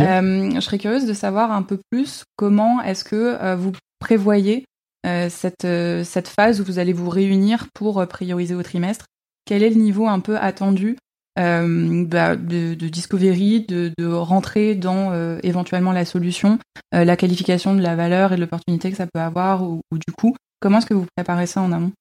Euh, 0.00 0.50
je 0.54 0.60
serais 0.60 0.78
curieuse 0.78 1.04
de 1.04 1.12
savoir 1.12 1.52
un 1.52 1.62
peu 1.62 1.78
plus 1.90 2.24
comment 2.36 2.80
est-ce 2.80 3.04
que 3.04 3.54
vous 3.56 3.72
prévoyez 3.98 4.64
cette, 5.04 5.66
cette 6.04 6.28
phase 6.28 6.60
où 6.60 6.64
vous 6.64 6.78
allez 6.78 6.94
vous 6.94 7.10
réunir 7.10 7.66
pour 7.74 8.06
prioriser 8.06 8.54
au 8.54 8.62
trimestre. 8.62 9.04
Quel 9.44 9.62
est 9.62 9.70
le 9.70 9.80
niveau 9.80 10.06
un 10.06 10.20
peu 10.20 10.38
attendu 10.38 10.96
euh, 11.38 12.04
bah, 12.06 12.36
de, 12.36 12.74
discovery, 12.74 13.66
de, 13.66 13.92
rentrer 14.06 14.74
dans 14.74 15.12
euh, 15.12 15.38
éventuellement 15.42 15.92
la 15.92 16.04
solution, 16.04 16.58
euh, 16.94 17.04
la 17.04 17.16
qualification 17.16 17.74
de 17.74 17.80
la 17.80 17.96
valeur 17.96 18.32
et 18.32 18.36
de 18.36 18.40
l'opportunité 18.40 18.90
que 18.90 18.96
ça 18.96 19.06
peut 19.06 19.20
avoir 19.20 19.62
ou, 19.62 19.80
du 19.92 20.12
coup. 20.12 20.34
Comment 20.60 20.78
est-ce 20.78 20.86
que 20.86 20.94
vous 20.94 21.06
préparez 21.16 21.46
ça 21.46 21.62
en 21.62 21.72
amont? 21.72 21.92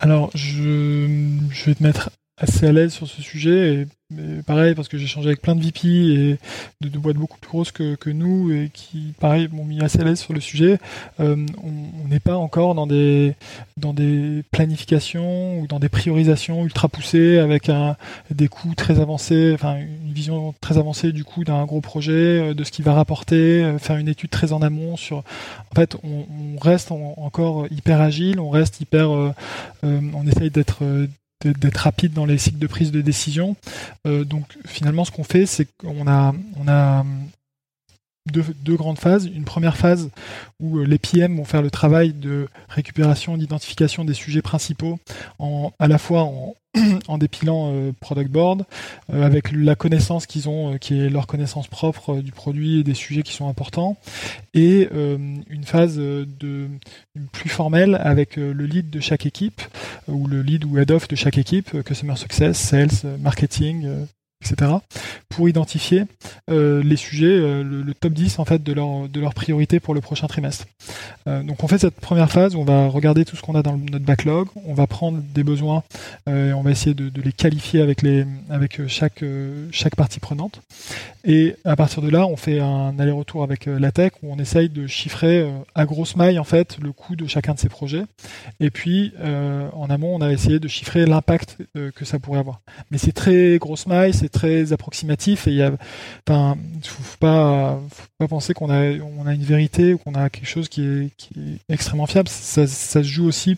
Alors, 0.00 0.30
je, 0.34 1.28
je 1.50 1.64
vais 1.64 1.74
te 1.74 1.82
mettre 1.82 2.10
assez 2.40 2.66
à 2.66 2.72
l'aise 2.72 2.92
sur 2.92 3.06
ce 3.06 3.22
sujet. 3.22 3.74
Et, 3.74 3.86
pareil, 4.44 4.74
parce 4.74 4.88
que 4.88 4.98
j'ai 4.98 5.06
changé 5.06 5.28
avec 5.28 5.40
plein 5.40 5.54
de 5.54 5.62
VP 5.62 5.86
et 5.86 6.38
de, 6.80 6.98
boîtes 6.98 7.16
beaucoup 7.16 7.38
plus 7.38 7.48
grosses 7.48 7.70
que, 7.70 7.94
que, 7.94 8.10
nous 8.10 8.52
et 8.52 8.68
qui, 8.72 9.14
pareil, 9.20 9.48
m'ont 9.52 9.64
mis 9.64 9.80
assez 9.80 10.00
à 10.00 10.04
l'aise 10.04 10.18
sur 10.18 10.32
le 10.32 10.40
sujet. 10.40 10.80
Euh, 11.20 11.36
on 11.62 12.08
n'est 12.08 12.18
pas 12.18 12.36
encore 12.36 12.74
dans 12.74 12.88
des, 12.88 13.36
dans 13.76 13.94
des 13.94 14.42
planifications 14.50 15.60
ou 15.60 15.68
dans 15.68 15.78
des 15.78 15.88
priorisations 15.88 16.64
ultra 16.64 16.88
poussées 16.88 17.38
avec 17.38 17.68
un, 17.68 17.96
des 18.30 18.48
coûts 18.48 18.74
très 18.74 18.98
avancés, 18.98 19.52
enfin 19.54 19.76
une 19.76 20.12
vision 20.12 20.54
très 20.60 20.78
avancée 20.78 21.12
du 21.12 21.22
coup 21.22 21.44
d'un 21.44 21.64
gros 21.64 21.80
projet, 21.80 22.12
euh, 22.12 22.54
de 22.54 22.64
ce 22.64 22.72
qu'il 22.72 22.84
va 22.84 22.94
rapporter, 22.94 23.62
euh, 23.62 23.78
faire 23.78 23.96
une 23.96 24.08
étude 24.08 24.30
très 24.30 24.52
en 24.52 24.60
amont 24.60 24.96
sur. 24.96 25.18
En 25.18 25.74
fait, 25.76 25.96
on, 26.02 26.26
on 26.56 26.58
reste 26.58 26.90
encore 26.90 27.66
hyper 27.70 28.00
agile, 28.00 28.40
on 28.40 28.50
reste 28.50 28.80
hyper, 28.80 29.14
euh, 29.14 29.32
on 29.82 30.26
essaye 30.26 30.50
d'être 30.50 30.82
d'être 31.44 31.78
rapide 31.78 32.12
dans 32.12 32.26
les 32.26 32.38
cycles 32.38 32.58
de 32.58 32.66
prise 32.66 32.92
de 32.92 33.00
décision. 33.00 33.56
Euh, 34.06 34.24
donc 34.24 34.44
finalement, 34.66 35.04
ce 35.04 35.10
qu'on 35.10 35.24
fait, 35.24 35.46
c'est 35.46 35.66
qu'on 35.78 36.06
a, 36.06 36.34
on 36.56 36.68
a 36.68 37.04
deux, 38.26 38.44
deux, 38.62 38.76
grandes 38.76 38.98
phases. 38.98 39.26
Une 39.26 39.44
première 39.44 39.76
phase 39.76 40.10
où 40.60 40.78
euh, 40.78 40.84
les 40.84 40.98
PM 40.98 41.36
vont 41.36 41.44
faire 41.44 41.62
le 41.62 41.70
travail 41.70 42.12
de 42.12 42.48
récupération, 42.68 43.36
d'identification 43.36 44.04
des 44.04 44.14
sujets 44.14 44.42
principaux, 44.42 44.98
en, 45.38 45.72
à 45.78 45.88
la 45.88 45.98
fois 45.98 46.22
en, 46.22 46.54
en 47.08 47.18
dépilant 47.18 47.72
euh, 47.72 47.92
product 47.98 48.30
board 48.30 48.64
euh, 49.12 49.24
avec 49.24 49.50
la 49.52 49.74
connaissance 49.74 50.26
qu'ils 50.26 50.48
ont, 50.48 50.74
euh, 50.74 50.78
qui 50.78 50.98
est 50.98 51.08
leur 51.08 51.26
connaissance 51.26 51.66
propre 51.66 52.16
du 52.16 52.32
produit 52.32 52.80
et 52.80 52.84
des 52.84 52.94
sujets 52.94 53.22
qui 53.22 53.32
sont 53.32 53.48
importants, 53.48 53.96
et 54.54 54.88
une 54.92 55.64
phase 55.64 55.96
de 55.96 56.68
plus 57.32 57.48
formelle 57.48 58.00
avec 58.02 58.36
le 58.36 58.52
lead 58.52 58.90
de 58.90 59.00
chaque 59.00 59.26
équipe 59.26 59.62
ou 60.08 60.26
le 60.26 60.42
lead 60.42 60.64
ou 60.64 60.78
head 60.78 60.90
of 60.90 61.08
de 61.08 61.16
chaque 61.16 61.38
équipe, 61.38 61.82
customer 61.84 62.16
success, 62.16 62.58
sales, 62.58 63.18
marketing, 63.20 64.06
etc., 64.42 64.72
pour 65.28 65.48
identifier 65.48 66.04
euh, 66.50 66.82
les 66.82 66.96
sujets, 66.96 67.26
euh, 67.26 67.62
le, 67.62 67.94
top 67.94 68.12
10 68.12 68.40
en 68.40 68.44
fait 68.44 68.62
de 68.62 68.72
leur, 68.72 69.08
de 69.08 69.20
leur 69.20 69.32
priorité 69.32 69.78
pour 69.78 69.94
le 69.94 70.00
prochain 70.00 70.26
trimestre. 70.26 70.66
Euh, 71.28 71.42
donc 71.42 71.62
on 71.62 71.68
fait 71.68 71.78
cette 71.78 71.94
première 71.94 72.30
phase 72.30 72.56
où 72.56 72.58
on 72.58 72.64
va 72.64 72.88
regarder 72.88 73.24
tout 73.24 73.36
ce 73.36 73.42
qu'on 73.42 73.54
a 73.54 73.62
dans 73.62 73.76
notre 73.76 74.04
backlog, 74.04 74.48
on 74.66 74.74
va 74.74 74.88
prendre 74.88 75.22
des 75.34 75.44
besoins 75.44 75.84
et 76.26 76.52
on 76.52 76.62
va 76.62 76.70
essayer 76.72 76.94
de, 76.94 77.08
de, 77.08 77.22
les 77.22 77.32
qualifier 77.32 77.80
avec, 77.80 78.02
les, 78.02 78.24
avec 78.50 78.86
chaque, 78.88 79.24
chaque 79.70 79.94
partie 79.94 80.20
prenante. 80.20 80.60
Et 81.24 81.54
à 81.64 81.76
partir 81.76 82.02
de 82.02 82.08
là, 82.08 82.26
on 82.26 82.36
fait 82.36 82.60
un 82.60 82.98
aller-retour 82.98 83.42
avec 83.42 83.66
la 83.66 83.92
tech 83.92 84.12
où 84.22 84.32
on 84.32 84.38
essaye 84.38 84.68
de 84.68 84.86
chiffrer 84.86 85.48
à 85.74 85.84
grosse 85.84 86.16
maille 86.16 86.38
en 86.38 86.44
fait 86.44 86.78
le 86.82 86.92
coût 86.92 87.14
de 87.14 87.26
chacun 87.26 87.54
de 87.54 87.58
ces 87.58 87.68
projets. 87.68 88.04
Et 88.58 88.70
puis 88.70 89.12
en 89.22 89.90
amont, 89.90 90.14
on 90.14 90.20
a 90.20 90.32
essayé 90.32 90.58
de 90.58 90.68
chiffrer 90.68 91.06
l'impact 91.06 91.58
que 91.94 92.04
ça 92.04 92.18
pourrait 92.18 92.40
avoir. 92.40 92.60
Mais 92.90 92.98
c'est 92.98 93.12
très 93.12 93.58
grosse 93.58 93.86
maille, 93.86 94.14
c'est 94.14 94.29
très 94.30 94.72
approximatif 94.72 95.46
et 95.46 95.50
il 95.50 95.56
y 95.56 95.62
a, 95.62 95.70
faut 95.70 97.16
pas, 97.18 97.80
faut 97.90 98.08
pas 98.18 98.28
penser 98.28 98.54
qu'on 98.54 98.70
a, 98.70 98.92
on 98.98 99.26
a 99.26 99.34
une 99.34 99.42
vérité 99.42 99.94
ou 99.94 99.98
qu'on 99.98 100.14
a 100.14 100.30
quelque 100.30 100.48
chose 100.48 100.68
qui 100.68 100.82
est, 100.82 101.10
qui 101.16 101.30
est 101.68 101.72
extrêmement 101.72 102.06
fiable. 102.06 102.28
Ça, 102.28 102.66
ça, 102.66 103.02
se 103.02 103.08
joue 103.08 103.26
aussi 103.26 103.56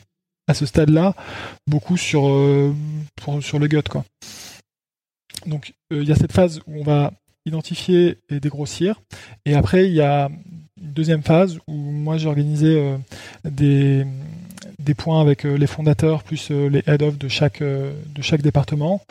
à 0.48 0.54
ce 0.54 0.66
stade-là 0.66 1.14
beaucoup 1.66 1.96
sur, 1.96 2.28
euh, 2.28 2.74
sur 3.40 3.58
le 3.58 3.68
gut, 3.68 3.82
quoi. 3.88 4.04
Donc, 5.46 5.74
euh, 5.92 6.02
il 6.02 6.08
y 6.08 6.12
a 6.12 6.16
cette 6.16 6.32
phase 6.32 6.60
où 6.66 6.80
on 6.80 6.84
va 6.84 7.12
identifier 7.46 8.18
et 8.28 8.40
dégrossir. 8.40 9.00
Et 9.44 9.54
après, 9.54 9.86
il 9.86 9.94
y 9.94 10.00
a 10.00 10.30
une 10.80 10.92
deuxième 10.92 11.22
phase 11.22 11.58
où 11.66 11.72
moi 11.72 12.16
j'ai 12.16 12.28
organisé 12.28 12.78
euh, 12.78 12.96
des, 13.44 14.06
des 14.82 14.94
points 14.94 15.20
avec 15.20 15.46
euh, 15.46 15.54
les 15.54 15.66
fondateurs 15.66 16.22
plus 16.22 16.50
euh, 16.50 16.68
les 16.68 16.82
head-off 16.86 17.18
de 17.18 17.28
chaque, 17.28 17.62
euh, 17.62 17.92
de 18.14 18.22
chaque 18.22 18.42
département, 18.42 19.02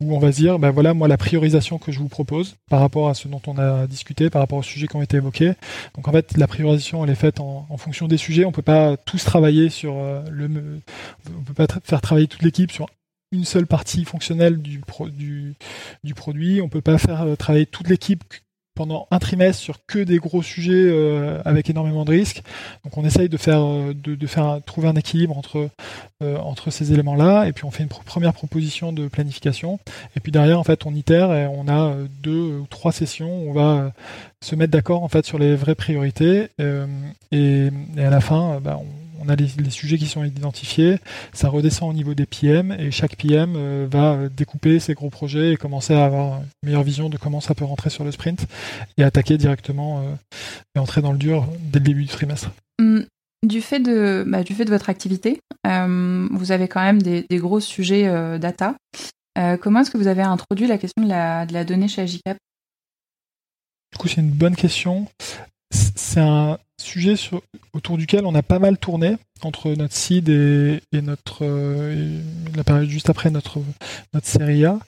où 0.00 0.14
on 0.14 0.18
va 0.18 0.30
dire, 0.30 0.58
ben 0.58 0.70
voilà, 0.70 0.94
moi, 0.94 1.08
la 1.08 1.16
priorisation 1.16 1.78
que 1.78 1.92
je 1.92 1.98
vous 1.98 2.08
propose 2.08 2.56
par 2.70 2.80
rapport 2.80 3.08
à 3.08 3.14
ce 3.14 3.28
dont 3.28 3.40
on 3.46 3.58
a 3.58 3.86
discuté, 3.86 4.30
par 4.30 4.40
rapport 4.40 4.58
aux 4.58 4.62
sujets 4.62 4.86
qui 4.86 4.96
ont 4.96 5.02
été 5.02 5.16
évoqués. 5.16 5.52
Donc, 5.94 6.08
en 6.08 6.12
fait, 6.12 6.36
la 6.36 6.46
priorisation, 6.46 7.04
elle 7.04 7.10
est 7.10 7.14
faite 7.14 7.40
en, 7.40 7.66
fonction 7.76 8.08
des 8.08 8.16
sujets. 8.16 8.44
On 8.44 8.52
peut 8.52 8.62
pas 8.62 8.96
tous 8.96 9.24
travailler 9.24 9.68
sur 9.68 9.94
le, 10.30 10.80
on 11.28 11.42
peut 11.44 11.54
pas 11.54 11.66
faire 11.84 12.00
travailler 12.00 12.26
toute 12.26 12.42
l'équipe 12.42 12.72
sur 12.72 12.86
une 13.30 13.44
seule 13.44 13.66
partie 13.66 14.04
fonctionnelle 14.04 14.60
du, 14.60 14.80
du, 15.12 15.54
du 16.02 16.14
produit. 16.14 16.60
On 16.60 16.68
peut 16.68 16.80
pas 16.80 16.98
faire 16.98 17.24
travailler 17.38 17.66
toute 17.66 17.88
l'équipe 17.88 18.24
pendant 18.78 19.08
un 19.10 19.18
trimestre 19.18 19.60
sur 19.60 19.84
que 19.86 19.98
des 19.98 20.18
gros 20.18 20.40
sujets 20.40 20.72
euh, 20.72 21.42
avec 21.44 21.68
énormément 21.68 22.04
de 22.04 22.12
risques. 22.12 22.44
Donc 22.84 22.96
on 22.96 23.04
essaye 23.04 23.28
de 23.28 23.36
faire, 23.36 23.60
euh, 23.60 23.92
de, 23.92 24.26
faire 24.28 24.60
trouver 24.64 24.86
un 24.86 24.94
équilibre 24.94 25.36
entre, 25.36 25.68
euh, 26.22 26.38
entre 26.38 26.70
ces 26.70 26.92
éléments-là, 26.92 27.48
et 27.48 27.52
puis 27.52 27.64
on 27.64 27.72
fait 27.72 27.82
une 27.82 27.88
première 27.88 28.32
proposition 28.32 28.92
de 28.92 29.08
planification, 29.08 29.80
et 30.14 30.20
puis 30.20 30.30
derrière 30.30 30.60
en 30.60 30.64
fait 30.64 30.86
on 30.86 30.94
itère 30.94 31.34
et 31.34 31.48
on 31.48 31.66
a 31.66 31.92
deux 32.22 32.60
ou 32.60 32.66
trois 32.70 32.92
sessions 32.92 33.42
où 33.42 33.50
on 33.50 33.52
va 33.52 33.90
se 34.40 34.54
mettre 34.54 34.70
d'accord 34.70 35.02
en 35.02 35.08
fait 35.08 35.26
sur 35.26 35.40
les 35.40 35.56
vraies 35.56 35.74
priorités, 35.74 36.46
et, 37.32 37.68
à 37.96 38.10
la 38.10 38.20
fin 38.20 38.60
bah, 38.62 38.78
on 38.80 38.97
on 39.28 39.32
a 39.32 39.36
les, 39.36 39.70
sujets 39.70 39.98
qui 39.98 40.06
sont 40.06 40.24
identifiés, 40.24 40.98
ça 41.32 41.48
redescend 41.48 41.90
au 41.90 41.92
niveau 41.92 42.14
des 42.14 42.24
PM 42.24 42.72
et 42.72 42.90
chaque 42.90 43.16
PM 43.16 43.54
euh, 43.56 43.86
va 43.90 44.28
découper 44.28 44.80
ses 44.80 44.94
gros 44.94 45.10
projets 45.10 45.52
et 45.52 45.56
commencer 45.56 45.94
à 45.94 46.06
avoir 46.06 46.38
une 46.38 46.68
meilleure 46.68 46.82
vision 46.82 47.10
de 47.10 47.18
comment 47.18 47.40
ça 47.40 47.54
peut 47.54 47.64
rentrer 47.64 47.90
sur 47.90 48.04
le 48.04 48.10
sprint 48.10 48.46
et 48.96 49.04
attaquer 49.04 49.36
directement 49.36 50.00
euh, 50.00 50.14
et 50.74 50.78
entrer 50.78 51.02
dans 51.02 51.12
le 51.12 51.18
dur 51.18 51.46
dès 51.60 51.78
le 51.78 51.84
début 51.84 52.04
du 52.04 52.08
trimestre. 52.08 52.50
Hum, 52.80 53.04
du 53.46 53.60
fait 53.60 53.80
de, 53.80 54.24
bah, 54.26 54.42
du 54.42 54.54
fait 54.54 54.64
de 54.64 54.70
votre 54.70 54.88
activité, 54.88 55.40
euh, 55.66 56.26
vous 56.30 56.50
avez 56.50 56.66
quand 56.66 56.82
même 56.82 57.02
des, 57.02 57.26
gros 57.32 57.60
sujets 57.60 58.08
data. 58.38 58.76
comment 59.60 59.80
est-ce 59.80 59.90
que 59.90 59.98
vous 59.98 60.08
avez 60.08 60.22
introduit 60.22 60.66
la 60.66 60.78
question 60.78 61.04
de 61.04 61.08
la, 61.08 61.44
de 61.44 61.52
la 61.52 61.64
donnée 61.64 61.88
chez 61.88 62.02
Agicap? 62.02 62.38
Du 63.92 63.98
coup, 63.98 64.08
c'est 64.08 64.20
une 64.20 64.30
bonne 64.30 64.56
question. 64.56 65.06
C'est 65.70 66.20
un 66.20 66.58
sujet 66.78 67.14
autour 67.72 67.98
duquel 67.98 68.24
on 68.26 68.34
a 68.34 68.42
pas 68.42 68.58
mal 68.58 68.78
tourné 68.78 69.16
entre 69.44 69.70
notre 69.70 69.94
seed 69.94 70.28
et, 70.28 70.80
notre 71.02 71.38
euh, 71.42 72.20
la 72.56 72.64
période 72.64 72.88
juste 72.88 73.10
après 73.10 73.30
notre 73.30 73.60
série 74.22 74.64
A. 74.64 74.78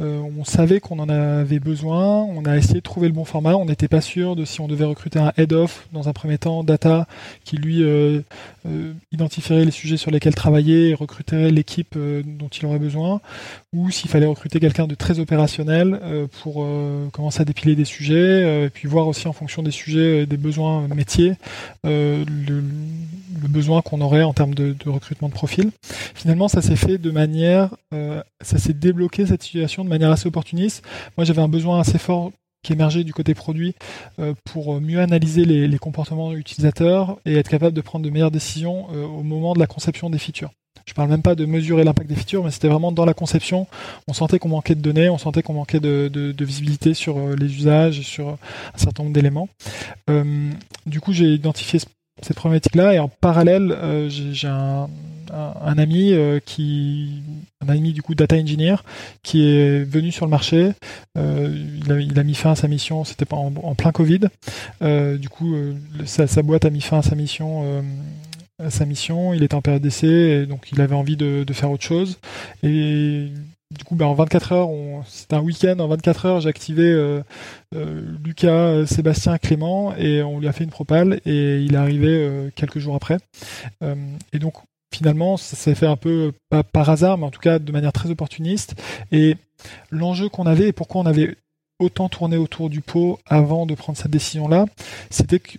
Euh, 0.00 0.20
on 0.36 0.44
savait 0.44 0.80
qu'on 0.80 0.98
en 0.98 1.08
avait 1.08 1.60
besoin, 1.60 2.22
on 2.22 2.44
a 2.44 2.56
essayé 2.56 2.76
de 2.76 2.80
trouver 2.80 3.06
le 3.06 3.14
bon 3.14 3.24
format, 3.24 3.54
on 3.54 3.66
n'était 3.66 3.88
pas 3.88 4.00
sûr 4.00 4.34
de 4.34 4.44
si 4.44 4.60
on 4.60 4.66
devait 4.66 4.84
recruter 4.84 5.18
un 5.18 5.32
head 5.36 5.52
of 5.52 5.86
dans 5.92 6.08
un 6.08 6.12
premier 6.12 6.38
temps 6.38 6.64
data 6.64 7.06
qui 7.44 7.56
lui 7.56 7.82
euh, 7.82 8.22
identifierait 9.12 9.64
les 9.64 9.70
sujets 9.70 9.96
sur 9.96 10.10
lesquels 10.10 10.34
travailler 10.34 10.90
et 10.90 10.94
recruterait 10.94 11.50
l'équipe 11.50 11.96
dont 11.96 12.48
il 12.48 12.66
aurait 12.66 12.78
besoin 12.78 13.20
ou 13.72 13.90
s'il 13.90 14.10
fallait 14.10 14.26
recruter 14.26 14.58
quelqu'un 14.58 14.86
de 14.86 14.94
très 14.94 15.18
opérationnel 15.20 16.00
pour 16.42 16.66
commencer 17.12 17.40
à 17.40 17.44
dépiler 17.44 17.74
des 17.74 17.84
sujets 17.84 18.66
et 18.66 18.70
puis 18.70 18.88
voir 18.88 19.08
aussi 19.08 19.28
en 19.28 19.32
fonction 19.32 19.62
des 19.62 19.70
sujets 19.70 20.26
des 20.26 20.36
besoins 20.36 20.88
métiers 20.88 21.31
le, 21.84 22.24
le 23.42 23.48
besoin 23.48 23.82
qu'on 23.82 24.00
aurait 24.00 24.22
en 24.22 24.32
termes 24.32 24.54
de, 24.54 24.74
recrutement 24.86 25.28
de 25.28 25.34
profil. 25.34 25.70
Finalement, 26.14 26.48
ça 26.48 26.62
s'est 26.62 26.76
fait 26.76 26.98
de 26.98 27.10
manière, 27.10 27.74
euh, 27.92 28.22
ça 28.40 28.58
s'est 28.58 28.72
débloqué 28.72 29.26
cette 29.26 29.42
situation 29.42 29.84
de 29.84 29.88
manière 29.88 30.10
assez 30.10 30.26
opportuniste. 30.26 30.84
Moi, 31.16 31.24
j'avais 31.24 31.42
un 31.42 31.48
besoin 31.48 31.80
assez 31.80 31.98
fort 31.98 32.32
qui 32.62 32.72
émergeait 32.72 33.02
du 33.02 33.12
côté 33.12 33.34
produit 33.34 33.74
euh, 34.20 34.34
pour 34.44 34.80
mieux 34.80 35.00
analyser 35.00 35.44
les, 35.44 35.78
comportements 35.78 36.32
utilisateurs 36.32 37.18
et 37.26 37.36
être 37.36 37.48
capable 37.48 37.74
de 37.74 37.80
prendre 37.80 38.04
de 38.04 38.10
meilleures 38.10 38.30
décisions 38.30 38.86
euh, 38.92 39.04
au 39.04 39.22
moment 39.22 39.54
de 39.54 39.58
la 39.58 39.66
conception 39.66 40.10
des 40.10 40.18
features. 40.18 40.52
Je 40.86 40.94
parle 40.94 41.08
même 41.10 41.22
pas 41.22 41.34
de 41.34 41.44
mesurer 41.44 41.84
l'impact 41.84 42.08
des 42.08 42.16
features, 42.16 42.44
mais 42.44 42.50
c'était 42.50 42.68
vraiment 42.68 42.92
dans 42.92 43.04
la 43.04 43.14
conception. 43.14 43.66
On 44.08 44.12
sentait 44.12 44.38
qu'on 44.38 44.48
manquait 44.48 44.74
de 44.74 44.80
données, 44.80 45.08
on 45.08 45.18
sentait 45.18 45.42
qu'on 45.42 45.54
manquait 45.54 45.80
de, 45.80 46.34
visibilité 46.40 46.94
sur 46.94 47.18
les 47.36 47.46
usages, 47.46 48.00
sur 48.00 48.28
un 48.28 48.78
certain 48.78 49.04
nombre 49.04 49.14
d'éléments. 49.14 49.48
du 50.86 51.00
coup, 51.00 51.12
j'ai 51.12 51.34
identifié 51.34 51.80
cette 52.20 52.36
problématique-là. 52.36 52.94
Et 52.94 52.98
en 52.98 53.08
parallèle, 53.08 53.72
euh, 53.72 54.08
j'ai 54.08 54.48
un, 54.48 54.88
ami 55.78 56.12
euh, 56.12 56.40
qui, 56.44 57.22
un 57.66 57.68
ami 57.70 57.92
du 57.92 58.02
coup 58.02 58.14
data 58.14 58.36
engineer, 58.36 58.76
qui 59.22 59.48
est 59.48 59.84
venu 59.84 60.12
sur 60.12 60.26
le 60.26 60.30
marché. 60.30 60.72
Euh, 61.16 61.64
il, 61.84 62.18
a, 62.18 62.22
mis 62.22 62.34
fin 62.34 62.52
à 62.52 62.56
sa 62.56 62.68
mission. 62.68 63.04
C'était 63.04 63.32
en, 63.32 63.52
en, 63.62 63.74
plein 63.74 63.92
Covid. 63.92 64.20
du 64.80 65.28
coup, 65.28 65.54
sa, 66.04 66.42
boîte 66.42 66.64
a 66.64 66.70
mis 66.70 66.80
fin 66.80 66.98
à 66.98 67.02
sa 67.02 67.14
mission. 67.14 67.82
Sa 68.68 68.84
mission, 68.84 69.34
il 69.34 69.42
était 69.42 69.54
en 69.54 69.62
période 69.62 69.82
d'essai, 69.82 70.46
donc 70.46 70.70
il 70.72 70.80
avait 70.80 70.94
envie 70.94 71.16
de, 71.16 71.44
de 71.44 71.52
faire 71.52 71.70
autre 71.70 71.82
chose. 71.82 72.18
Et 72.62 73.30
du 73.72 73.84
coup, 73.84 73.94
bah, 73.94 74.06
en 74.06 74.14
24 74.14 74.52
heures, 74.52 74.70
c'était 75.06 75.34
un 75.34 75.40
week-end. 75.40 75.78
En 75.78 75.88
24 75.88 76.26
heures, 76.26 76.40
j'ai 76.40 76.48
activé 76.48 76.84
euh, 76.84 77.22
euh, 77.74 78.02
Lucas, 78.22 78.50
euh, 78.50 78.86
Sébastien, 78.86 79.38
Clément 79.38 79.94
et 79.96 80.22
on 80.22 80.38
lui 80.38 80.48
a 80.48 80.52
fait 80.52 80.64
une 80.64 80.70
propale 80.70 81.20
et 81.24 81.60
il 81.60 81.74
est 81.74 81.78
arrivé 81.78 82.50
quelques 82.54 82.78
jours 82.78 82.94
après. 82.94 83.18
et 84.32 84.38
donc, 84.38 84.54
finalement, 84.94 85.36
ça 85.36 85.56
s'est 85.56 85.74
fait 85.74 85.86
un 85.86 85.96
peu 85.96 86.32
pas 86.50 86.62
par 86.62 86.90
hasard, 86.90 87.16
mais 87.16 87.24
en 87.24 87.30
tout 87.30 87.40
cas 87.40 87.58
de 87.58 87.72
manière 87.72 87.92
très 87.92 88.10
opportuniste. 88.10 88.74
Et 89.10 89.36
l'enjeu 89.90 90.28
qu'on 90.28 90.46
avait 90.46 90.68
et 90.68 90.72
pourquoi 90.72 91.00
on 91.00 91.06
avait 91.06 91.36
autant 91.78 92.08
tourné 92.08 92.36
autour 92.36 92.68
du 92.68 92.80
pot 92.80 93.18
avant 93.26 93.66
de 93.66 93.74
prendre 93.74 93.98
cette 93.98 94.10
décision-là, 94.10 94.66
c'était 95.10 95.40
que 95.40 95.56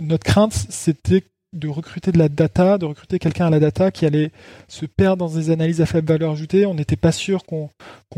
notre 0.00 0.24
crainte, 0.24 0.52
c'était 0.52 1.22
de 1.52 1.68
recruter 1.68 2.12
de 2.12 2.18
la 2.18 2.28
data, 2.28 2.78
de 2.78 2.86
recruter 2.86 3.18
quelqu'un 3.18 3.46
à 3.46 3.50
la 3.50 3.60
data 3.60 3.90
qui 3.90 4.06
allait 4.06 4.30
se 4.68 4.86
perdre 4.86 5.26
dans 5.28 5.34
des 5.34 5.50
analyses 5.50 5.80
à 5.80 5.86
faible 5.86 6.08
valeur 6.08 6.32
ajoutée. 6.32 6.66
On 6.66 6.74
n'était 6.74 6.96
pas 6.96 7.12
sûr 7.12 7.44
qu'on 7.44 7.68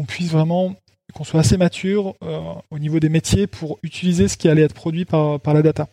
puisse 0.06 0.30
vraiment 0.30 0.76
qu'on 1.12 1.24
soit 1.24 1.40
assez 1.40 1.56
mature 1.56 2.14
euh, 2.22 2.40
au 2.70 2.78
niveau 2.78 3.00
des 3.00 3.08
métiers 3.08 3.46
pour 3.46 3.78
utiliser 3.82 4.28
ce 4.28 4.36
qui 4.36 4.48
allait 4.48 4.62
être 4.62 4.74
produit 4.74 5.04
par, 5.04 5.40
la 5.46 5.62
data. 5.62 5.88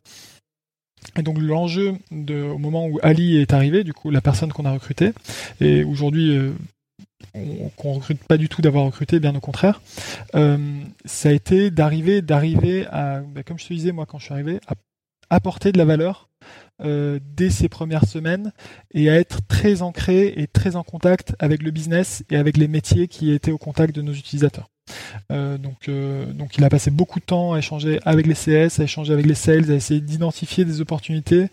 Et 1.18 1.22
donc 1.22 1.38
l'enjeu 1.40 1.96
au 2.12 2.58
moment 2.58 2.88
où 2.88 3.00
Ali 3.04 3.38
est 3.38 3.54
arrivé, 3.54 3.84
du 3.84 3.94
coup 3.94 4.10
la 4.12 4.22
personne 4.22 4.52
qu'on 4.52 4.66
a 4.66 4.72
recrutée, 4.72 5.12
et 5.60 5.84
aujourd'hui 5.84 6.38
euh, 6.38 6.54
qu'on 7.76 7.94
recrute 7.94 8.24
pas 8.24 8.38
du 8.38 8.50
tout 8.50 8.62
d'avoir 8.62 8.86
recruté, 8.86 9.20
bien 9.20 9.36
au 9.36 9.40
contraire, 9.40 9.82
euh, 10.36 10.58
ça 11.06 11.30
a 11.30 11.32
été 11.32 11.72
d'arriver, 11.72 12.22
d'arriver 12.22 12.86
à, 12.88 13.22
bah, 13.22 13.44
comme 13.44 13.60
je 13.60 13.68
te 13.68 13.74
disais 13.74 13.92
moi 13.92 14.06
quand 14.06 14.20
je 14.20 14.26
suis 14.26 14.34
arrivé, 14.34 14.60
à 14.68 14.76
apporter 15.32 15.72
de 15.72 15.80
la 15.80 15.86
valeur 15.86 16.30
euh, 16.84 17.20
dès 17.24 17.50
ces 17.52 17.70
premières 17.70 18.06
semaines 18.06 18.54
et 18.92 19.10
à 19.10 19.16
être 19.16 19.40
très 19.48 19.82
ancré 19.82 20.34
et 20.36 20.48
très 20.48 20.76
en 20.76 20.84
contact 20.84 21.36
avec 21.40 21.62
le 21.62 21.72
business 21.72 22.24
et 22.30 22.38
avec 22.38 22.58
les 22.58 22.68
métiers 22.68 23.08
qui 23.08 23.32
étaient 23.32 23.52
au 23.52 23.60
contact 23.60 23.96
de 23.96 24.02
nos 24.02 24.14
utilisateurs. 24.14 24.70
Euh, 25.32 25.58
donc, 25.60 25.88
euh, 25.88 26.26
donc 26.34 26.58
il 26.58 26.64
a 26.64 26.70
passé 26.70 26.90
beaucoup 26.90 27.20
de 27.20 27.26
temps 27.26 27.54
à 27.54 27.60
échanger 27.60 28.00
avec 28.04 28.26
les 28.26 28.34
CS, 28.34 28.80
à 28.80 28.84
échanger 28.84 29.14
avec 29.14 29.28
les 29.28 29.36
sales, 29.36 29.72
à 29.72 29.76
essayer 29.76 30.02
d'identifier 30.02 30.66
des 30.66 30.82
opportunités 30.82 31.48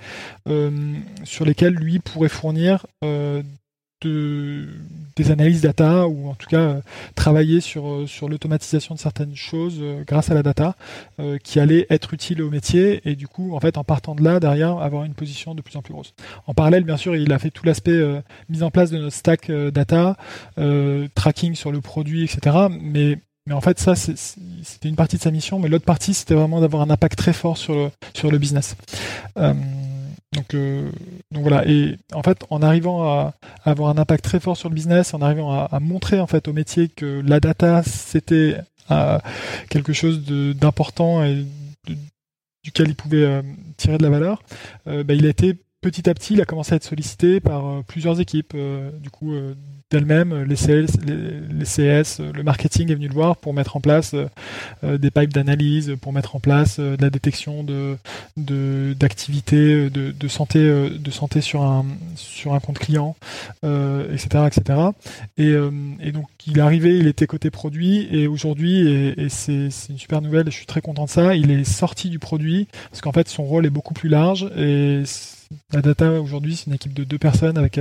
sur 1.24 1.44
lesquelles 1.44 1.74
lui 1.74 1.98
pourrait 1.98 2.30
fournir 2.30 2.86
de, 4.02 4.66
des 5.16 5.30
analyses 5.30 5.62
data 5.62 6.06
ou 6.06 6.28
en 6.28 6.34
tout 6.34 6.46
cas 6.48 6.76
travailler 7.14 7.60
sur, 7.60 8.08
sur 8.08 8.28
l'automatisation 8.28 8.94
de 8.94 9.00
certaines 9.00 9.34
choses 9.34 9.80
grâce 10.06 10.30
à 10.30 10.34
la 10.34 10.42
data 10.42 10.76
qui 11.42 11.60
allait 11.60 11.86
être 11.90 12.14
utile 12.14 12.42
au 12.42 12.50
métier 12.50 13.00
et 13.04 13.16
du 13.16 13.26
coup 13.26 13.54
en 13.54 13.60
fait 13.60 13.76
en 13.76 13.84
partant 13.84 14.14
de 14.14 14.22
là 14.22 14.40
derrière 14.40 14.78
avoir 14.78 15.04
une 15.04 15.14
position 15.14 15.54
de 15.54 15.62
plus 15.62 15.76
en 15.76 15.82
plus 15.82 15.92
grosse. 15.92 16.14
En 16.46 16.54
parallèle 16.54 16.84
bien 16.84 16.96
sûr 16.96 17.16
il 17.16 17.32
a 17.32 17.38
fait 17.38 17.50
tout 17.50 17.64
l'aspect 17.66 18.00
mise 18.48 18.62
en 18.62 18.70
place 18.70 18.90
de 18.90 18.98
notre 18.98 19.16
stack 19.16 19.50
data, 19.50 20.16
tracking 21.14 21.54
sur 21.54 21.72
le 21.72 21.80
produit 21.80 22.24
etc. 22.24 22.68
Mais 22.70 23.18
mais 23.48 23.54
en 23.54 23.62
fait, 23.62 23.78
ça, 23.78 23.94
c'était 23.96 24.90
une 24.90 24.96
partie 24.96 25.16
de 25.16 25.22
sa 25.22 25.30
mission, 25.30 25.58
mais 25.58 25.70
l'autre 25.70 25.86
partie, 25.86 26.12
c'était 26.12 26.34
vraiment 26.34 26.60
d'avoir 26.60 26.82
un 26.82 26.90
impact 26.90 27.16
très 27.16 27.32
fort 27.32 27.56
sur 27.56 27.74
le, 27.74 28.38
business. 28.38 28.76
Euh, 29.38 29.54
donc, 30.32 30.54
euh, 30.54 30.90
donc 31.30 31.42
voilà. 31.42 31.66
Et 31.66 31.96
en 32.12 32.22
fait, 32.22 32.44
en 32.50 32.62
arrivant 32.62 33.02
à, 33.04 33.34
avoir 33.64 33.90
un 33.90 33.98
impact 33.98 34.24
très 34.24 34.40
fort 34.40 34.56
sur 34.56 34.68
le 34.68 34.74
business, 34.74 35.14
en 35.14 35.22
arrivant 35.22 35.52
à, 35.52 35.80
montrer 35.80 36.20
en 36.20 36.26
fait 36.26 36.48
au 36.48 36.52
métier 36.52 36.88
que 36.88 37.22
la 37.26 37.40
data 37.40 37.82
c'était 37.82 38.56
euh, 38.90 39.18
quelque 39.68 39.92
chose 39.92 40.24
d'important 40.54 41.24
et 41.24 41.44
duquel 42.64 42.88
il 42.88 42.94
pouvait 42.94 43.42
tirer 43.76 43.98
de 43.98 44.02
la 44.02 44.10
valeur, 44.10 44.42
bah, 44.86 45.14
il 45.14 45.24
a 45.24 45.30
été 45.30 45.56
petit 45.80 46.08
à 46.08 46.14
petit, 46.14 46.34
il 46.34 46.40
a 46.40 46.44
commencé 46.44 46.72
à 46.72 46.76
être 46.76 46.84
sollicité 46.84 47.40
par 47.40 47.84
plusieurs 47.84 48.20
équipes, 48.20 48.56
du 49.00 49.10
coup 49.10 49.34
d'elle-même, 49.90 50.42
les 50.42 50.56
sales, 50.56 50.86
les, 51.06 51.64
CS, 51.64 52.20
le 52.20 52.42
marketing 52.42 52.90
est 52.90 52.94
venu 52.94 53.08
le 53.08 53.14
voir 53.14 53.36
pour 53.38 53.54
mettre 53.54 53.76
en 53.76 53.80
place 53.80 54.14
euh, 54.84 54.98
des 54.98 55.10
pipes 55.10 55.32
d'analyse, 55.32 55.96
pour 56.00 56.12
mettre 56.12 56.36
en 56.36 56.40
place 56.40 56.76
euh, 56.78 56.96
de 56.96 57.02
la 57.02 57.08
détection 57.08 57.64
de 57.64 57.96
d'activités 58.36 59.88
de, 59.88 60.28
santé 60.28 60.58
euh, 60.58 60.90
de 60.90 61.10
santé 61.10 61.40
sur 61.40 61.62
un 61.62 61.86
sur 62.16 62.52
un 62.52 62.60
compte 62.60 62.78
client, 62.78 63.16
etc., 63.62 64.44
etc. 64.46 64.80
Et, 65.38 65.54
et, 66.00 66.12
donc 66.12 66.26
il 66.46 66.58
est 66.58 66.60
arrivé, 66.60 66.98
il 66.98 67.06
était 67.06 67.26
côté 67.26 67.50
produit 67.50 68.08
et 68.10 68.26
aujourd'hui 68.26 68.86
et, 68.88 69.22
et 69.22 69.28
c'est 69.28 69.70
une 69.88 69.98
super 69.98 70.20
nouvelle, 70.20 70.46
je 70.46 70.56
suis 70.56 70.66
très 70.66 70.80
content 70.80 71.04
de 71.04 71.10
ça. 71.10 71.34
Il 71.34 71.50
est 71.50 71.64
sorti 71.64 72.10
du 72.10 72.18
produit 72.18 72.68
parce 72.90 73.00
qu'en 73.00 73.12
fait 73.12 73.28
son 73.28 73.44
rôle 73.44 73.64
est 73.64 73.70
beaucoup 73.70 73.94
plus 73.94 74.08
large 74.08 74.50
et 74.56 75.02
la 75.72 75.82
data 75.82 76.20
aujourd'hui, 76.20 76.56
c'est 76.56 76.66
une 76.66 76.74
équipe 76.74 76.94
de 76.94 77.04
deux 77.04 77.18
personnes 77.18 77.58
avec 77.58 77.78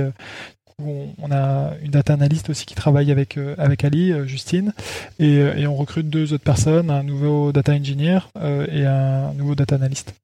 on, 0.80 1.32
a 1.32 1.72
une 1.82 1.90
data 1.90 2.12
analyst 2.12 2.50
aussi 2.50 2.64
qui 2.64 2.74
travaille 2.74 3.10
avec 3.10 3.36
euh, 3.36 3.54
avec 3.58 3.84
Ali, 3.84 4.12
euh, 4.12 4.26
Justine, 4.26 4.72
euh, 5.20 5.54
et, 5.56 5.66
on 5.66 5.74
recrute 5.74 6.08
deux 6.08 6.32
autres 6.32 6.44
personnes, 6.44 6.90
un 6.90 7.02
nouveau 7.02 7.52
data 7.52 7.72
engineer 7.72 8.30
et 8.70 8.84
un 8.84 9.32
nouveau 9.34 9.54
data 9.54 9.74
analyst. 9.74 10.14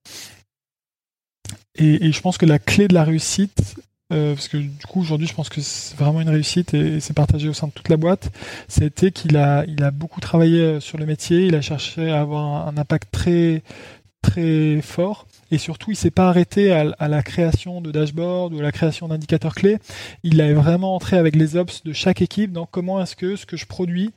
Et, 1.77 2.13
je 2.13 2.21
pense 2.21 2.39
que 2.39 2.47
la 2.47 2.61
clé 2.61 2.87
de 2.87 2.95
la 2.95 3.03
réussite, 3.03 3.75
parce 4.11 4.47
que 4.47 4.59
du 4.59 4.87
coup 4.87 5.01
aujourd'hui 5.01 5.27
je 5.27 5.35
pense 5.35 5.49
que 5.49 5.61
c'est 5.61 5.97
vraiment 5.97 6.21
une 6.21 6.29
réussite 6.29 6.73
et, 6.73 7.01
c'est 7.01 7.15
partagé 7.15 7.49
au 7.49 7.53
sein 7.53 7.67
de 7.67 7.73
toute 7.73 7.89
la 7.89 7.97
boîte, 7.97 8.31
c'était 8.69 9.11
qu'il 9.11 9.37
a 9.37 9.65
il 9.67 9.83
a 9.83 9.91
beaucoup 9.91 10.21
travaillé 10.21 10.79
sur 10.79 10.99
le 10.99 11.07
métier, 11.07 11.47
il 11.47 11.57
a 11.57 11.61
cherché 11.61 12.13
à 12.13 12.21
avoir 12.21 12.69
un 12.69 12.77
impact 12.77 13.09
très 13.11 13.65
très 14.25 14.81
fort 14.81 15.27
et 15.51 15.59
surtout 15.59 15.91
il 15.91 15.97
s'est 15.97 16.11
pas 16.11 16.29
arrêté 16.29 16.73
à, 16.73 17.09
la 17.09 17.23
création 17.23 17.81
de 17.81 17.93
dashboards 17.93 18.53
ou 18.53 18.59
à 18.59 18.63
la 18.63 18.73
création 18.73 19.07
d'indicateurs 19.07 19.55
clés. 19.55 19.79
Il 20.23 20.41
a 20.41 20.53
vraiment 20.55 20.95
entré 20.95 21.17
avec 21.17 21.37
les 21.37 21.57
ops 21.57 21.85
de 21.85 21.93
chaque 21.93 22.23
équipe 22.23 22.51
dans 22.51 22.67
comment 22.67 23.01
est-ce 23.01 23.15
que 23.15 23.37
ce 23.37 23.47
que 23.47 23.57
je 23.57 23.67
produis 23.67 24.13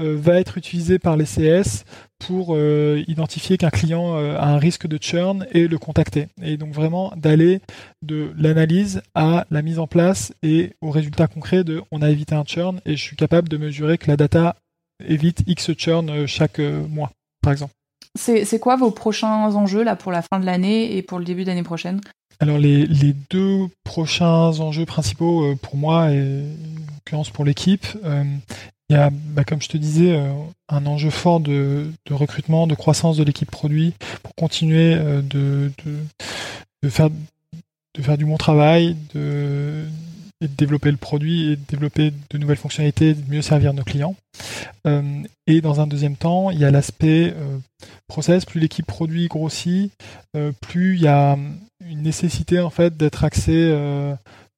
euh, 0.00 0.16
va 0.18 0.40
être 0.40 0.58
utilisé 0.58 0.98
par 0.98 1.16
les 1.16 1.24
CS 1.24 1.84
pour 2.18 2.54
euh, 2.54 3.02
identifier 3.06 3.56
qu'un 3.56 3.70
client 3.70 4.16
euh, 4.16 4.36
a 4.36 4.48
un 4.48 4.58
risque 4.58 4.86
de 4.86 4.98
churn 5.00 5.46
et 5.52 5.68
le 5.68 5.78
contacter? 5.78 6.26
Et 6.42 6.56
donc 6.56 6.74
vraiment 6.74 7.12
d'aller 7.16 7.60
de 8.02 8.32
l'analyse 8.36 9.02
à 9.14 9.46
la 9.50 9.62
mise 9.62 9.78
en 9.78 9.86
place 9.86 10.34
et 10.42 10.72
au 10.80 10.90
résultat 10.90 11.28
concret 11.28 11.62
de 11.62 11.80
on 11.92 12.02
a 12.02 12.10
évité 12.10 12.34
un 12.34 12.44
churn 12.44 12.80
et 12.84 12.96
je 12.96 13.02
suis 13.02 13.16
capable 13.16 13.48
de 13.48 13.56
mesurer 13.56 13.96
que 13.96 14.08
la 14.08 14.16
data 14.16 14.56
évite 15.06 15.42
X 15.46 15.72
churn 15.76 16.26
chaque 16.26 16.58
mois, 16.58 17.12
par 17.40 17.52
exemple. 17.52 17.72
C'est 18.14 18.58
quoi 18.58 18.76
vos 18.76 18.90
prochains 18.90 19.54
enjeux 19.54 19.82
là 19.82 19.96
pour 19.96 20.12
la 20.12 20.22
fin 20.22 20.38
de 20.38 20.46
l'année 20.46 20.96
et 20.96 21.02
pour 21.02 21.18
le 21.18 21.24
début 21.24 21.44
d'année 21.44 21.62
prochaine? 21.62 22.00
Alors 22.42 22.58
les, 22.58 23.14
deux 23.30 23.68
prochains 23.84 24.58
enjeux 24.58 24.84
principaux 24.84 25.44
euh, 25.44 25.54
pour 25.54 25.76
moi 25.76 26.10
et 26.10 26.18
en 26.18 26.94
l'occurrence 26.94 27.30
pour 27.30 27.44
l'équipe, 27.44 27.86
euh, 28.04 28.24
il 28.88 28.96
y 28.96 28.98
a, 28.98 29.10
bah, 29.12 29.44
comme 29.44 29.62
je 29.62 29.68
te 29.68 29.76
disais, 29.76 30.16
euh, 30.16 30.32
un 30.68 30.84
enjeu 30.86 31.10
fort 31.10 31.38
de, 31.38 31.92
recrutement, 32.10 32.66
de 32.66 32.74
croissance 32.74 33.16
de 33.16 33.22
l'équipe 33.22 33.48
produit 33.48 33.94
pour 34.24 34.34
continuer 34.34 34.96
de, 35.22 35.70
faire, 36.88 37.10
de 37.10 38.02
faire 38.02 38.18
du 38.18 38.24
bon 38.24 38.38
travail, 38.38 38.96
de 39.14 39.84
et 40.42 40.48
de 40.48 40.54
développer 40.54 40.90
le 40.90 40.96
produit 40.96 41.52
et 41.52 41.56
de 41.56 41.62
développer 41.68 42.12
de 42.30 42.38
nouvelles 42.38 42.56
fonctionnalités, 42.56 43.14
de 43.14 43.30
mieux 43.32 43.42
servir 43.42 43.72
nos 43.72 43.84
clients. 43.84 44.16
Euh, 44.86 45.22
et 45.46 45.60
dans 45.60 45.80
un 45.80 45.86
deuxième 45.86 46.16
temps, 46.16 46.50
il 46.50 46.58
y 46.58 46.64
a 46.64 46.70
l'aspect 46.70 47.32
euh, 47.36 47.58
process. 48.08 48.44
Plus 48.44 48.60
l'équipe 48.60 48.86
produit 48.86 49.28
grossit, 49.28 49.92
euh, 50.36 50.52
plus 50.60 50.96
il 50.96 51.02
y 51.02 51.08
a 51.08 51.38
une 51.88 52.02
nécessité 52.02 52.60
en 52.60 52.70
fait 52.70 52.96
d'être 52.96 53.24
axé 53.24 53.76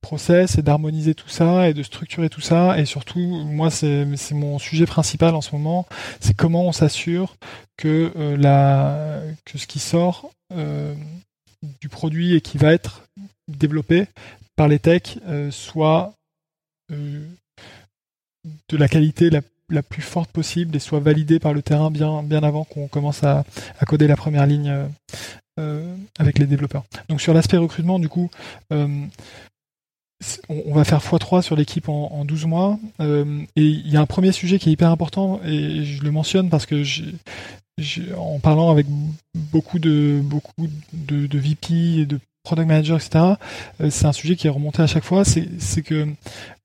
process 0.01 0.59
et 0.59 0.63
d'harmoniser 0.63 1.15
tout 1.15 1.31
ça 1.31 1.69
et 1.69 1.75
de 1.75 1.83
structurer 1.83 2.29
tout 2.29 2.43
ça. 2.43 2.79
Et 2.79 2.85
surtout, 2.85 3.21
moi, 3.21 3.71
c'est 3.71 4.07
mon 4.33 4.59
sujet 4.59 4.87
principal 4.87 5.35
en 5.35 5.41
ce 5.41 5.53
moment, 5.53 5.87
c'est 6.21 6.35
comment 6.35 6.67
on 6.67 6.73
s'assure 6.73 7.37
que 7.79 8.13
la 8.39 9.23
que 9.47 9.57
ce 9.57 9.67
qui 9.67 9.79
sort 9.79 10.31
du 11.81 11.89
produit 11.89 12.35
et 12.35 12.43
qui 12.43 12.59
va 12.59 12.75
être 12.75 13.05
développé 13.49 14.07
par 14.57 14.69
les 14.69 14.79
techs 14.79 15.19
euh, 15.27 15.51
soit 15.51 16.15
euh, 16.93 17.27
de 18.69 18.77
la 18.77 18.89
qualité 18.89 19.31
la, 19.31 19.43
plus 19.83 20.03
forte 20.03 20.31
possible 20.31 20.77
et 20.77 20.79
soit 20.79 21.01
validé 21.01 21.39
par 21.39 21.53
le 21.53 21.63
terrain 21.63 21.91
bien, 21.91 22.23
bien 22.23 22.43
avant 22.45 22.65
qu'on 22.65 22.87
commence 22.87 23.25
à, 23.25 23.45
coder 23.87 24.07
la 24.07 24.17
première 24.17 24.47
ligne 24.47 24.87
euh, 25.59 25.97
avec 26.19 26.39
les 26.39 26.47
développeurs. 26.47 26.85
Donc 27.09 27.21
sur 27.21 27.35
l'aspect 27.35 27.57
recrutement, 27.57 27.99
du 27.99 28.09
coup, 28.09 28.31
on, 28.71 29.09
va 30.73 30.85
faire 30.85 31.01
x3 31.01 31.43
sur 31.43 31.57
l'équipe 31.57 31.89
en, 31.89 32.25
12 32.25 32.47
mois. 32.47 32.79
et 33.01 33.45
il 33.57 33.89
y 33.89 33.97
a 33.97 34.01
un 34.01 34.07
premier 34.07 34.31
sujet 34.31 34.61
qui 34.61 34.69
est 34.69 34.73
hyper 34.73 34.91
important, 34.91 35.41
et 35.45 35.85
je 35.85 36.05
le 36.05 36.11
mentionne 36.13 36.51
parce 36.51 36.67
que 36.67 36.85
en 38.17 38.39
parlant 38.39 38.71
avec 38.71 38.87
beaucoup 39.35 39.81
de 39.81 40.21
beaucoup 40.23 40.69
de, 40.93 41.27
de 41.27 41.39
VP 41.39 41.75
et 42.01 42.07
de 42.07 42.21
product 42.45 42.69
manager, 42.69 42.99
etc. 42.99 43.25
Euh, 43.81 43.91
c'est 43.91 44.07
un 44.07 44.13
sujet 44.13 44.37
qui 44.37 44.47
est 44.47 44.51
remonté 44.51 44.83
à 44.83 44.87
chaque 44.87 45.03
fois. 45.03 45.25
C'est 45.25 45.83
que 45.83 46.07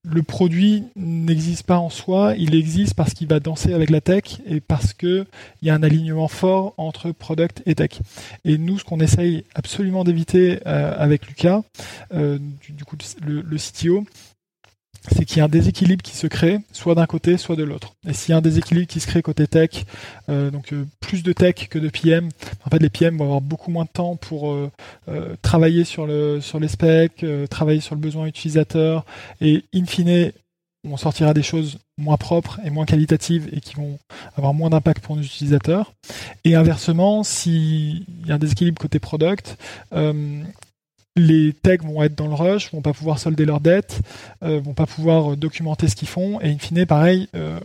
le 0.04 0.24
produit 0.24 0.84
n'existe 0.96 1.63
pas 1.63 1.78
en 1.78 1.89
soi, 1.89 2.34
il 2.38 2.56
existe 2.56 2.94
parce 2.94 3.13
qu'il 3.13 3.28
va 3.28 3.39
danser 3.39 3.74
avec 3.74 3.89
la 3.89 4.02
tech 4.02 4.24
et 4.46 4.60
parce 4.62 4.94
que 4.94 5.26
il 5.62 5.68
y 5.68 5.72
a 5.72 5.74
un 5.74 5.84
alignement 5.84 6.28
fort 6.28 6.74
entre 6.78 7.12
product 7.12 7.62
et 7.65 7.76
tech. 7.76 8.00
Et 8.46 8.58
nous, 8.58 8.80
ce 8.80 8.84
qu'on 8.84 9.00
essaye 9.00 9.44
absolument 9.56 10.04
d'éviter 10.04 10.60
euh, 10.68 10.94
avec 10.98 11.28
Lucas, 11.28 11.63
euh, 12.13 12.38
du, 12.68 12.86
coup 12.86 12.98
le 13.26 13.58
CTO, 13.58 14.06
c'est 15.12 15.26
qu'il 15.26 15.38
y 15.38 15.41
a 15.41 15.45
un 15.45 15.50
déséquilibre 15.50 16.02
qui 16.02 16.15
se 16.15 16.28
crée, 16.28 16.60
soit 16.72 16.95
d'un 16.95 17.06
côté, 17.06 17.38
soit 17.38 17.56
de 17.56 17.63
l'autre. 17.63 17.93
Et 18.08 18.13
s'il 18.13 18.32
y 18.32 18.34
a 18.34 18.38
un 18.38 18.41
déséquilibre 18.41 18.88
qui 18.88 19.00
se 19.00 19.08
crée 19.08 19.22
côté 19.22 19.48
tech, 19.48 19.86
euh, 20.30 20.52
donc 20.52 20.74
euh, 20.74 20.86
plus 21.00 21.24
de 21.24 21.34
tech 21.34 21.68
que 21.70 21.80
de 21.80 21.89
PM, 21.89 22.30
en 22.66 22.70
fait 22.70 22.80
les 22.80 22.89
PM 22.89 23.18
vont 23.18 23.26
avoir 23.26 23.41
beaucoup 23.41 23.72
moins 23.72 23.86
de 23.86 23.89
temps 23.89 24.16
pour 24.16 24.51
euh, 24.51 24.70
travailler 25.41 25.84
sur 25.84 26.05
le 26.05 26.41
sur 26.41 26.60
les 26.60 26.68
specs, 26.68 27.26
travailler 27.49 27.82
sur 27.82 27.95
le 27.95 28.01
besoin 28.01 28.26
utilisateur, 28.26 29.05
et 29.41 29.64
in 29.74 29.86
fine, 29.86 30.32
on 30.86 30.97
sortira 30.97 31.34
des 31.34 31.43
choses 31.43 31.80
moins 31.97 32.18
propres 32.18 32.60
et 32.64 32.70
moins 32.70 32.86
qualitatives 32.86 33.49
et 33.51 33.60
qui 33.60 33.76
vont 33.76 33.99
avoir 34.38 34.53
moins 34.53 34.70
d'impact 34.70 35.03
pour 35.03 35.16
nos 35.16 35.22
utilisateurs. 35.22 35.93
Et 36.45 36.55
inversement, 36.55 37.24
s'il 37.24 38.05
y 38.26 38.32
a 38.32 38.36
un 38.36 38.39
déséquilibre 38.39 38.82
côté 38.82 38.99
product, 38.99 39.57
les 41.20 41.53
techs 41.53 41.84
vont 41.84 42.01
être 42.01 42.15
dans 42.15 42.28
le 42.28 42.34
rush, 42.34 42.72
vont 42.72 42.82
pas 42.82 42.93
pouvoir 42.93 43.20
solder 43.20 43.45
leurs 43.45 43.59
dettes, 43.59 44.01
euh, 44.43 44.59
vont 44.59 44.74
pas 44.74 44.86
pouvoir 44.86 45.38
documenter 45.38 45.88
ce 45.88 45.95
qu'ils 45.95 46.07
font, 46.07 46.39
et 46.41 46.49
in 46.49 46.57
fine, 46.57 46.86
pareil, 46.86 47.28
euh, 47.36 47.59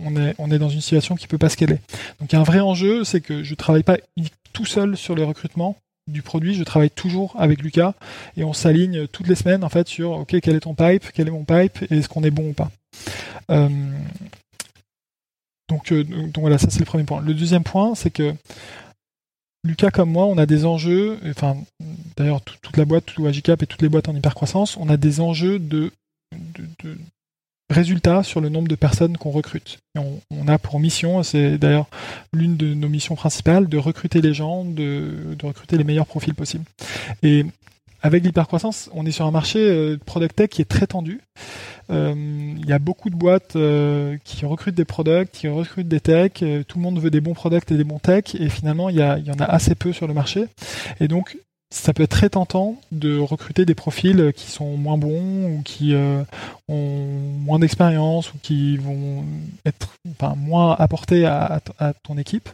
on, 0.00 0.50
est, 0.50 0.58
dans 0.58 0.68
une 0.68 0.80
situation 0.80 1.14
qui 1.14 1.26
peut 1.26 1.38
pas 1.38 1.48
scaler. 1.48 1.78
Donc 2.20 2.34
un 2.34 2.42
vrai 2.42 2.60
enjeu, 2.60 3.04
c'est 3.04 3.20
que 3.20 3.42
je 3.42 3.54
travaille 3.54 3.82
pas 3.82 3.98
tout 4.52 4.66
seul 4.66 4.96
sur 4.96 5.14
le 5.14 5.24
recrutement 5.24 5.76
du 6.08 6.22
produit, 6.22 6.54
je 6.54 6.62
travaille 6.62 6.90
toujours 6.90 7.34
avec 7.38 7.62
Lucas, 7.62 7.94
et 8.36 8.44
on 8.44 8.52
s'aligne 8.52 9.06
toutes 9.06 9.28
les 9.28 9.34
semaines 9.34 9.64
en 9.64 9.68
fait 9.68 9.88
sur 9.88 10.12
ok 10.12 10.36
quel 10.40 10.56
est 10.56 10.60
ton 10.60 10.74
pipe, 10.74 11.04
quel 11.12 11.28
est 11.28 11.32
mon 11.32 11.44
pipe, 11.44 11.90
et 11.90 11.98
est-ce 11.98 12.08
qu'on 12.08 12.22
est 12.22 12.30
bon 12.30 12.50
ou 12.50 12.52
pas. 12.52 12.70
Euh, 13.50 13.68
donc 15.68 15.92
voilà, 16.38 16.58
ça 16.58 16.68
c'est 16.70 16.78
le 16.78 16.84
premier 16.84 17.04
point. 17.04 17.20
Le 17.20 17.34
deuxième 17.34 17.64
point, 17.64 17.94
c'est 17.96 18.10
que 18.10 18.34
Lucas 19.66 19.90
comme 19.90 20.10
moi, 20.10 20.26
on 20.26 20.38
a 20.38 20.46
des 20.46 20.64
enjeux, 20.64 21.18
enfin 21.28 21.56
d'ailleurs 22.16 22.40
toute 22.40 22.76
la 22.76 22.84
boîte, 22.84 23.06
tout 23.06 23.26
Agicap 23.26 23.62
et 23.62 23.66
toutes 23.66 23.82
les 23.82 23.88
boîtes 23.88 24.08
en 24.08 24.14
hypercroissance, 24.14 24.76
on 24.76 24.88
a 24.88 24.96
des 24.96 25.20
enjeux 25.20 25.58
de, 25.58 25.90
résultats 27.68 28.22
sur 28.22 28.40
le 28.40 28.48
nombre 28.48 28.68
de 28.68 28.76
personnes 28.76 29.16
qu'on 29.16 29.30
recrute. 29.30 29.78
on, 29.96 30.48
a 30.48 30.58
pour 30.58 30.78
mission, 30.78 31.22
c'est 31.22 31.58
d'ailleurs 31.58 31.86
l'une 32.32 32.56
de 32.56 32.74
nos 32.74 32.88
missions 32.88 33.16
principales, 33.16 33.68
de 33.68 33.76
recruter 33.76 34.20
les 34.20 34.34
gens, 34.34 34.64
de, 34.64 35.34
de 35.36 35.46
recruter 35.46 35.76
les 35.76 35.84
meilleurs 35.84 36.06
profils 36.06 36.34
possibles. 36.34 36.64
Et 37.22 37.44
avec 38.06 38.24
l'hypercroissance, 38.24 38.88
on 38.94 39.04
est 39.04 39.10
sur 39.10 39.26
un 39.26 39.32
marché 39.32 39.58
euh, 39.58 39.98
product 40.06 40.36
tech 40.36 40.48
qui 40.48 40.62
est 40.62 40.66
très 40.66 40.86
tendu. 40.86 41.20
Euh, 41.90 42.14
il 42.16 42.64
y 42.64 42.72
a 42.72 42.78
beaucoup 42.78 43.10
de 43.10 43.16
boîtes 43.16 43.56
euh, 43.56 44.16
qui 44.22 44.46
recrutent 44.46 44.76
des 44.76 44.84
products, 44.84 45.32
qui 45.32 45.48
recrutent 45.48 45.88
des 45.88 45.98
techs. 45.98 46.44
tout 46.68 46.78
le 46.78 46.82
monde 46.82 47.00
veut 47.00 47.10
des 47.10 47.20
bons 47.20 47.34
products 47.34 47.72
et 47.72 47.76
des 47.76 47.84
bons 47.84 47.98
techs, 47.98 48.36
et 48.36 48.48
finalement, 48.48 48.90
il 48.90 48.96
y, 48.96 49.02
en 49.02 49.40
a 49.40 49.44
assez 49.44 49.74
peu 49.74 49.92
sur 49.92 50.06
le 50.06 50.14
marché. 50.14 50.46
Et 51.00 51.08
donc, 51.08 51.36
ça 51.70 51.92
peut 51.92 52.04
être 52.04 52.10
très 52.10 52.30
tentant 52.30 52.80
de 52.92 53.18
recruter 53.18 53.64
des 53.64 53.74
profils 53.74 54.32
qui 54.36 54.52
sont 54.52 54.76
moins 54.76 54.98
bons 54.98 55.50
ou 55.50 55.62
qui 55.64 55.94
ont 56.68 57.08
moins 57.44 57.58
d'expérience 57.58 58.32
ou 58.32 58.38
qui 58.40 58.76
vont 58.76 59.24
être 59.64 59.88
moins 60.36 60.76
apportés 60.78 61.26
à 61.26 61.60
ton 62.04 62.18
équipe. 62.18 62.48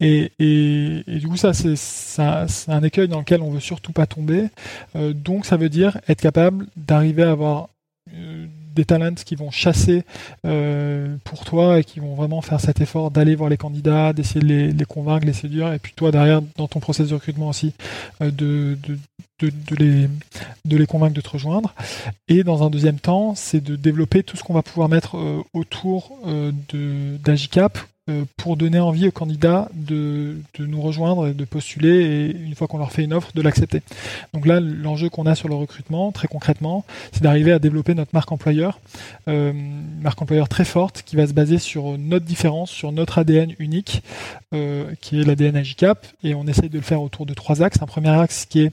Et, 0.00 1.02
du 1.06 1.28
coup, 1.28 1.36
ça, 1.36 1.52
c'est 1.52 2.72
un 2.72 2.82
écueil 2.82 3.08
dans 3.08 3.20
lequel 3.20 3.42
on 3.42 3.50
veut 3.50 3.60
surtout 3.60 3.92
pas 3.92 4.06
tomber. 4.06 4.48
Euh, 4.96 5.12
donc, 5.12 5.46
ça 5.46 5.56
veut 5.56 5.68
dire 5.68 5.98
être 6.08 6.20
capable 6.20 6.66
d'arriver 6.76 7.22
à 7.22 7.32
avoir 7.32 7.68
euh, 8.14 8.46
des 8.74 8.84
talents 8.84 9.14
qui 9.14 9.34
vont 9.34 9.50
chasser 9.50 10.04
euh, 10.46 11.16
pour 11.24 11.44
toi 11.44 11.80
et 11.80 11.84
qui 11.84 12.00
vont 12.00 12.14
vraiment 12.14 12.40
faire 12.40 12.60
cet 12.60 12.80
effort 12.80 13.10
d'aller 13.10 13.34
voir 13.34 13.50
les 13.50 13.56
candidats, 13.56 14.12
d'essayer 14.12 14.40
de 14.40 14.78
les, 14.78 14.84
convaincre, 14.84 15.26
les 15.26 15.32
séduire, 15.32 15.72
et 15.72 15.78
puis 15.78 15.92
toi 15.94 16.12
derrière 16.12 16.40
dans 16.56 16.68
ton 16.68 16.78
process 16.78 17.08
de 17.08 17.14
recrutement 17.14 17.48
aussi 17.48 17.74
de, 18.20 18.78
les, 19.76 20.08
de 20.64 20.76
les 20.76 20.86
convaincre 20.86 21.14
de 21.14 21.20
te 21.20 21.30
rejoindre. 21.30 21.74
Et 22.28 22.44
dans 22.44 22.62
un 22.62 22.70
deuxième 22.70 23.00
temps, 23.00 23.34
c'est 23.34 23.60
de 23.60 23.74
développer 23.74 24.22
tout 24.22 24.36
ce 24.36 24.44
qu'on 24.44 24.54
va 24.54 24.62
pouvoir 24.62 24.88
mettre 24.88 25.16
autour 25.52 26.16
d'Agicap 27.24 27.76
pour 28.36 28.56
donner 28.56 28.80
envie 28.80 29.08
aux 29.08 29.12
candidats 29.12 29.68
de, 29.74 30.36
nous 30.58 30.80
rejoindre 30.80 31.28
et 31.28 31.34
de 31.34 31.44
postuler 31.44 31.88
et 31.88 32.36
une 32.36 32.54
fois 32.54 32.68
qu'on 32.68 32.78
leur 32.78 32.92
fait 32.92 33.04
une 33.04 33.12
offre, 33.12 33.30
de 33.34 33.42
l'accepter. 33.42 33.82
Donc 34.34 34.46
là, 34.46 34.60
l'enjeu 34.60 35.08
qu'on 35.08 35.26
a 35.26 35.34
sur 35.34 35.48
le 35.48 35.54
recrutement, 35.54 36.12
très 36.12 36.28
concrètement, 36.28 36.84
c'est 37.12 37.22
d'arriver 37.22 37.52
à 37.52 37.58
développer 37.58 37.94
notre 37.94 38.10
marque 38.12 38.32
employeur, 38.32 38.80
euh, 39.28 39.52
marque 40.00 40.20
employeur 40.20 40.48
très 40.48 40.64
forte 40.64 41.02
qui 41.02 41.16
va 41.16 41.26
se 41.26 41.32
baser 41.32 41.58
sur 41.58 41.98
notre 41.98 42.24
différence, 42.24 42.70
sur 42.70 42.92
notre 42.92 43.18
ADN 43.18 43.54
unique, 43.58 44.02
euh, 44.54 44.92
qui 45.00 45.20
est 45.20 45.24
l'ADN 45.24 45.56
Agicap, 45.56 46.06
et 46.24 46.34
on 46.34 46.46
essaye 46.46 46.68
de 46.68 46.78
le 46.78 46.84
faire 46.84 47.02
autour 47.02 47.26
de 47.26 47.34
trois 47.34 47.62
axes. 47.62 47.80
Un 47.82 47.86
premier 47.86 48.10
axe 48.10 48.46
qui 48.46 48.62
est 48.62 48.72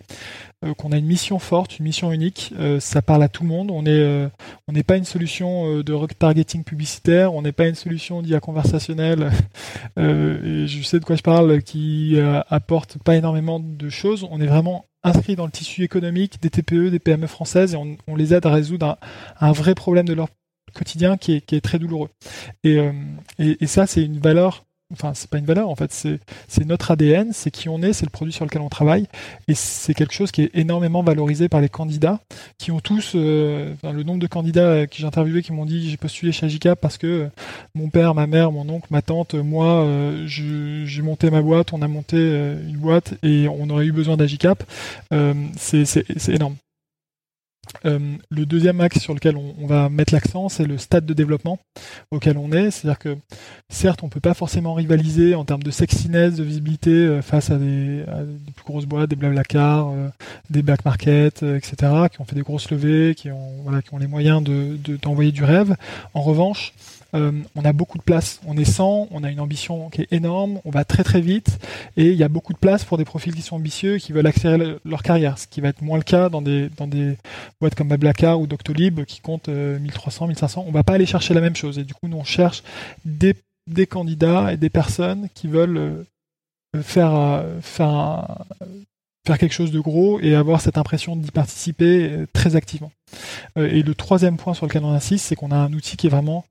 euh, 0.56 0.56
qu'on 0.77 0.91
a 0.91 0.97
une 0.97 1.05
mission 1.05 1.39
forte, 1.39 1.77
une 1.79 1.85
mission 1.85 2.11
unique. 2.11 2.53
Euh, 2.59 2.79
ça 2.79 3.01
parle 3.01 3.23
à 3.23 3.29
tout 3.29 3.43
le 3.43 3.49
monde. 3.49 3.69
On 3.71 3.85
est, 3.85 3.89
euh, 3.89 4.27
on 4.67 4.73
n'est 4.73 4.83
pas 4.83 4.97
une 4.97 5.05
solution 5.05 5.81
de 5.81 5.93
retargeting 5.93 6.63
publicitaire. 6.63 7.33
On 7.33 7.41
n'est 7.41 7.51
pas 7.51 7.67
une 7.67 7.75
solution 7.75 8.21
d'IA 8.21 8.39
conversationnelle. 8.39 9.31
et 9.97 10.67
je 10.67 10.83
sais 10.83 10.99
de 10.99 11.05
quoi 11.05 11.15
je 11.15 11.21
parle, 11.21 11.61
qui 11.61 12.17
apporte 12.49 12.97
pas 12.97 13.15
énormément 13.15 13.59
de 13.59 13.89
choses. 13.89 14.27
On 14.31 14.41
est 14.41 14.47
vraiment 14.47 14.85
inscrit 15.03 15.35
dans 15.35 15.45
le 15.45 15.51
tissu 15.51 15.83
économique 15.83 16.41
des 16.41 16.49
TPE, 16.49 16.89
des 16.89 16.99
PME 16.99 17.27
françaises, 17.27 17.73
et 17.73 17.77
on, 17.77 18.15
les 18.15 18.33
aide 18.33 18.45
à 18.45 18.51
résoudre 18.51 18.97
un, 19.39 19.51
vrai 19.51 19.75
problème 19.75 20.07
de 20.07 20.13
leur 20.13 20.27
quotidien 20.73 21.17
qui 21.17 21.33
est, 21.33 21.61
très 21.61 21.79
douloureux. 21.79 22.09
Et, 22.63 22.79
et 23.39 23.67
ça, 23.67 23.87
c'est 23.87 24.03
une 24.03 24.19
valeur 24.19 24.66
enfin 24.93 25.13
c'est 25.13 25.29
pas 25.29 25.37
une 25.37 25.45
valeur 25.45 25.69
en 25.69 25.75
fait 25.75 25.91
c'est 25.91 26.65
notre 26.65 26.91
ADN 26.91 27.31
c'est 27.33 27.51
qui 27.51 27.67
on 27.67 27.81
est 27.81 27.93
c'est 27.93 28.05
le 28.05 28.09
produit 28.09 28.33
sur 28.33 28.45
lequel 28.45 28.61
on 28.61 28.69
travaille 28.69 29.07
et 29.47 29.53
c'est 29.53 29.93
quelque 29.93 30.13
chose 30.13 30.31
qui 30.31 30.43
est 30.43 30.51
énormément 30.53 31.03
valorisé 31.03 31.49
par 31.49 31.59
les 31.59 31.69
candidats 31.69 32.19
qui 32.57 32.71
ont 32.71 32.79
tous 32.79 33.13
euh, 33.15 33.73
le 33.83 34.03
nombre 34.03 34.19
de 34.19 34.27
candidats 34.27 34.87
que 34.87 34.95
j'ai 34.95 35.05
interviewés 35.05 35.41
qui 35.41 35.51
m'ont 35.51 35.65
dit 35.65 35.89
j'ai 35.89 35.97
postulé 35.97 36.31
chez 36.31 36.45
Agicap 36.45 36.79
parce 36.79 36.97
que 36.97 37.07
euh, 37.07 37.29
mon 37.75 37.89
père 37.89 38.15
ma 38.15 38.27
mère 38.27 38.51
mon 38.51 38.67
oncle 38.69 38.87
ma 38.89 39.01
tante 39.01 39.35
moi 39.35 39.83
euh, 39.83 40.25
j'ai 40.25 41.01
monté 41.01 41.29
ma 41.29 41.41
boîte 41.41 41.73
on 41.73 41.81
a 41.81 41.87
monté 41.87 42.17
une 42.17 42.77
boîte 42.77 43.15
et 43.23 43.47
on 43.47 43.69
aurait 43.69 43.85
eu 43.85 43.91
besoin 43.91 44.17
d'Agicap. 44.17 44.63
C'est 45.57 46.29
énorme 46.29 46.55
euh, 47.85 47.99
le 48.29 48.45
deuxième 48.45 48.81
axe 48.81 48.99
sur 48.99 49.13
lequel 49.13 49.37
on, 49.37 49.67
va 49.67 49.89
mettre 49.89 50.13
l'accent, 50.13 50.49
c'est 50.49 50.65
le 50.65 50.77
stade 50.77 51.05
de 51.05 51.13
développement 51.13 51.59
auquel 52.11 52.37
on 52.37 52.51
est. 52.51 52.71
C'est-à-dire 52.71 52.99
que 52.99 53.17
certes, 53.69 54.03
on 54.03 54.09
peut 54.09 54.19
pas 54.19 54.33
forcément 54.33 54.73
rivaliser 54.73 55.35
en 55.35 55.45
termes 55.45 55.63
de 55.63 55.71
sexiness, 55.71 56.35
de 56.35 56.43
visibilité 56.43 56.91
euh, 56.91 57.21
face 57.21 57.49
à 57.49 57.57
des, 57.57 58.03
plus 58.55 58.65
grosses 58.65 58.85
boîtes, 58.85 59.09
des 59.09 59.15
Blablacar, 59.15 59.89
euh, 59.89 60.09
des 60.49 60.61
back 60.61 60.85
market, 60.85 61.43
etc., 61.43 61.75
qui 62.11 62.21
ont 62.21 62.25
fait 62.25 62.35
des 62.35 62.41
grosses 62.41 62.69
levées, 62.71 63.15
qui 63.15 63.31
ont, 63.31 63.61
voilà, 63.63 63.81
qui 63.81 63.93
ont 63.93 63.97
les 63.97 64.07
moyens 64.07 64.43
de, 64.43 64.77
d'envoyer 65.01 65.31
du 65.31 65.43
rêve. 65.43 65.75
En 66.13 66.21
revanche, 66.21 66.73
euh, 67.13 67.31
on 67.55 67.63
a 67.63 67.73
beaucoup 67.73 67.97
de 67.97 68.03
place. 68.03 68.41
On 68.45 68.57
est 68.57 68.65
100, 68.65 69.07
on 69.11 69.23
a 69.23 69.31
une 69.31 69.39
ambition 69.39 69.89
qui 69.89 70.01
est 70.01 70.11
énorme, 70.11 70.59
on 70.65 70.71
va 70.71 70.85
très 70.85 71.03
très 71.03 71.21
vite 71.21 71.59
et 71.95 72.09
il 72.09 72.15
y 72.15 72.23
a 72.23 72.27
beaucoup 72.27 72.53
de 72.53 72.57
place 72.57 72.83
pour 72.83 72.97
des 72.97 73.05
profils 73.05 73.33
qui 73.33 73.41
sont 73.41 73.55
ambitieux 73.55 73.95
et 73.95 73.99
qui 73.99 74.11
veulent 74.11 74.27
accélérer 74.27 74.77
leur 74.83 75.03
carrière, 75.03 75.37
ce 75.37 75.47
qui 75.47 75.61
va 75.61 75.69
être 75.69 75.81
moins 75.81 75.97
le 75.97 76.03
cas 76.03 76.29
dans 76.29 76.41
des, 76.41 76.69
dans 76.77 76.87
des 76.87 77.17
boîtes 77.61 77.75
comme 77.75 77.87
Bablacar 77.87 78.39
ou 78.39 78.47
Doctolib 78.47 79.05
qui 79.05 79.21
comptent 79.21 79.49
1300, 79.49 80.25
euh, 80.25 80.27
1500. 80.27 80.65
On 80.67 80.71
va 80.71 80.83
pas 80.83 80.93
aller 80.93 81.05
chercher 81.05 81.33
la 81.33 81.41
même 81.41 81.55
chose 81.55 81.79
et 81.79 81.83
du 81.83 81.93
coup 81.93 82.07
nous 82.07 82.17
on 82.17 82.23
cherche 82.23 82.63
des, 83.05 83.35
des 83.67 83.87
candidats 83.87 84.53
et 84.53 84.57
des 84.57 84.69
personnes 84.69 85.29
qui 85.33 85.47
veulent 85.47 85.77
euh, 85.77 86.03
faire, 86.81 87.43
faire, 87.61 88.45
faire 89.25 89.37
quelque 89.37 89.53
chose 89.53 89.71
de 89.71 89.79
gros 89.79 90.19
et 90.19 90.35
avoir 90.35 90.59
cette 90.61 90.77
impression 90.77 91.15
d'y 91.15 91.31
participer 91.31 92.25
très 92.33 92.55
activement. 92.55 92.91
Et 93.55 93.81
le 93.81 93.95
troisième 93.95 94.37
point 94.37 94.53
sur 94.53 94.67
lequel 94.67 94.83
on 94.83 94.91
insiste, 94.91 95.25
c'est 95.25 95.35
qu'on 95.35 95.51
a 95.51 95.55
un 95.55 95.73
outil 95.73 95.95
qui 95.95 96.07
est 96.07 96.09
vraiment 96.09 96.45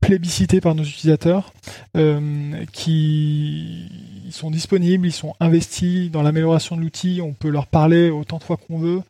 plébiscités 0.00 0.60
par 0.60 0.74
nos 0.74 0.82
utilisateurs, 0.82 1.52
euh, 1.96 2.64
qui 2.72 3.88
sont 4.30 4.50
disponibles, 4.50 5.06
ils 5.06 5.12
sont 5.12 5.34
investis 5.40 6.10
dans 6.10 6.22
l'amélioration 6.22 6.76
de 6.76 6.82
l'outil, 6.82 7.20
on 7.22 7.32
peut 7.32 7.48
leur 7.48 7.66
parler 7.66 8.10
autant 8.10 8.38
de 8.38 8.42
fois 8.42 8.56
qu'on 8.56 8.78
veut, 8.78 9.02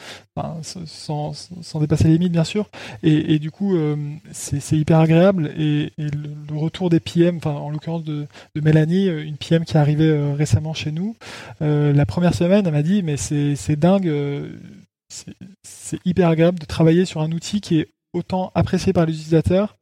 sans, 0.86 1.32
dépasser 1.80 2.04
les 2.04 2.12
limites 2.14 2.32
bien 2.32 2.44
sûr, 2.44 2.68
et, 3.02 3.38
du 3.38 3.50
coup 3.50 3.76
euh, 3.76 3.96
c'est 4.32 4.76
hyper 4.76 4.98
agréable, 4.98 5.52
et, 5.58 5.92
le, 5.98 6.56
retour 6.56 6.90
des 6.90 7.00
PM, 7.00 7.38
en 7.44 7.70
l'occurrence 7.70 8.04
de, 8.04 8.26
de, 8.54 8.60
Mélanie, 8.60 9.06
une 9.06 9.36
PM 9.36 9.64
qui 9.64 9.74
est 9.74 9.80
arrivée 9.80 10.32
récemment 10.34 10.74
chez 10.74 10.92
nous, 10.92 11.16
la 11.60 12.06
première 12.06 12.34
semaine 12.34 12.66
elle 12.66 12.72
m'a 12.72 12.82
dit 12.82 13.02
mais 13.02 13.16
c'est 13.16 13.76
dingue, 13.76 14.12
c'est 15.08 16.00
hyper 16.04 16.28
agréable 16.28 16.58
de 16.58 16.66
travailler 16.66 17.04
sur 17.04 17.20
un 17.20 17.32
outil 17.32 17.60
qui 17.60 17.80
est 17.80 17.88
autant 18.12 18.50
apprécié 18.54 18.92
par 18.92 19.06
les 19.06 19.12
utilisateurs 19.12 19.76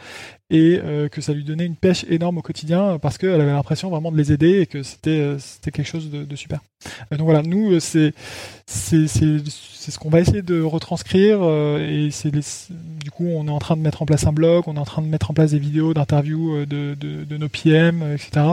et 0.51 0.81
euh, 0.83 1.09
que 1.09 1.21
ça 1.21 1.33
lui 1.33 1.45
donnait 1.45 1.67
une 1.67 1.77
pêche 1.77 2.05
énorme 2.09 2.39
au 2.39 2.43
quotidien 2.43 2.99
parce 2.99 3.19
qu'elle 3.19 3.41
avait 3.41 3.53
l'impression 3.53 3.91
vraiment 3.91 4.11
de 4.11 4.17
les 4.17 4.33
aider 4.33 4.61
et 4.61 4.67
que 4.67 4.83
c'était 4.83 5.11
euh, 5.11 5.39
c'était 5.39 5.71
quelque 5.71 5.87
chose 5.87 6.11
de, 6.11 6.37
super. 6.37 6.61
Euh, 7.13 7.17
donc 7.17 7.27
voilà, 7.27 7.43
nous 7.43 7.79
c'est 7.81 8.15
c'est 8.67 9.07
ce 9.07 9.99
qu'on 9.99 10.11
va 10.11 10.21
essayer 10.21 10.43
de 10.43 10.61
retranscrire 10.61 11.41
et 11.81 12.09
c'est 12.11 12.31
du 12.31 13.11
coup 13.11 13.27
on 13.27 13.47
est 13.47 13.51
en 13.51 13.59
train 13.59 13.77
de 13.77 13.83
mettre 13.83 14.03
en 14.03 14.07
place 14.07 14.27
un 14.27 14.33
blog, 14.33 14.65
on 14.67 14.77
est 14.77 14.81
en 14.81 14.85
train 14.85 15.03
de 15.03 15.09
mettre 15.09 15.31
en 15.31 15.35
place 15.35 15.51
des 15.51 15.59
vidéos 15.59 15.95
d'interviews 15.95 16.65
de, 16.67 16.95
de, 16.95 17.25
de, 17.25 17.37
nos 17.37 17.49
PM, 17.49 18.03
etc. 18.13 18.47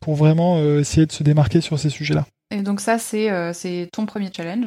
pour 0.00 0.16
vraiment 0.16 0.62
essayer 0.78 1.06
de 1.06 1.12
se 1.12 1.22
démarquer 1.22 1.60
sur 1.60 1.78
ces 1.78 1.88
sujets-là. 1.88 2.26
Et 2.50 2.60
donc 2.60 2.80
ça, 2.80 2.98
c'est 2.98 3.30
c'est 3.54 3.88
ton 3.92 4.04
premier 4.04 4.30
challenge, 4.34 4.66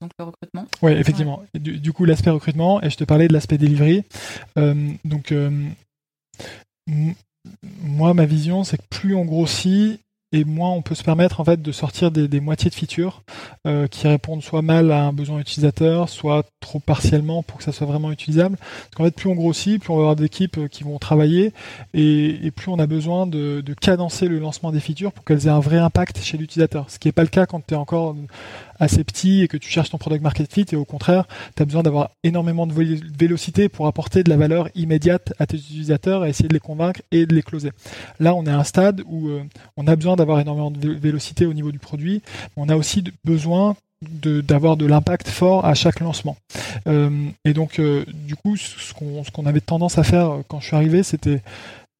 donc 0.00 0.10
le 0.18 0.24
recrutement. 0.24 0.66
Oui, 0.82 0.92
effectivement. 0.92 1.42
Du, 1.54 1.78
du, 1.78 1.92
coup, 1.94 2.04
l'aspect 2.04 2.30
recrutement, 2.30 2.82
et 2.82 2.90
je 2.90 2.96
te 2.96 3.04
parlais 3.04 3.28
de 3.28 3.32
l'aspect 3.32 3.56
delivery. 3.56 4.04
donc, 4.56 5.32
moi, 7.82 8.14
ma 8.14 8.24
vision, 8.24 8.64
c'est 8.64 8.78
que 8.78 8.86
plus 8.88 9.14
on 9.14 9.24
grossit, 9.24 10.00
et 10.34 10.44
moins 10.44 10.70
on 10.70 10.82
peut 10.82 10.96
se 10.96 11.04
permettre 11.04 11.40
en 11.40 11.44
fait 11.44 11.62
de 11.62 11.70
sortir 11.70 12.10
des, 12.10 12.40
moitiés 12.40 12.68
de 12.68 12.74
features 12.74 13.22
euh, 13.68 13.86
qui 13.86 14.08
répondent 14.08 14.42
soit 14.42 14.62
mal 14.62 14.90
à 14.90 15.04
un 15.04 15.12
besoin 15.12 15.38
utilisateur, 15.38 16.08
soit 16.08 16.44
trop 16.58 16.80
partiellement 16.80 17.44
pour 17.44 17.58
que 17.58 17.64
ça 17.64 17.70
soit 17.70 17.86
vraiment 17.86 18.10
utilisable. 18.10 18.56
Parce 18.56 18.90
qu'en 18.96 19.04
fait, 19.04 19.14
plus 19.14 19.28
on 19.28 19.36
grossit, 19.36 19.80
plus 19.80 19.92
on 19.92 19.96
va 19.96 20.00
avoir 20.00 20.16
d'équipes 20.16 20.58
euh, 20.58 20.66
qui 20.66 20.82
vont 20.82 20.98
travailler, 20.98 21.52
et, 21.94 22.50
plus 22.50 22.68
on 22.68 22.80
a 22.80 22.86
besoin 22.86 23.28
de, 23.28 23.62
cadencer 23.80 24.26
le 24.26 24.38
lancement 24.38 24.72
des 24.72 24.80
features 24.80 25.12
pour 25.12 25.24
qu'elles 25.24 25.46
aient 25.46 25.50
un 25.50 25.60
vrai 25.60 25.78
impact 25.78 26.20
chez 26.20 26.36
l'utilisateur. 26.36 26.90
Ce 26.90 26.98
qui 26.98 27.06
n'est 27.08 27.12
pas 27.12 27.22
le 27.22 27.28
cas 27.28 27.46
quand 27.46 27.64
tu 27.64 27.74
es 27.74 27.76
encore 27.76 28.16
assez 28.78 29.04
petit 29.04 29.42
et 29.42 29.48
que 29.48 29.56
tu 29.56 29.70
cherches 29.70 29.90
ton 29.90 29.98
product 29.98 30.22
market 30.22 30.52
fit 30.52 30.66
et 30.72 30.76
au 30.76 30.84
contraire, 30.84 31.26
tu 31.56 31.62
as 31.62 31.66
besoin 31.66 31.82
d'avoir 31.82 32.10
énormément 32.22 32.66
de 32.66 32.74
vélocité 32.74 33.68
pour 33.68 33.86
apporter 33.86 34.22
de 34.22 34.30
la 34.30 34.36
valeur 34.36 34.68
immédiate 34.74 35.32
à 35.38 35.46
tes 35.46 35.56
utilisateurs 35.56 36.24
et 36.24 36.30
essayer 36.30 36.48
de 36.48 36.54
les 36.54 36.60
convaincre 36.60 37.00
et 37.10 37.26
de 37.26 37.34
les 37.34 37.42
closer. 37.42 37.70
Là, 38.20 38.34
on 38.34 38.44
est 38.46 38.50
à 38.50 38.58
un 38.58 38.64
stade 38.64 39.02
où 39.06 39.28
euh, 39.28 39.42
on 39.76 39.86
a 39.86 39.96
besoin 39.96 40.16
d'avoir 40.16 40.40
énormément 40.40 40.70
de 40.70 40.90
vélocité 40.90 41.46
au 41.46 41.52
niveau 41.52 41.72
du 41.72 41.78
produit, 41.78 42.22
mais 42.56 42.62
on 42.64 42.68
a 42.68 42.76
aussi 42.76 43.04
besoin 43.24 43.76
d'avoir 44.02 44.76
de, 44.76 44.86
l'impact 44.86 45.28
fort 45.28 45.64
à 45.64 45.74
chaque 45.74 46.00
lancement. 46.00 46.36
Euh, 46.86 47.10
et 47.44 47.54
donc, 47.54 47.78
euh, 47.78 48.04
du 48.26 48.36
coup, 48.36 48.56
ce 48.56 48.92
qu'on 48.92 49.46
avait 49.46 49.60
tendance 49.60 49.98
à 49.98 50.02
faire 50.02 50.40
quand 50.48 50.60
je 50.60 50.66
suis 50.66 50.76
arrivé, 50.76 51.02
c'était 51.02 51.40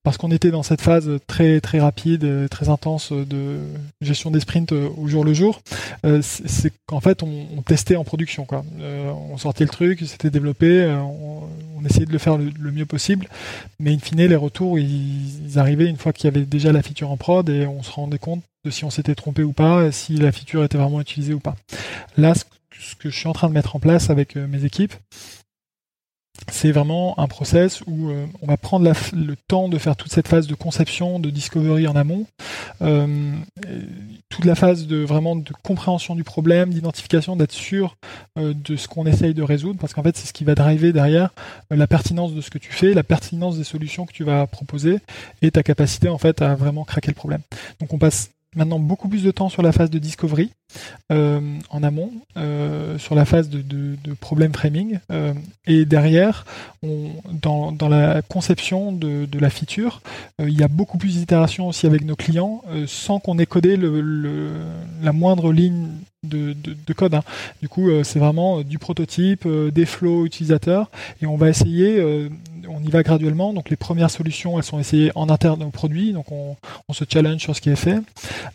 parce 0.04 0.18
qu'on 0.18 0.30
était 0.30 0.50
dans 0.50 0.62
cette 0.62 0.82
phase 0.82 1.10
très 1.26 1.60
très 1.60 1.80
rapide, 1.80 2.48
très 2.50 2.68
intense 2.68 3.10
de 3.10 3.58
gestion 4.02 4.30
des 4.30 4.40
sprints 4.40 4.72
euh, 4.72 4.88
au 4.98 5.08
jour 5.08 5.24
le 5.24 5.32
jour, 5.32 5.62
euh, 6.04 6.20
c'est 6.22 6.72
qu'en 6.86 7.00
fait 7.00 7.22
on, 7.22 7.62
testait 7.62 7.96
en 7.96 8.04
production 8.04 8.44
quoi. 8.44 8.64
Euh, 8.80 9.10
on 9.30 9.38
sortait 9.38 9.64
le 9.64 9.70
truc, 9.70 10.00
c'était 10.06 10.30
développé, 10.30 10.86
on, 10.86 11.48
essayait 11.86 12.06
de 12.06 12.12
le 12.12 12.18
faire 12.18 12.38
le, 12.38 12.70
mieux 12.70 12.86
possible, 12.86 13.28
mais 13.78 13.92
in 13.92 13.98
fine 13.98 14.26
les 14.26 14.36
retours 14.36 14.78
ils, 14.78 15.58
arrivaient 15.58 15.88
une 15.88 15.96
fois 15.96 16.12
qu'il 16.12 16.24
y 16.24 16.28
avait 16.28 16.46
déjà 16.46 16.72
la 16.72 16.82
feature 16.82 17.10
en 17.10 17.16
prod 17.16 17.48
et 17.48 17.66
on 17.66 17.82
se 17.82 17.90
rendait 17.90 18.18
compte 18.18 18.42
de 18.64 18.70
si 18.70 18.84
on 18.84 18.90
s'était 18.90 19.14
trompé 19.14 19.42
ou 19.42 19.52
pas, 19.52 19.92
si 19.92 20.16
la 20.16 20.32
feature 20.32 20.64
était 20.64 20.78
vraiment 20.78 21.00
utilisée 21.00 21.34
ou 21.34 21.40
pas. 21.40 21.56
Là, 22.16 22.34
ce 22.34 22.94
que 22.94 23.10
je 23.10 23.16
suis 23.16 23.28
en 23.28 23.34
train 23.34 23.48
de 23.48 23.54
mettre 23.54 23.76
en 23.76 23.80
place 23.80 24.08
avec 24.08 24.36
mes 24.36 24.64
équipes, 24.64 24.94
c'est 26.50 26.72
vraiment 26.72 27.18
un 27.18 27.26
process 27.26 27.82
où 27.86 28.10
euh, 28.10 28.26
on 28.42 28.46
va 28.46 28.56
prendre 28.56 28.90
le 29.12 29.36
temps 29.36 29.68
de 29.68 29.78
faire 29.78 29.96
toute 29.96 30.12
cette 30.12 30.28
phase 30.28 30.46
de 30.46 30.54
conception, 30.54 31.18
de 31.18 31.30
discovery 31.30 31.86
en 31.86 31.96
amont, 31.96 32.26
euh, 32.82 33.34
toute 34.28 34.44
la 34.44 34.54
phase 34.54 34.86
de 34.86 34.96
vraiment 34.96 35.36
de 35.36 35.52
compréhension 35.62 36.14
du 36.14 36.24
problème, 36.24 36.70
d'identification, 36.70 37.36
d'être 37.36 37.52
sûr 37.52 37.96
euh, 38.38 38.52
de 38.52 38.76
ce 38.76 38.88
qu'on 38.88 39.06
essaye 39.06 39.32
de 39.32 39.42
résoudre, 39.42 39.78
parce 39.80 39.94
qu'en 39.94 40.02
fait 40.02 40.16
c'est 40.16 40.26
ce 40.26 40.32
qui 40.32 40.44
va 40.44 40.54
driver 40.54 40.92
derrière 40.92 41.30
la 41.70 41.86
pertinence 41.86 42.34
de 42.34 42.40
ce 42.40 42.50
que 42.50 42.58
tu 42.58 42.72
fais, 42.72 42.94
la 42.94 43.04
pertinence 43.04 43.56
des 43.56 43.64
solutions 43.64 44.04
que 44.04 44.12
tu 44.12 44.24
vas 44.24 44.46
proposer 44.46 44.98
et 45.40 45.50
ta 45.50 45.62
capacité 45.62 46.08
en 46.08 46.18
fait 46.18 46.42
à 46.42 46.54
vraiment 46.54 46.84
craquer 46.84 47.08
le 47.08 47.14
problème. 47.14 47.42
Donc 47.80 47.92
on 47.92 47.98
passe 47.98 48.30
maintenant 48.56 48.78
beaucoup 48.78 49.08
plus 49.08 49.22
de 49.22 49.30
temps 49.30 49.48
sur 49.48 49.62
la 49.62 49.72
phase 49.72 49.90
de 49.90 49.98
discovery 49.98 50.50
euh, 51.12 51.40
en 51.70 51.82
amont, 51.82 52.10
euh, 52.36 52.98
sur 52.98 53.14
la 53.14 53.24
phase 53.24 53.48
de, 53.48 53.60
de, 53.60 53.96
de 54.02 54.14
problem 54.14 54.52
framing, 54.52 54.98
euh, 55.10 55.32
et 55.66 55.84
derrière, 55.84 56.46
dans, 56.82 57.76
la 57.88 58.22
conception 58.22 58.92
de, 58.92 59.38
la 59.38 59.50
feature, 59.50 60.00
il 60.38 60.58
y 60.58 60.62
a 60.62 60.68
beaucoup 60.68 60.98
plus 60.98 61.16
d'itérations 61.16 61.68
aussi 61.68 61.86
avec 61.86 62.04
nos 62.04 62.16
clients, 62.16 62.62
sans 62.86 63.20
qu'on 63.20 63.38
ait 63.38 63.46
codé 63.46 63.78
la 65.02 65.12
moindre 65.12 65.52
ligne 65.52 65.88
de, 66.22 66.54
de, 66.54 66.92
code. 66.92 67.14
Hein. 67.14 67.22
Du 67.62 67.68
coup, 67.68 67.88
c'est 68.02 68.18
vraiment 68.18 68.62
du 68.62 68.78
prototype, 68.78 69.46
des 69.48 69.86
flows 69.86 70.26
utilisateurs, 70.26 70.90
et 71.22 71.26
on 71.26 71.36
va 71.36 71.48
essayer 71.48 72.28
on 72.68 72.82
y 72.82 72.90
va 72.90 73.02
graduellement. 73.02 73.52
Donc 73.52 73.70
les 73.70 73.76
premières 73.76 74.10
solutions, 74.10 74.58
elles 74.58 74.64
sont 74.64 74.78
essayées 74.78 75.12
en 75.14 75.28
interne 75.28 75.62
au 75.62 75.70
produit. 75.70 76.12
Donc 76.12 76.32
on, 76.32 76.56
se 76.92 77.04
challenge 77.12 77.40
sur 77.40 77.56
ce 77.56 77.60
qui 77.60 77.70
est 77.70 77.76
fait. 77.76 77.98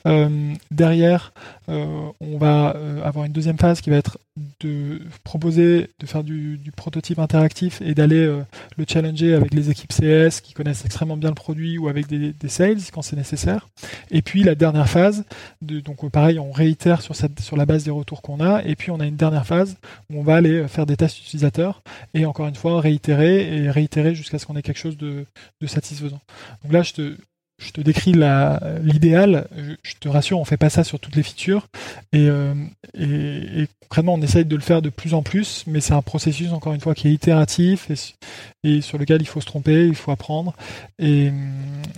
Euh, 0.08 0.54
derrière, 0.72 1.34
euh, 1.68 1.86
on 2.22 2.38
va 2.38 2.74
euh, 2.76 3.04
avoir 3.04 3.26
une 3.26 3.34
deuxième 3.34 3.58
phase 3.58 3.82
qui 3.82 3.90
va 3.90 3.98
être 3.98 4.18
de 4.62 5.02
proposer 5.26 5.90
de 6.00 6.06
faire 6.06 6.24
du, 6.24 6.58
prototype 6.78 7.20
interactif 7.20 7.82
et 7.82 7.94
d'aller 7.94 8.26
le 8.78 8.86
challenger 8.88 9.34
avec 9.34 9.54
les 9.54 9.70
équipes 9.70 9.92
CS 9.92 10.40
qui 10.40 10.54
connaissent 10.54 10.86
extrêmement 10.86 11.18
bien 11.18 11.28
le 11.28 11.36
produit 11.36 11.78
ou 11.78 11.90
avec 11.90 12.08
des, 12.08 12.34
sales 12.48 12.78
quand 12.94 13.02
c'est 13.02 13.18
nécessaire. 13.18 13.68
Et 14.12 14.22
puis 14.22 14.44
la 14.44 14.56
dernière 14.56 14.88
phase, 14.88 15.26
donc 15.62 16.10
pareil, 16.10 16.40
on 16.40 16.54
réitère 16.54 17.02
sur 17.02 17.58
la 17.58 17.66
base 17.66 17.84
des 17.84 17.92
retours 17.92 18.22
qu'on 18.22 18.40
a. 18.40 18.64
Et 18.64 18.78
puis 18.78 18.92
on 18.92 19.02
a 19.02 19.06
une 19.06 19.18
dernière 19.18 19.46
phase 19.46 19.76
où 20.10 20.20
on 20.20 20.24
va 20.24 20.36
aller 20.36 20.66
faire 20.70 20.86
des 20.86 20.96
tests 20.96 21.20
utilisateurs 21.20 21.82
et 22.14 22.26
encore 22.26 22.48
une 22.48 22.56
fois 22.56 22.80
réitérer 22.80 23.58
et 23.58 23.70
réitérer 23.70 23.99
jusqu'à 24.14 24.40
ce 24.40 24.46
qu'on 24.46 24.56
ait 24.56 24.62
quelque 24.62 24.80
chose 24.80 24.98
de, 24.98 25.26
satisfaisant. 25.66 26.22
Donc 26.64 26.74
là, 26.74 26.82
je 26.82 26.94
te, 26.94 27.18
je 27.60 27.72
te 27.72 27.82
décris 27.82 28.14
l'idéal. 28.82 29.48
Je, 29.84 29.94
te 30.00 30.08
rassure, 30.08 30.40
on 30.40 30.46
fait 30.46 30.58
pas 30.58 30.70
ça 30.70 30.84
sur 30.84 31.00
toutes 31.00 31.16
les 31.16 31.24
features. 31.24 31.68
Euh, 32.16 32.54
et, 32.98 33.68
concrètement, 33.82 34.14
on 34.14 34.22
essaye 34.22 34.46
de 34.46 34.56
le 34.56 34.62
faire 34.62 34.82
de 34.82 34.90
plus 34.90 35.14
en 35.14 35.24
plus, 35.24 35.64
mais 35.68 35.82
c'est 35.82 35.94
un 35.94 36.02
processus, 36.02 36.52
encore 36.52 36.74
une 36.74 36.82
fois, 36.82 36.96
qui 36.96 37.10
est 37.10 37.14
itératif 37.14 37.92
et, 38.64 38.82
sur 38.82 38.98
lequel 38.98 39.22
il 39.22 39.28
faut 39.28 39.42
se 39.42 39.46
tromper, 39.46 39.88
il 39.88 39.96
faut 39.96 40.12
apprendre. 40.12 40.56
Et, 40.98 41.32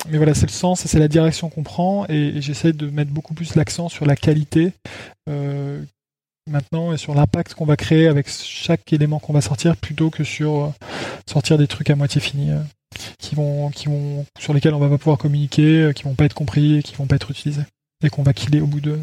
mais 0.09 0.17
voilà, 0.17 0.33
c'est 0.33 0.47
le 0.47 0.51
sens 0.51 0.81
c'est 0.85 0.99
la 0.99 1.07
direction 1.07 1.49
qu'on 1.49 1.63
prend. 1.63 2.05
Et, 2.09 2.41
j'essaie 2.41 2.73
de 2.73 2.89
mettre 2.89 3.11
beaucoup 3.11 3.33
plus 3.33 3.55
l'accent 3.55 3.89
sur 3.89 4.05
la 4.05 4.15
qualité. 4.15 4.73
Euh, 5.29 5.81
maintenant 6.51 6.93
et 6.93 6.97
sur 6.97 7.15
l'impact 7.15 7.53
qu'on 7.53 7.65
va 7.65 7.75
créer 7.75 8.07
avec 8.07 8.29
chaque 8.29 8.91
élément 8.93 9.19
qu'on 9.19 9.33
va 9.33 9.41
sortir 9.41 9.75
plutôt 9.75 10.09
que 10.09 10.23
sur 10.23 10.65
euh, 10.65 10.69
sortir 11.27 11.57
des 11.57 11.67
trucs 11.67 11.89
à 11.89 11.95
moitié 11.95 12.21
finis 12.21 12.51
euh, 12.51 12.59
qui 13.17 13.35
vont 13.35 13.69
qui 13.69 13.87
vont 13.87 14.25
sur 14.39 14.53
lesquels 14.53 14.73
on 14.73 14.79
va 14.79 14.89
pas 14.89 14.97
pouvoir 14.97 15.17
communiquer 15.17 15.81
euh, 15.81 15.91
qui 15.93 16.03
vont 16.03 16.13
pas 16.13 16.25
être 16.25 16.33
compris 16.33 16.77
et 16.77 16.83
qui 16.83 16.95
vont 16.95 17.07
pas 17.07 17.15
être 17.15 17.31
utilisés 17.31 17.63
et 18.03 18.09
qu'on 18.09 18.23
va 18.23 18.33
killer 18.33 18.61
au 18.61 18.67
bout 18.67 18.81
de 18.81 18.99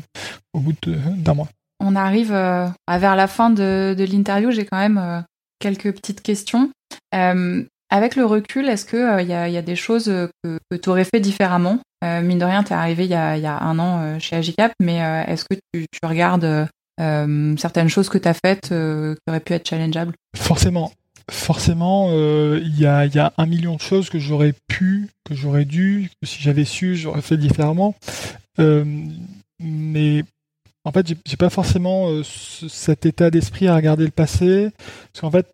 au 0.52 0.60
bout 0.60 0.74
d'un 0.84 1.34
mois. 1.34 1.48
On 1.80 1.94
arrive 1.94 2.30
vers 2.30 2.74
la 3.16 3.26
fin 3.28 3.50
de, 3.50 3.94
l'interview. 3.98 4.50
J'ai 4.50 4.64
quand 4.64 4.78
même 4.78 5.24
quelques 5.60 5.92
petites 5.92 6.20
questions. 6.20 6.70
Avec 7.12 8.16
le 8.16 8.24
recul 8.24 8.68
est-ce 8.68 8.84
que 8.84 9.22
il 9.22 9.28
y, 9.28 9.32
a, 9.32 9.62
des 9.62 9.76
choses 9.76 10.06
que, 10.42 10.76
tu 10.76 10.88
aurais 10.88 11.04
fait 11.04 11.20
différemment? 11.20 11.78
Mine 12.02 12.40
de 12.40 12.44
rien 12.44 12.64
tu 12.64 12.72
es 12.72 12.76
arrivé 12.76 13.04
il 13.04 13.10
y 13.10 13.14
a, 13.14 13.62
un 13.62 13.78
an 13.78 14.18
chez 14.18 14.34
Agicap 14.34 14.72
mais 14.80 14.96
est-ce 15.28 15.44
que 15.44 15.54
tu 15.72 15.86
regardes 16.02 16.68
euh, 17.00 17.56
certaines 17.56 17.88
choses 17.88 18.08
que 18.08 18.18
tu 18.18 18.28
as 18.28 18.34
faites 18.34 18.72
euh, 18.72 19.14
qui 19.14 19.20
auraient 19.28 19.40
pu 19.40 19.52
être 19.52 19.68
challengeables 19.68 20.14
Forcément. 20.36 20.92
Forcément, 21.30 22.08
euh, 22.10 22.60
il 22.62 22.80
y, 22.80 22.86
a, 22.86 23.04
y, 23.06 23.18
a, 23.18 23.32
un 23.36 23.46
million 23.46 23.76
de 23.76 23.80
choses 23.80 24.08
que 24.08 24.18
j'aurais 24.18 24.54
pu, 24.66 25.08
que 25.24 25.34
j'aurais 25.34 25.66
dû, 25.66 26.10
que 26.22 26.26
si 26.26 26.42
j'avais 26.42 26.64
su, 26.64 26.96
j'aurais 26.96 27.20
fait 27.20 27.36
différemment. 27.36 27.94
mais 28.58 30.24
en 30.84 30.92
fait, 30.92 31.06
j'ai 31.26 31.36
pas 31.36 31.50
forcément 31.50 32.22
cet 32.24 33.04
état 33.04 33.30
d'esprit 33.30 33.68
à 33.68 33.76
regarder 33.76 34.06
le 34.06 34.10
passé, 34.10 34.70
parce 35.12 35.20
qu'en 35.20 35.30
fait, 35.30 35.46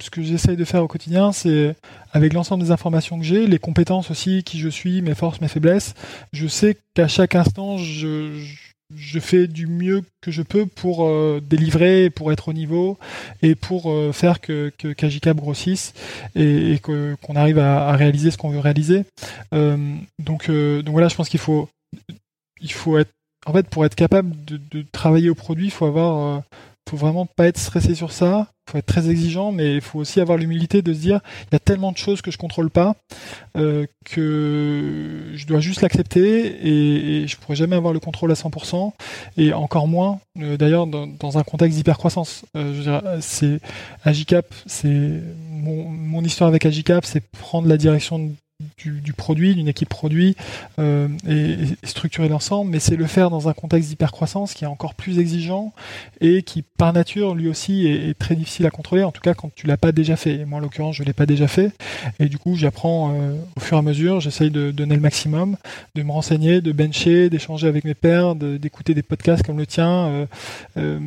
ce 0.00 0.10
que 0.10 0.22
j'essaye 0.22 0.56
de 0.56 0.64
faire 0.64 0.82
au 0.82 0.88
quotidien, 0.88 1.32
c'est 1.32 1.76
avec 2.12 2.32
l'ensemble 2.32 2.64
des 2.64 2.70
informations 2.70 3.18
que 3.18 3.24
j'ai, 3.24 3.46
les 3.46 3.58
compétences 3.58 4.10
aussi, 4.10 4.42
qui 4.42 4.58
je 4.58 4.68
suis, 4.68 5.02
mes 5.02 5.14
forces, 5.14 5.40
mes 5.42 5.48
faiblesses, 5.48 5.94
je 6.32 6.46
sais 6.46 6.76
qu'à 6.94 7.06
chaque 7.06 7.34
instant, 7.34 7.76
je, 7.76 8.32
je 8.32 8.69
fais 9.20 9.46
du 9.46 9.66
mieux 9.66 10.02
que 10.20 10.30
je 10.30 10.42
peux 10.42 10.66
pour 10.66 11.06
euh, 11.06 11.40
délivrer, 11.42 12.10
pour 12.10 12.32
être 12.32 12.48
au 12.48 12.52
niveau 12.52 12.98
et 13.42 13.54
pour 13.54 13.90
euh, 13.90 14.12
faire 14.12 14.40
que, 14.40 14.72
que 14.78 14.92
Kajikab 14.92 15.38
grossisse 15.38 15.94
et, 16.34 16.78
qu'on 16.80 17.36
arrive 17.36 17.58
à, 17.58 17.92
réaliser 17.92 18.30
ce 18.30 18.38
qu'on 18.38 18.50
veut 18.50 18.58
réaliser. 18.58 19.04
Euh, 19.54 19.76
donc, 20.18 20.48
voilà, 20.50 21.08
je 21.08 21.14
pense 21.14 21.28
qu'il 21.28 21.40
faut, 21.40 21.68
il 22.60 22.72
faut 22.72 22.98
être, 22.98 23.10
en 23.46 23.52
fait, 23.52 23.68
pour 23.68 23.84
être 23.84 23.94
capable 23.94 24.34
de 24.44 24.84
travailler 24.92 25.30
au 25.30 25.34
produit, 25.34 25.66
il 25.66 25.72
faut 25.72 25.86
avoir 25.86 26.42
faut 26.90 26.96
vraiment 26.96 27.24
pas 27.24 27.46
être 27.46 27.58
stressé 27.58 27.94
sur 27.94 28.10
ça. 28.10 28.48
Faut 28.68 28.78
être 28.78 28.86
très 28.86 29.10
exigeant, 29.10 29.52
mais 29.52 29.74
il 29.76 29.80
faut 29.80 29.98
aussi 29.98 30.20
avoir 30.20 30.38
l'humilité 30.38 30.82
de 30.82 30.92
se 30.92 30.98
dire 30.98 31.20
il 31.50 31.54
y 31.54 31.56
a 31.56 31.60
tellement 31.60 31.92
de 31.92 31.96
choses 31.96 32.20
que 32.20 32.30
je 32.30 32.38
contrôle 32.38 32.70
pas 32.70 32.94
euh, 33.56 33.86
que 34.04 35.32
je 35.34 35.46
dois 35.46 35.60
juste 35.60 35.82
l'accepter 35.82 37.22
et, 37.22 37.26
je 37.26 37.36
pourrais 37.36 37.56
jamais 37.56 37.76
avoir 37.76 37.92
le 37.92 38.00
contrôle 38.00 38.30
à 38.30 38.34
100% 38.34 38.92
et 39.36 39.52
encore 39.52 39.88
moins 39.88 40.20
euh, 40.40 40.56
d'ailleurs 40.56 40.86
dans, 40.86 41.38
un 41.38 41.42
contexte 41.42 41.76
d'hyper 41.76 41.98
croissance. 41.98 42.44
Euh, 42.56 43.18
c'est 43.20 43.60
Agicap, 44.04 44.46
c'est 44.66 45.20
mon, 45.48 45.88
mon 45.88 46.22
histoire 46.22 46.48
avec 46.48 46.64
Agicap, 46.66 47.04
c'est 47.04 47.20
prendre 47.20 47.68
la 47.68 47.76
direction 47.76 48.30
du, 48.76 49.12
produit, 49.12 49.54
d'une 49.54 49.68
équipe 49.68 49.88
produit 49.88 50.36
euh, 50.78 51.08
et, 51.28 51.56
structurer 51.84 52.28
l'ensemble, 52.28 52.70
mais 52.70 52.80
c'est 52.80 52.96
le 52.96 53.06
faire 53.06 53.30
dans 53.30 53.48
un 53.48 53.52
contexte 53.52 53.88
d'hypercroissance 53.88 54.54
qui 54.54 54.64
est 54.64 54.68
encore 54.68 54.94
plus 54.94 55.18
exigeant 55.18 55.72
et 56.20 56.42
qui 56.42 56.62
par 56.62 56.92
nature 56.92 57.34
lui 57.34 57.48
aussi 57.48 57.86
est, 57.86 58.18
très 58.18 58.36
difficile 58.36 58.66
à 58.66 58.70
contrôler, 58.70 59.02
en 59.02 59.12
tout 59.12 59.20
cas 59.20 59.34
quand 59.34 59.50
tu 59.54 59.66
l'as 59.66 59.76
pas 59.76 59.92
déjà 59.92 60.16
fait. 60.16 60.44
Moi 60.44 60.58
en 60.58 60.62
l'occurrence 60.62 60.96
je 60.96 61.02
l'ai 61.02 61.12
pas 61.12 61.26
déjà 61.26 61.48
fait 61.48 61.72
et 62.18 62.26
du 62.26 62.38
coup 62.38 62.56
j'apprends 62.56 63.14
euh, 63.14 63.34
au 63.56 63.60
fur 63.60 63.76
et 63.76 63.80
à 63.80 63.82
mesure, 63.82 64.20
j'essaye 64.20 64.50
de 64.50 64.70
donner 64.70 64.94
le 64.94 65.00
maximum, 65.00 65.56
de 65.94 66.02
me 66.02 66.12
renseigner, 66.12 66.60
de 66.60 66.72
bencher, 66.72 67.30
d'échanger 67.30 67.66
avec 67.66 67.84
mes 67.84 67.94
pairs, 67.94 68.34
d'écouter 68.34 68.94
des 68.94 69.02
podcasts 69.02 69.44
comme 69.44 69.58
le 69.58 69.66
tien 69.66 70.26
euh, 70.76 70.98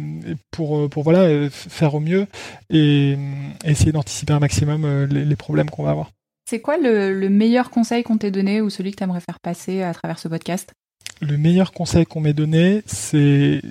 pour, 0.51 0.89
pour 0.89 1.03
voilà 1.03 1.49
faire 1.49 1.95
au 1.95 1.99
mieux 1.99 2.27
et, 2.69 3.17
essayer 3.65 3.91
d'anticiper 3.91 4.33
un 4.33 4.39
maximum 4.39 5.05
les 5.05 5.35
problèmes 5.35 5.69
qu'on 5.69 5.83
va 5.83 5.91
avoir. 5.91 6.09
C'est 6.45 6.59
quoi 6.59 6.77
le, 6.77 7.29
meilleur 7.29 7.69
conseil 7.69 8.03
qu'on 8.03 8.17
t'ait 8.17 8.31
donné 8.31 8.61
ou 8.61 8.69
celui 8.69 8.91
que 8.91 8.97
tu 8.97 9.03
aimerais 9.03 9.21
faire 9.21 9.39
passer 9.39 9.81
à 9.81 9.93
travers 9.93 10.19
ce 10.19 10.27
podcast? 10.27 10.73
Le 11.21 11.37
meilleur 11.37 11.71
conseil 11.71 12.05
qu'on 12.05 12.19
m'ait 12.19 12.33
donné, 12.33 12.83
c'est, 12.85 13.61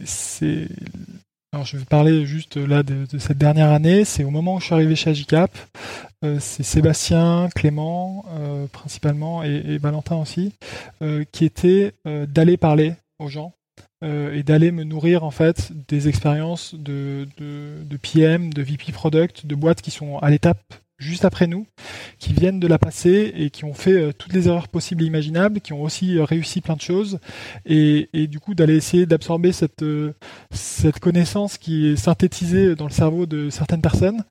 alors 1.52 1.66
je 1.66 1.76
vais 1.76 1.84
parler 1.84 2.24
juste 2.24 2.56
là 2.56 2.82
de, 2.82 3.06
cette 3.18 3.36
dernière 3.36 3.70
année. 3.70 4.04
C'est 4.06 4.24
au 4.24 4.30
moment 4.30 4.54
où 4.54 4.60
je 4.60 4.66
suis 4.66 4.74
arrivé 4.74 4.96
chez 4.96 5.10
Agicap. 5.10 5.50
Euh, 6.24 6.38
c'est 6.40 6.62
Sébastien, 6.62 7.50
Clément 7.54 8.24
euh, 8.30 8.66
principalement 8.68 9.42
et, 9.42 9.76
Valentin 9.76 10.16
aussi, 10.16 10.52
euh, 11.02 11.24
qui 11.30 11.44
était 11.44 11.92
d'aller 12.06 12.56
parler 12.56 12.94
aux 13.18 13.28
gens 13.28 13.52
et 14.04 14.42
d'aller 14.42 14.72
me 14.72 14.82
nourrir 14.82 15.22
en 15.22 15.30
fait 15.30 15.70
des 15.86 16.08
expériences 16.08 16.74
de, 16.74 17.28
de, 17.36 17.84
de 17.84 17.96
PM, 17.96 18.52
de 18.52 18.60
VP 18.60 18.90
Product, 18.90 19.46
de 19.46 19.54
boîtes 19.54 19.80
qui 19.80 19.92
sont 19.92 20.18
à 20.18 20.28
l'étape 20.28 20.74
juste 21.02 21.24
après 21.24 21.46
nous, 21.46 21.66
qui 22.18 22.32
viennent 22.32 22.60
de 22.60 22.66
la 22.66 22.78
passer 22.78 23.32
et 23.36 23.50
qui 23.50 23.64
ont 23.64 23.74
fait 23.74 23.92
euh, 23.92 24.12
toutes 24.16 24.32
les 24.32 24.48
erreurs 24.48 24.68
possibles 24.68 25.02
et 25.02 25.06
imaginables, 25.06 25.60
qui 25.60 25.72
ont 25.72 25.82
aussi 25.82 26.16
euh, 26.16 26.24
réussi 26.24 26.60
plein 26.60 26.76
de 26.76 26.80
choses, 26.80 27.18
et, 27.66 28.08
du 28.28 28.38
coup 28.38 28.54
d'aller 28.54 28.76
essayer 28.76 29.04
d'absorber 29.04 29.52
cette, 29.52 29.82
euh, 29.82 30.14
cette 30.52 31.00
connaissance 31.00 31.58
qui 31.58 31.88
est 31.88 31.96
synthétisée 31.96 32.74
dans 32.76 32.86
le 32.86 32.92
cerveau 32.92 33.26
de 33.26 33.50
certaines 33.50 33.82
personnes, 33.82 34.22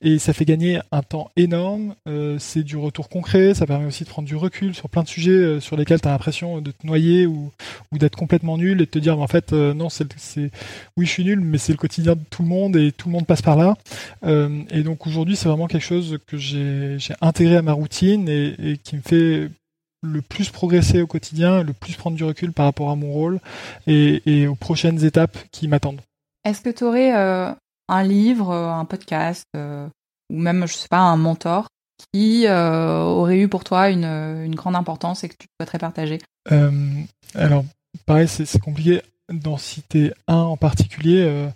et 0.00 0.18
ça 0.18 0.32
fait 0.32 0.44
gagner 0.44 0.80
un 0.92 1.02
temps 1.02 1.30
énorme, 1.36 1.94
c'est 2.38 2.62
du 2.62 2.76
retour 2.76 3.08
concret, 3.08 3.54
ça 3.54 3.66
permet 3.66 3.86
aussi 3.86 4.04
de 4.04 4.08
prendre 4.08 4.28
du 4.28 4.36
recul 4.36 4.74
sur 4.74 4.88
plein 4.88 5.02
de 5.02 5.08
sujets 5.08 5.60
sur 5.60 5.76
lesquels 5.76 6.00
tu 6.00 6.08
as 6.08 6.12
l'impression 6.12 6.60
de 6.60 6.70
te 6.70 6.86
noyer 6.86 7.26
ou, 7.26 7.50
ou 7.92 7.98
d'être 7.98 8.16
complètement 8.16 8.56
nul 8.56 8.80
et 8.80 8.86
de 8.86 8.90
te 8.90 8.98
dire, 8.98 9.18
en 9.18 9.26
fait, 9.26 9.52
non, 9.52 9.88
c'est, 9.88 10.06
oui, 10.96 11.06
je 11.06 11.10
suis 11.10 11.24
nul, 11.24 11.40
mais 11.40 11.58
c'est 11.58 11.72
le 11.72 11.78
quotidien 11.78 12.14
de 12.14 12.22
tout 12.30 12.42
le 12.42 12.48
monde 12.48 12.76
et 12.76 12.92
tout 12.92 13.08
le 13.08 13.12
monde 13.12 13.26
passe 13.26 13.42
par 13.42 13.56
là. 13.56 13.76
et 14.24 14.82
donc 14.82 15.06
aujourd'hui, 15.06 15.36
c'est 15.36 15.48
vraiment 15.48 15.66
quelque 15.66 15.86
chose 15.86 16.19
que 16.26 16.36
j'ai 16.36 16.98
intégré 17.20 17.56
à 17.56 17.62
ma 17.62 17.72
routine 17.72 18.28
et, 18.28 18.78
qui 18.82 18.96
me 18.96 19.02
fait 19.02 19.50
le 20.02 20.22
plus 20.22 20.50
progresser 20.50 21.02
au 21.02 21.06
quotidien, 21.06 21.62
le 21.62 21.72
plus 21.72 21.94
prendre 21.94 22.16
du 22.16 22.24
recul 22.24 22.52
par 22.52 22.66
rapport 22.66 22.90
à 22.90 22.96
mon 22.96 23.12
rôle 23.12 23.40
et, 23.86 24.46
aux 24.46 24.54
prochaines 24.54 25.04
étapes 25.04 25.38
qui 25.50 25.68
m'attendent. 25.68 26.00
Est-ce 26.44 26.62
que 26.62 26.70
tu 26.70 26.84
aurais 26.84 27.14
euh, 27.14 27.52
un 27.88 28.02
livre, 28.02 28.50
euh, 28.50 28.70
un 28.70 28.86
podcast 28.86 29.44
euh, 29.56 29.86
ou 30.32 30.38
même, 30.38 30.66
je 30.66 30.72
sais 30.72 30.88
pas, 30.88 31.00
un 31.00 31.16
mentor 31.16 31.68
qui 32.14 32.48
aurait 32.48 33.40
eu 33.40 33.48
pour 33.48 33.62
toi 33.62 33.90
une, 33.90 34.54
grande 34.54 34.74
importance 34.74 35.22
et 35.22 35.28
que 35.28 35.34
tu 35.38 35.46
souhaiterais 35.58 35.78
partager? 35.78 36.18
Alors, 37.34 37.64
pareil, 38.06 38.26
c'est 38.26 38.58
compliqué 38.58 39.02
d'en 39.30 39.56
citer 39.56 40.12
un 40.28 40.36
en 40.36 40.56
particulier. 40.56 41.50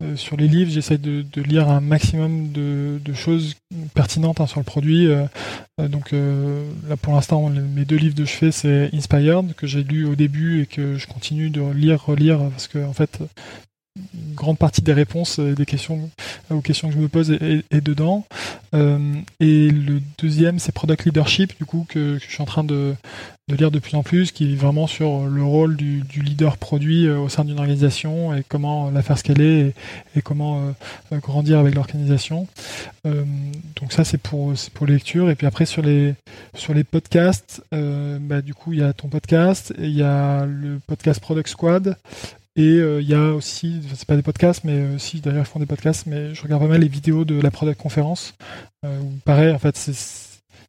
Euh, 0.00 0.14
sur 0.14 0.36
les 0.36 0.46
livres, 0.46 0.70
j'essaie 0.70 0.96
de, 0.96 1.24
lire 1.42 1.68
un 1.68 1.80
maximum 1.80 2.52
de, 2.52 3.00
choses 3.14 3.56
pertinentes 3.94 4.40
hein, 4.40 4.46
sur 4.46 4.60
le 4.60 4.64
produit. 4.64 5.08
Euh, 5.08 5.24
euh, 5.80 5.88
donc 5.88 6.12
là, 6.12 6.96
pour 6.96 7.14
l'instant, 7.14 7.48
mes 7.50 7.84
deux 7.84 7.96
livres 7.96 8.14
de 8.14 8.24
chevet, 8.24 8.52
c'est 8.52 8.90
Inspired 8.94 9.54
que 9.56 9.66
j'ai 9.66 9.82
lu 9.82 10.06
au 10.06 10.14
début 10.14 10.62
et 10.62 10.66
que 10.66 10.96
je 10.96 11.06
continue 11.08 11.50
de 11.50 11.62
lire, 11.72 12.04
relire 12.04 12.38
parce 12.50 12.68
que 12.68 12.78
en 12.84 12.92
fait, 12.92 13.18
grande 14.34 14.58
partie 14.58 14.82
des 14.82 14.92
réponses 14.92 15.40
des 15.40 15.66
questions 15.66 16.10
aux 16.50 16.60
questions 16.60 16.88
que 16.88 16.94
je 16.94 17.00
me 17.00 17.08
pose 17.08 17.30
est, 17.30 17.80
dedans. 17.80 18.24
et 18.72 19.70
le 19.70 20.00
deuxième, 20.18 20.58
c'est 20.58 20.72
Product 20.72 21.04
Leadership, 21.04 21.56
du 21.58 21.64
coup, 21.64 21.86
que 21.88 22.18
je 22.20 22.30
suis 22.30 22.42
en 22.42 22.46
train 22.46 22.64
de, 22.64 22.94
lire 23.48 23.70
de 23.70 23.78
plus 23.78 23.96
en 23.96 24.02
plus, 24.02 24.32
qui 24.32 24.52
est 24.52 24.56
vraiment 24.56 24.86
sur 24.86 25.26
le 25.26 25.42
rôle 25.42 25.76
du, 25.76 26.02
leader 26.22 26.56
produit 26.56 27.06
euh, 27.06 27.18
au 27.18 27.28
sein 27.28 27.44
d'une 27.44 27.58
organisation 27.58 28.34
et 28.34 28.42
comment 28.46 28.90
la 28.90 29.02
faire 29.02 29.18
scaler 29.18 29.72
et, 30.16 30.22
comment 30.22 30.58
euh, 30.58 30.70
euh, 31.12 31.18
grandir 31.18 31.58
avec 31.58 31.74
l'organisation. 31.74 32.46
donc 33.04 33.92
ça 33.92 34.04
c'est 34.04 34.18
pour 34.18 34.52
les 34.86 34.96
et 34.96 35.34
puis 35.34 35.46
après 35.46 35.64
sur 35.64 35.82
les 35.82 36.14
podcasts, 36.90 37.62
bah, 37.72 38.42
du 38.42 38.52
coup 38.54 38.72
il 38.72 38.80
y 38.80 38.82
a 38.82 38.92
ton 38.92 39.08
podcast 39.08 39.72
il 39.78 39.96
y 39.96 40.02
a 40.02 40.44
le 40.44 40.80
podcast 40.86 41.20
Product 41.20 41.48
Squad 41.48 41.96
et 42.58 42.76
il 43.00 43.08
y 43.08 43.14
a 43.14 43.32
aussi, 43.32 43.80
c'est 43.94 44.06
pas 44.06 44.16
des 44.16 44.22
podcasts, 44.22 44.64
mais 44.64 44.94
aussi 44.94 45.20
d'ailleurs 45.20 45.44
ils 45.44 45.50
font 45.50 45.60
des 45.60 45.66
podcasts, 45.66 46.06
mais 46.06 46.34
je 46.34 46.42
regarde 46.42 46.62
pas 46.62 46.68
mal 46.68 46.80
les 46.80 46.88
vidéos 46.88 47.24
de 47.24 47.40
la 47.40 47.50
Product 47.50 47.80
Conférence. 47.80 48.34
pareil, 49.24 49.52
en 49.52 49.58
fait, 49.58 49.76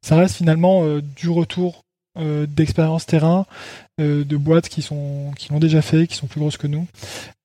ça 0.02 0.16
reste 0.16 0.36
finalement 0.36 0.84
du 1.00 1.30
retour 1.30 1.84
euh, 2.18 2.48
d'expérience 2.48 3.06
terrain, 3.06 3.46
euh, 4.02 4.26
de 4.26 4.36
boîtes 4.36 4.68
qui 4.68 4.82
sont 4.82 5.32
qui 5.38 5.50
l'ont 5.52 5.60
déjà 5.60 5.82
fait, 5.82 6.08
qui 6.08 6.16
sont 6.16 6.28
plus 6.28 6.40
grosses 6.40 6.58
que 6.58 6.68
nous. 6.68 6.88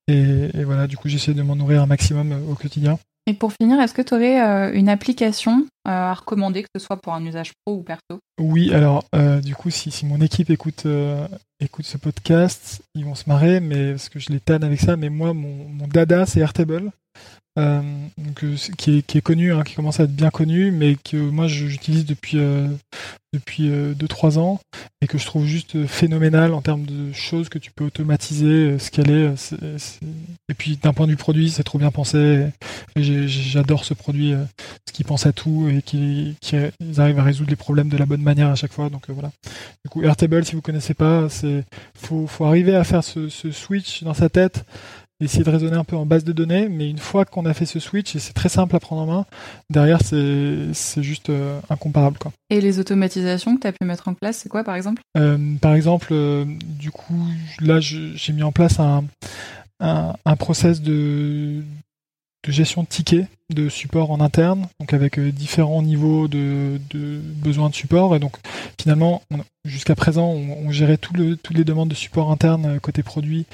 Et, 0.07 0.63
voilà, 0.63 0.87
du 0.87 0.97
coup, 0.97 1.07
j'essaie 1.07 1.33
de 1.33 1.41
m'en 1.41 1.55
nourrir 1.55 1.81
un 1.81 1.85
maximum 1.85 2.31
euh, 2.31 2.51
au 2.51 2.55
quotidien. 2.55 2.99
Et 3.27 3.33
pour 3.33 3.53
finir, 3.53 3.79
est-ce 3.79 3.93
que 3.93 4.01
tu 4.01 4.13
aurais 4.13 4.75
une 4.77 4.87
application 4.87 5.65
à 5.83 6.13
recommander, 6.13 6.63
que 6.63 6.69
ce 6.75 6.83
soit 6.83 6.97
pour 6.97 7.13
un 7.13 7.25
usage 7.25 7.53
pro 7.65 7.77
ou 7.77 7.83
perso? 7.83 8.19
Oui, 8.39 8.71
alors 8.73 9.03
du 9.41 9.55
coup, 9.55 9.71
si, 9.71 9.89
si, 9.89 10.05
mon 10.05 10.21
équipe 10.21 10.51
écoute, 10.51 10.85
écoute 11.59 11.85
ce 11.85 11.97
podcast, 11.97 12.83
ils 12.93 13.03
vont 13.03 13.15
se 13.15 13.23
marrer, 13.27 13.59
mais 13.61 13.91
parce 13.91 14.09
que 14.09 14.19
je 14.19 14.29
les 14.29 14.39
tanne 14.39 14.63
avec 14.63 14.79
ça, 14.79 14.95
mais 14.95 15.09
moi, 15.09 15.33
mon, 15.33 15.67
mon 15.69 15.87
dada, 15.87 16.27
c'est 16.27 16.39
Airtable. 16.39 16.91
Euh, 17.57 17.81
donc, 18.17 18.43
euh, 18.43 18.55
qui, 18.77 18.97
est, 18.97 19.01
qui, 19.01 19.17
est, 19.17 19.21
connu, 19.21 19.53
hein, 19.53 19.63
qui 19.63 19.75
commence 19.75 20.01
à 20.01 20.03
être 20.03 20.15
bien 20.15 20.29
connu, 20.29 20.71
mais 20.71 20.97
que 20.97 21.15
moi 21.15 21.47
j'utilise 21.47 22.05
depuis 22.05 22.37
euh, 22.37 22.67
depuis 23.31 23.69
2-3 23.69 24.39
ans 24.39 24.59
et 25.01 25.07
que 25.07 25.17
je 25.17 25.25
trouve 25.25 25.45
juste 25.45 25.85
phénoménal 25.87 26.53
en 26.53 26.61
termes 26.61 26.85
de 26.85 27.11
choses 27.11 27.49
que 27.49 27.59
tu 27.59 27.69
peux 27.69 27.83
automatiser, 27.83 28.79
scaler. 28.79 29.33
Et 30.47 30.53
puis 30.53 30.77
d'un 30.81 30.93
point 30.93 31.05
de 31.05 31.11
vue 31.11 31.17
produit, 31.17 31.49
c'est 31.49 31.63
trop 31.63 31.77
bien 31.77 31.91
pensé. 31.91 32.47
J'adore 32.95 33.83
ce 33.83 33.93
produit, 33.93 34.33
ce 34.87 34.93
qui 34.93 35.03
pense 35.03 35.25
à 35.25 35.33
tout 35.33 35.67
et 35.69 35.81
qui, 35.81 36.37
qui 36.39 36.55
arrive 36.97 37.19
à 37.19 37.23
résoudre 37.23 37.49
les 37.49 37.57
problèmes 37.57 37.89
de 37.89 37.97
la 37.97 38.05
bonne 38.05 38.21
manière 38.21 38.47
à 38.47 38.55
chaque 38.55 38.71
fois. 38.71 38.89
Donc 38.89 39.09
voilà. 39.09 39.31
Du 39.83 39.89
coup, 39.89 40.01
Airtable, 40.01 40.45
si 40.45 40.55
vous 40.55 40.61
connaissez 40.61 40.93
pas, 40.93 41.27
c'est 41.27 41.65
faut, 41.93 42.27
faut 42.27 42.45
arriver 42.45 42.73
à 42.73 42.85
faire 42.85 43.03
ce, 43.03 43.27
ce 43.27 43.51
switch 43.51 44.03
dans 44.03 44.13
sa 44.13 44.29
tête 44.29 44.63
essayer 45.21 45.43
de 45.43 45.49
raisonner 45.49 45.77
un 45.77 45.83
peu 45.83 45.95
en 45.95 46.05
base 46.05 46.23
de 46.23 46.33
données, 46.33 46.67
mais 46.67 46.89
une 46.89 46.97
fois 46.97 47.25
qu'on 47.25 47.45
a 47.45 47.53
fait 47.53 47.65
ce 47.65 47.79
switch, 47.79 48.15
et 48.15 48.19
c'est 48.19 48.33
très 48.33 48.49
simple 48.49 48.75
à 48.75 48.79
prendre 48.79 49.01
en 49.03 49.05
main, 49.05 49.25
derrière 49.69 49.99
c'est 50.01 51.03
juste 51.03 51.29
euh, 51.29 51.59
incomparable. 51.69 52.17
Quoi. 52.17 52.31
Et 52.49 52.59
les 52.59 52.79
automatisations 52.79 53.55
que 53.55 53.61
tu 53.61 53.67
as 53.67 53.71
pu 53.71 53.85
mettre 53.85 54.07
en 54.07 54.13
place, 54.13 54.37
c'est 54.37 54.49
quoi 54.49 54.63
par 54.63 54.75
exemple? 54.75 55.01
Euh, 55.17 55.37
Par 55.61 55.73
exemple, 55.73 56.09
euh, 56.11 56.45
du 56.79 56.91
coup, 56.91 57.27
là 57.61 57.79
j'ai 57.79 58.33
mis 58.33 58.43
en 58.43 58.51
place 58.51 58.79
un, 58.79 59.05
un, 59.79 60.15
un 60.25 60.35
process 60.35 60.81
de, 60.81 61.63
de 62.45 62.51
gestion 62.51 62.83
de 62.83 62.87
tickets 62.87 63.27
de 63.53 63.69
support 63.69 64.11
en 64.11 64.21
interne, 64.21 64.67
donc 64.79 64.93
avec 64.93 65.19
différents 65.19 65.83
niveaux 65.83 66.27
de, 66.27 66.79
de 66.89 67.19
besoins 67.19 67.69
de 67.69 67.75
support. 67.75 68.15
Et 68.15 68.19
donc 68.19 68.37
finalement, 68.81 69.21
jusqu'à 69.65 69.95
présent, 69.95 70.27
on, 70.27 70.71
gérait 70.71 70.97
tout 70.97 71.13
le, 71.13 71.37
toutes 71.37 71.55
les 71.55 71.63
demandes 71.63 71.89
de 71.89 71.95
support 71.95 72.31
interne 72.31 72.79
côté 72.79 73.03
produit 73.03 73.45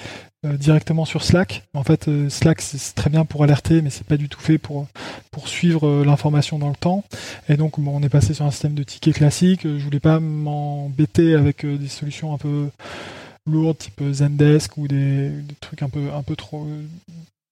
directement 0.44 1.06
sur 1.06 1.24
Slack. 1.24 1.64
En 1.74 1.84
fait, 1.84 2.08
euh, 2.08 2.30
Slack 2.30 2.62
c'est 2.62 2.96
très 2.96 3.10
bien 3.10 3.26
pour 3.26 3.44
alerter, 3.44 3.82
mais 3.82 3.90
c'est 3.90 4.06
pas 4.06 4.18
du 4.18 4.28
tout 4.28 4.40
fait 4.40 4.58
pour 4.58 4.88
pour 5.32 5.48
suivre 5.48 5.88
euh, 5.88 6.06
l'information 6.06 6.58
dans 6.58 6.70
le 6.70 6.76
temps. 6.76 7.04
Et 7.48 7.58
donc, 7.58 7.80
bon, 7.80 7.96
on 7.96 8.02
est 8.02 8.10
passé 8.10 8.34
sur 8.34 8.46
un 8.46 8.52
système 8.52 8.74
de 8.74 8.84
tickets 8.84 9.16
classique. 9.16 9.62
Je 9.64 9.84
voulais 9.84 10.00
pas 10.00 10.20
m'embêter 10.20 11.36
avec 11.36 11.66
des 11.66 11.88
solutions 11.88 12.34
un 12.34 12.38
peu 12.38 12.70
lourdes, 13.46 13.78
type 13.78 14.02
Zendesk 14.12 14.78
ou 14.78 14.88
des, 14.88 15.30
des, 15.30 15.56
trucs 15.60 15.84
un 15.84 15.90
peu 15.90 16.12
un 16.14 16.24
peu 16.24 16.36
trop 16.36 16.68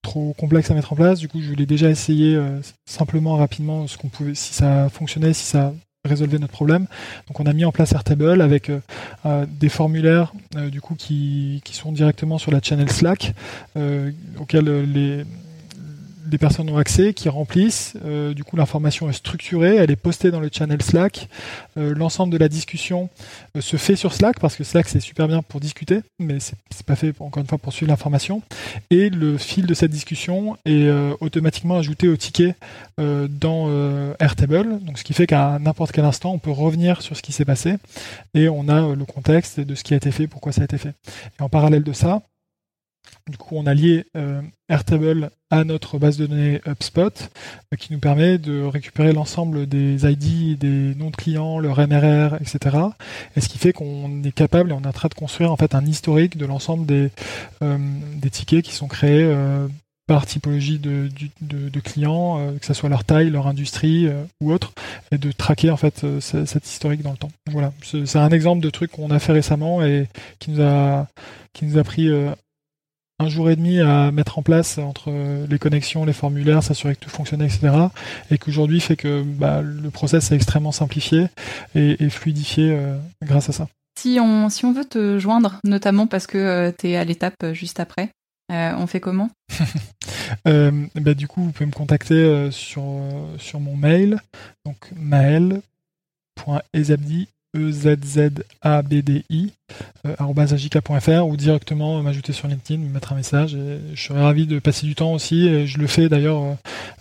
trop 0.01 0.33
complexes 0.33 0.71
à 0.71 0.73
mettre 0.73 0.93
en 0.93 0.95
place. 0.95 1.19
Du 1.19 1.27
coup, 1.27 1.41
je 1.41 1.49
voulais 1.49 1.65
déjà 1.65 1.89
essayer 1.89 2.39
simplement 2.85 3.37
rapidement 3.37 3.85
ce 3.87 3.97
qu'on 3.97 4.07
pouvait, 4.09 4.35
si 4.35 4.53
ça 4.53 4.89
fonctionnait, 4.89 5.33
si 5.33 5.45
ça 5.45 5.73
résolver 6.05 6.39
notre 6.39 6.53
problème. 6.53 6.87
Donc 7.27 7.39
on 7.39 7.45
a 7.45 7.53
mis 7.53 7.65
en 7.65 7.71
place 7.71 7.91
Airtable 7.91 8.41
avec 8.41 8.69
euh, 8.69 8.79
euh, 9.25 9.45
des 9.45 9.67
formulaires 9.67 10.33
euh, 10.55 10.69
du 10.69 10.79
coup 10.79 10.95
qui, 10.95 11.61
qui, 11.65 11.75
sont 11.75 11.91
directement 11.91 12.37
sur 12.37 12.51
la 12.51 12.61
channel 12.61 12.89
Slack 12.89 13.33
auxquels 14.39 14.83
les 14.83 15.25
des 16.29 16.37
personnes 16.37 16.69
ont 16.69 16.77
accès, 16.77 17.13
qui 17.13 17.29
remplissent. 17.29 17.95
Euh, 18.05 18.33
du 18.33 18.43
coup, 18.43 18.55
l'information 18.55 19.09
est 19.09 19.13
structurée, 19.13 19.75
elle 19.75 19.91
est 19.91 19.95
postée 19.95 20.31
dans 20.31 20.39
le 20.39 20.49
channel 20.51 20.81
Slack. 20.81 21.27
Euh, 21.77 21.93
l'ensemble 21.93 22.31
de 22.31 22.37
la 22.37 22.47
discussion 22.47 23.09
euh, 23.55 23.61
se 23.61 23.77
fait 23.77 23.95
sur 23.95 24.13
Slack 24.13 24.39
parce 24.39 24.55
que 24.55 24.63
Slack 24.63 24.87
c'est 24.87 24.99
super 24.99 25.27
bien 25.27 25.41
pour 25.41 25.59
discuter, 25.59 26.01
mais 26.19 26.39
c'est 26.39 26.85
pas 26.85 26.95
fait 26.95 27.13
encore 27.19 27.41
une 27.41 27.47
fois 27.47 27.57
pour 27.57 27.73
suivre 27.73 27.89
l'information. 27.89 28.41
Et 28.89 29.09
le 29.09 29.37
fil 29.37 29.65
de 29.65 29.73
cette 29.73 29.91
discussion 29.91 30.57
est 30.65 30.89
automatiquement 31.19 31.77
ajouté 31.77 32.07
au 32.07 32.15
ticket 32.15 32.55
dans 32.97 33.69
Airtable, 34.19 34.79
donc 34.83 34.97
ce 34.97 35.03
qui 35.03 35.13
fait 35.13 35.27
qu'à 35.27 35.59
n'importe 35.59 35.91
quel 35.91 36.05
instant, 36.05 36.31
on 36.31 36.39
peut 36.39 36.51
revenir 36.51 37.01
sur 37.01 37.15
ce 37.15 37.21
qui 37.21 37.31
s'est 37.31 37.45
passé 37.45 37.75
et 38.33 38.49
on 38.49 38.67
a 38.69 38.95
le 38.95 39.05
contexte 39.05 39.59
de 39.59 39.75
ce 39.75 39.83
qui 39.83 39.93
a 39.93 39.97
été 39.97 40.11
fait, 40.11 40.27
pourquoi 40.27 40.51
ça 40.51 40.61
a 40.61 40.65
été 40.65 40.77
fait. 40.77 40.93
Et 41.39 41.43
en 41.43 41.49
parallèle 41.49 41.83
de 41.83 41.93
ça, 41.93 42.21
du 43.29 43.37
coup, 43.37 43.55
on 43.55 43.65
a 43.67 43.73
lié 43.73 44.05
euh, 44.17 44.41
Airtable 44.69 45.31
à 45.51 45.63
notre 45.63 45.97
base 45.97 46.17
de 46.17 46.27
données 46.27 46.61
HubSpot, 46.67 47.29
euh, 47.73 47.77
qui 47.77 47.93
nous 47.93 47.99
permet 47.99 48.37
de 48.37 48.61
récupérer 48.63 49.13
l'ensemble 49.13 49.67
des 49.67 50.05
ID, 50.05 50.57
des 50.57 50.95
noms 50.95 51.09
de 51.11 51.15
clients, 51.15 51.59
leur 51.59 51.77
MRR, 51.79 52.35
etc. 52.35 52.77
Et 53.35 53.41
ce 53.41 53.49
qui 53.49 53.57
fait 53.57 53.73
qu'on 53.73 54.23
est 54.23 54.31
capable 54.31 54.71
et 54.71 54.73
on 54.73 54.81
est 54.81 54.87
en 54.87 54.93
train 54.93 55.09
de 55.09 55.13
construire 55.13 55.51
en 55.51 55.57
fait 55.57 55.75
un 55.75 55.85
historique 55.85 56.37
de 56.37 56.45
l'ensemble 56.45 56.85
des, 56.85 57.09
euh, 57.63 57.77
des 58.15 58.29
tickets 58.29 58.63
qui 58.63 58.73
sont 58.73 58.87
créés 58.87 59.31
par 60.07 60.25
typologie 60.25 60.79
de, 60.79 61.09
de, 61.41 61.79
clients, 61.79 62.53
que 62.59 62.65
ce 62.65 62.73
soit 62.73 62.89
leur 62.89 63.03
taille, 63.03 63.29
leur 63.29 63.45
industrie 63.45 64.07
ou 64.41 64.51
autre, 64.51 64.73
et 65.11 65.19
de 65.19 65.31
traquer 65.31 65.69
en 65.69 65.77
fait 65.77 66.03
cet 66.19 66.67
historique 66.67 67.03
dans 67.03 67.11
le 67.11 67.17
temps. 67.17 67.31
voilà, 67.51 67.73
c'est 67.83 68.17
un 68.17 68.29
exemple 68.29 68.61
de 68.61 68.69
truc 68.71 68.91
qu'on 68.91 69.11
a 69.11 69.19
fait 69.19 69.33
récemment 69.33 69.83
et 69.83 70.07
qui 70.39 70.51
nous 70.51 70.61
a 70.61 71.07
qui 71.53 71.65
nous 71.65 71.77
a 71.77 71.83
pris 71.83 72.09
un 73.19 73.27
jour 73.27 73.49
et 73.49 73.55
demi 73.55 73.79
à 73.79 74.11
mettre 74.11 74.39
en 74.39 74.43
place 74.43 74.77
entre 74.77 75.11
les 75.47 75.59
connexions, 75.59 76.05
les 76.05 76.13
formulaires, 76.13 76.63
s'assurer 76.63 76.95
que 76.95 77.01
tout 77.01 77.09
fonctionnait, 77.09 77.45
etc. 77.45 77.71
Et 78.31 78.37
qu'aujourd'hui 78.37 78.79
fait 78.79 78.95
que 78.95 79.21
bah, 79.23 79.61
le 79.61 79.89
process 79.89 80.31
est 80.31 80.35
extrêmement 80.35 80.71
simplifié 80.71 81.27
et, 81.75 82.09
fluidifié 82.09 82.71
euh, 82.71 82.97
grâce 83.23 83.49
à 83.49 83.51
ça. 83.51 83.67
Si 83.99 84.17
on, 84.21 84.49
si 84.49 84.63
on 84.65 84.71
veut 84.71 84.85
te 84.85 85.19
joindre, 85.19 85.59
notamment 85.65 86.07
parce 86.07 86.25
que 86.27 86.73
tu 86.79 86.87
es 86.89 86.95
à 86.95 87.03
l'étape 87.03 87.51
juste 87.51 87.81
après, 87.81 88.09
on 88.49 88.87
fait 88.87 88.99
comment? 88.99 89.29
Bah, 90.45 91.13
Du 91.13 91.27
coup, 91.27 91.43
vous 91.43 91.51
pouvez 91.51 91.65
me 91.65 91.71
contacter 91.71 92.49
sur, 92.51 92.83
sur 93.37 93.59
mon 93.59 93.75
mail, 93.75 94.21
donc 94.65 94.77
maël.ezabdi 94.95 95.59
E-Z-Z-A-B-D-I, 97.57 99.51
euh, 100.05 101.21
ou 101.21 101.37
directement 101.37 102.01
m'ajouter 102.03 102.33
sur 102.33 102.47
LinkedIn, 102.47 102.83
me 102.83 102.89
mettre 102.89 103.13
un 103.13 103.15
message. 103.15 103.55
Et 103.55 103.79
je 103.93 104.01
serais 104.01 104.21
ravi 104.21 104.45
de 104.45 104.59
passer 104.59 104.85
du 104.85 104.95
temps 104.95 105.13
aussi. 105.13 105.47
Et 105.47 105.65
je 105.65 105.77
le 105.79 105.87
fais 105.87 106.09
d'ailleurs 106.09 106.41
euh, 106.41 106.53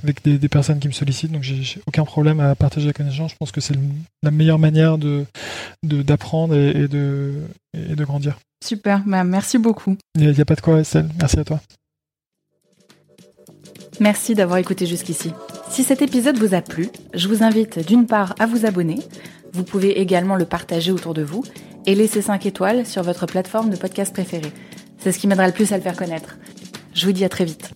avec 0.02 0.22
des, 0.24 0.48
personnes 0.48 0.78
qui 0.78 0.88
me 0.88 0.92
sollicitent, 0.92 1.32
donc 1.32 1.42
j'ai 1.42 1.80
aucun 1.86 2.04
problème 2.04 2.40
à 2.40 2.54
partager 2.54 2.86
la 2.86 2.92
connaissance. 2.92 3.32
Je 3.32 3.36
pense 3.36 3.52
que 3.52 3.60
c'est 3.60 3.74
la 4.22 4.30
meilleure 4.30 4.58
manière 4.58 4.96
de 4.98 5.26
d'apprendre 5.82 6.54
et, 6.54 6.88
de, 6.88 7.34
et 7.74 7.94
de 7.94 8.04
grandir. 8.04 8.38
Super, 8.64 9.02
bah, 9.06 9.24
merci 9.24 9.58
beaucoup. 9.58 9.96
Il 10.16 10.30
n'y 10.30 10.40
a, 10.40 10.44
pas 10.44 10.54
de 10.54 10.60
quoi, 10.60 10.80
Estelle. 10.80 11.08
Merci 11.18 11.38
à 11.38 11.44
toi. 11.44 11.60
Merci 14.00 14.34
d'avoir 14.34 14.58
écouté 14.58 14.86
jusqu'ici. 14.86 15.32
Si 15.68 15.82
cet 15.82 16.02
épisode 16.02 16.38
vous 16.38 16.54
a 16.54 16.62
plu, 16.62 16.88
je 17.14 17.28
vous 17.28 17.42
invite 17.42 17.84
d'une 17.86 18.06
part 18.06 18.34
à 18.38 18.46
vous 18.46 18.64
abonner 18.64 18.98
vous 19.52 19.64
pouvez 19.64 20.00
également 20.00 20.36
le 20.36 20.44
partager 20.44 20.92
autour 20.92 21.14
de 21.14 21.22
vous 21.22 21.44
et 21.86 21.94
laisser 21.94 22.22
5 22.22 22.46
étoiles 22.46 22.86
sur 22.86 23.02
votre 23.02 23.26
plateforme 23.26 23.70
de 23.70 23.76
podcast 23.76 24.12
préférée. 24.12 24.52
C'est 24.98 25.12
ce 25.12 25.18
qui 25.18 25.26
m'aidera 25.26 25.46
le 25.46 25.52
plus 25.52 25.72
à 25.72 25.76
le 25.76 25.82
faire 25.82 25.96
connaître. 25.96 26.36
Je 26.94 27.06
vous 27.06 27.12
dis 27.12 27.24
à 27.24 27.28
très 27.28 27.44
vite. 27.44 27.70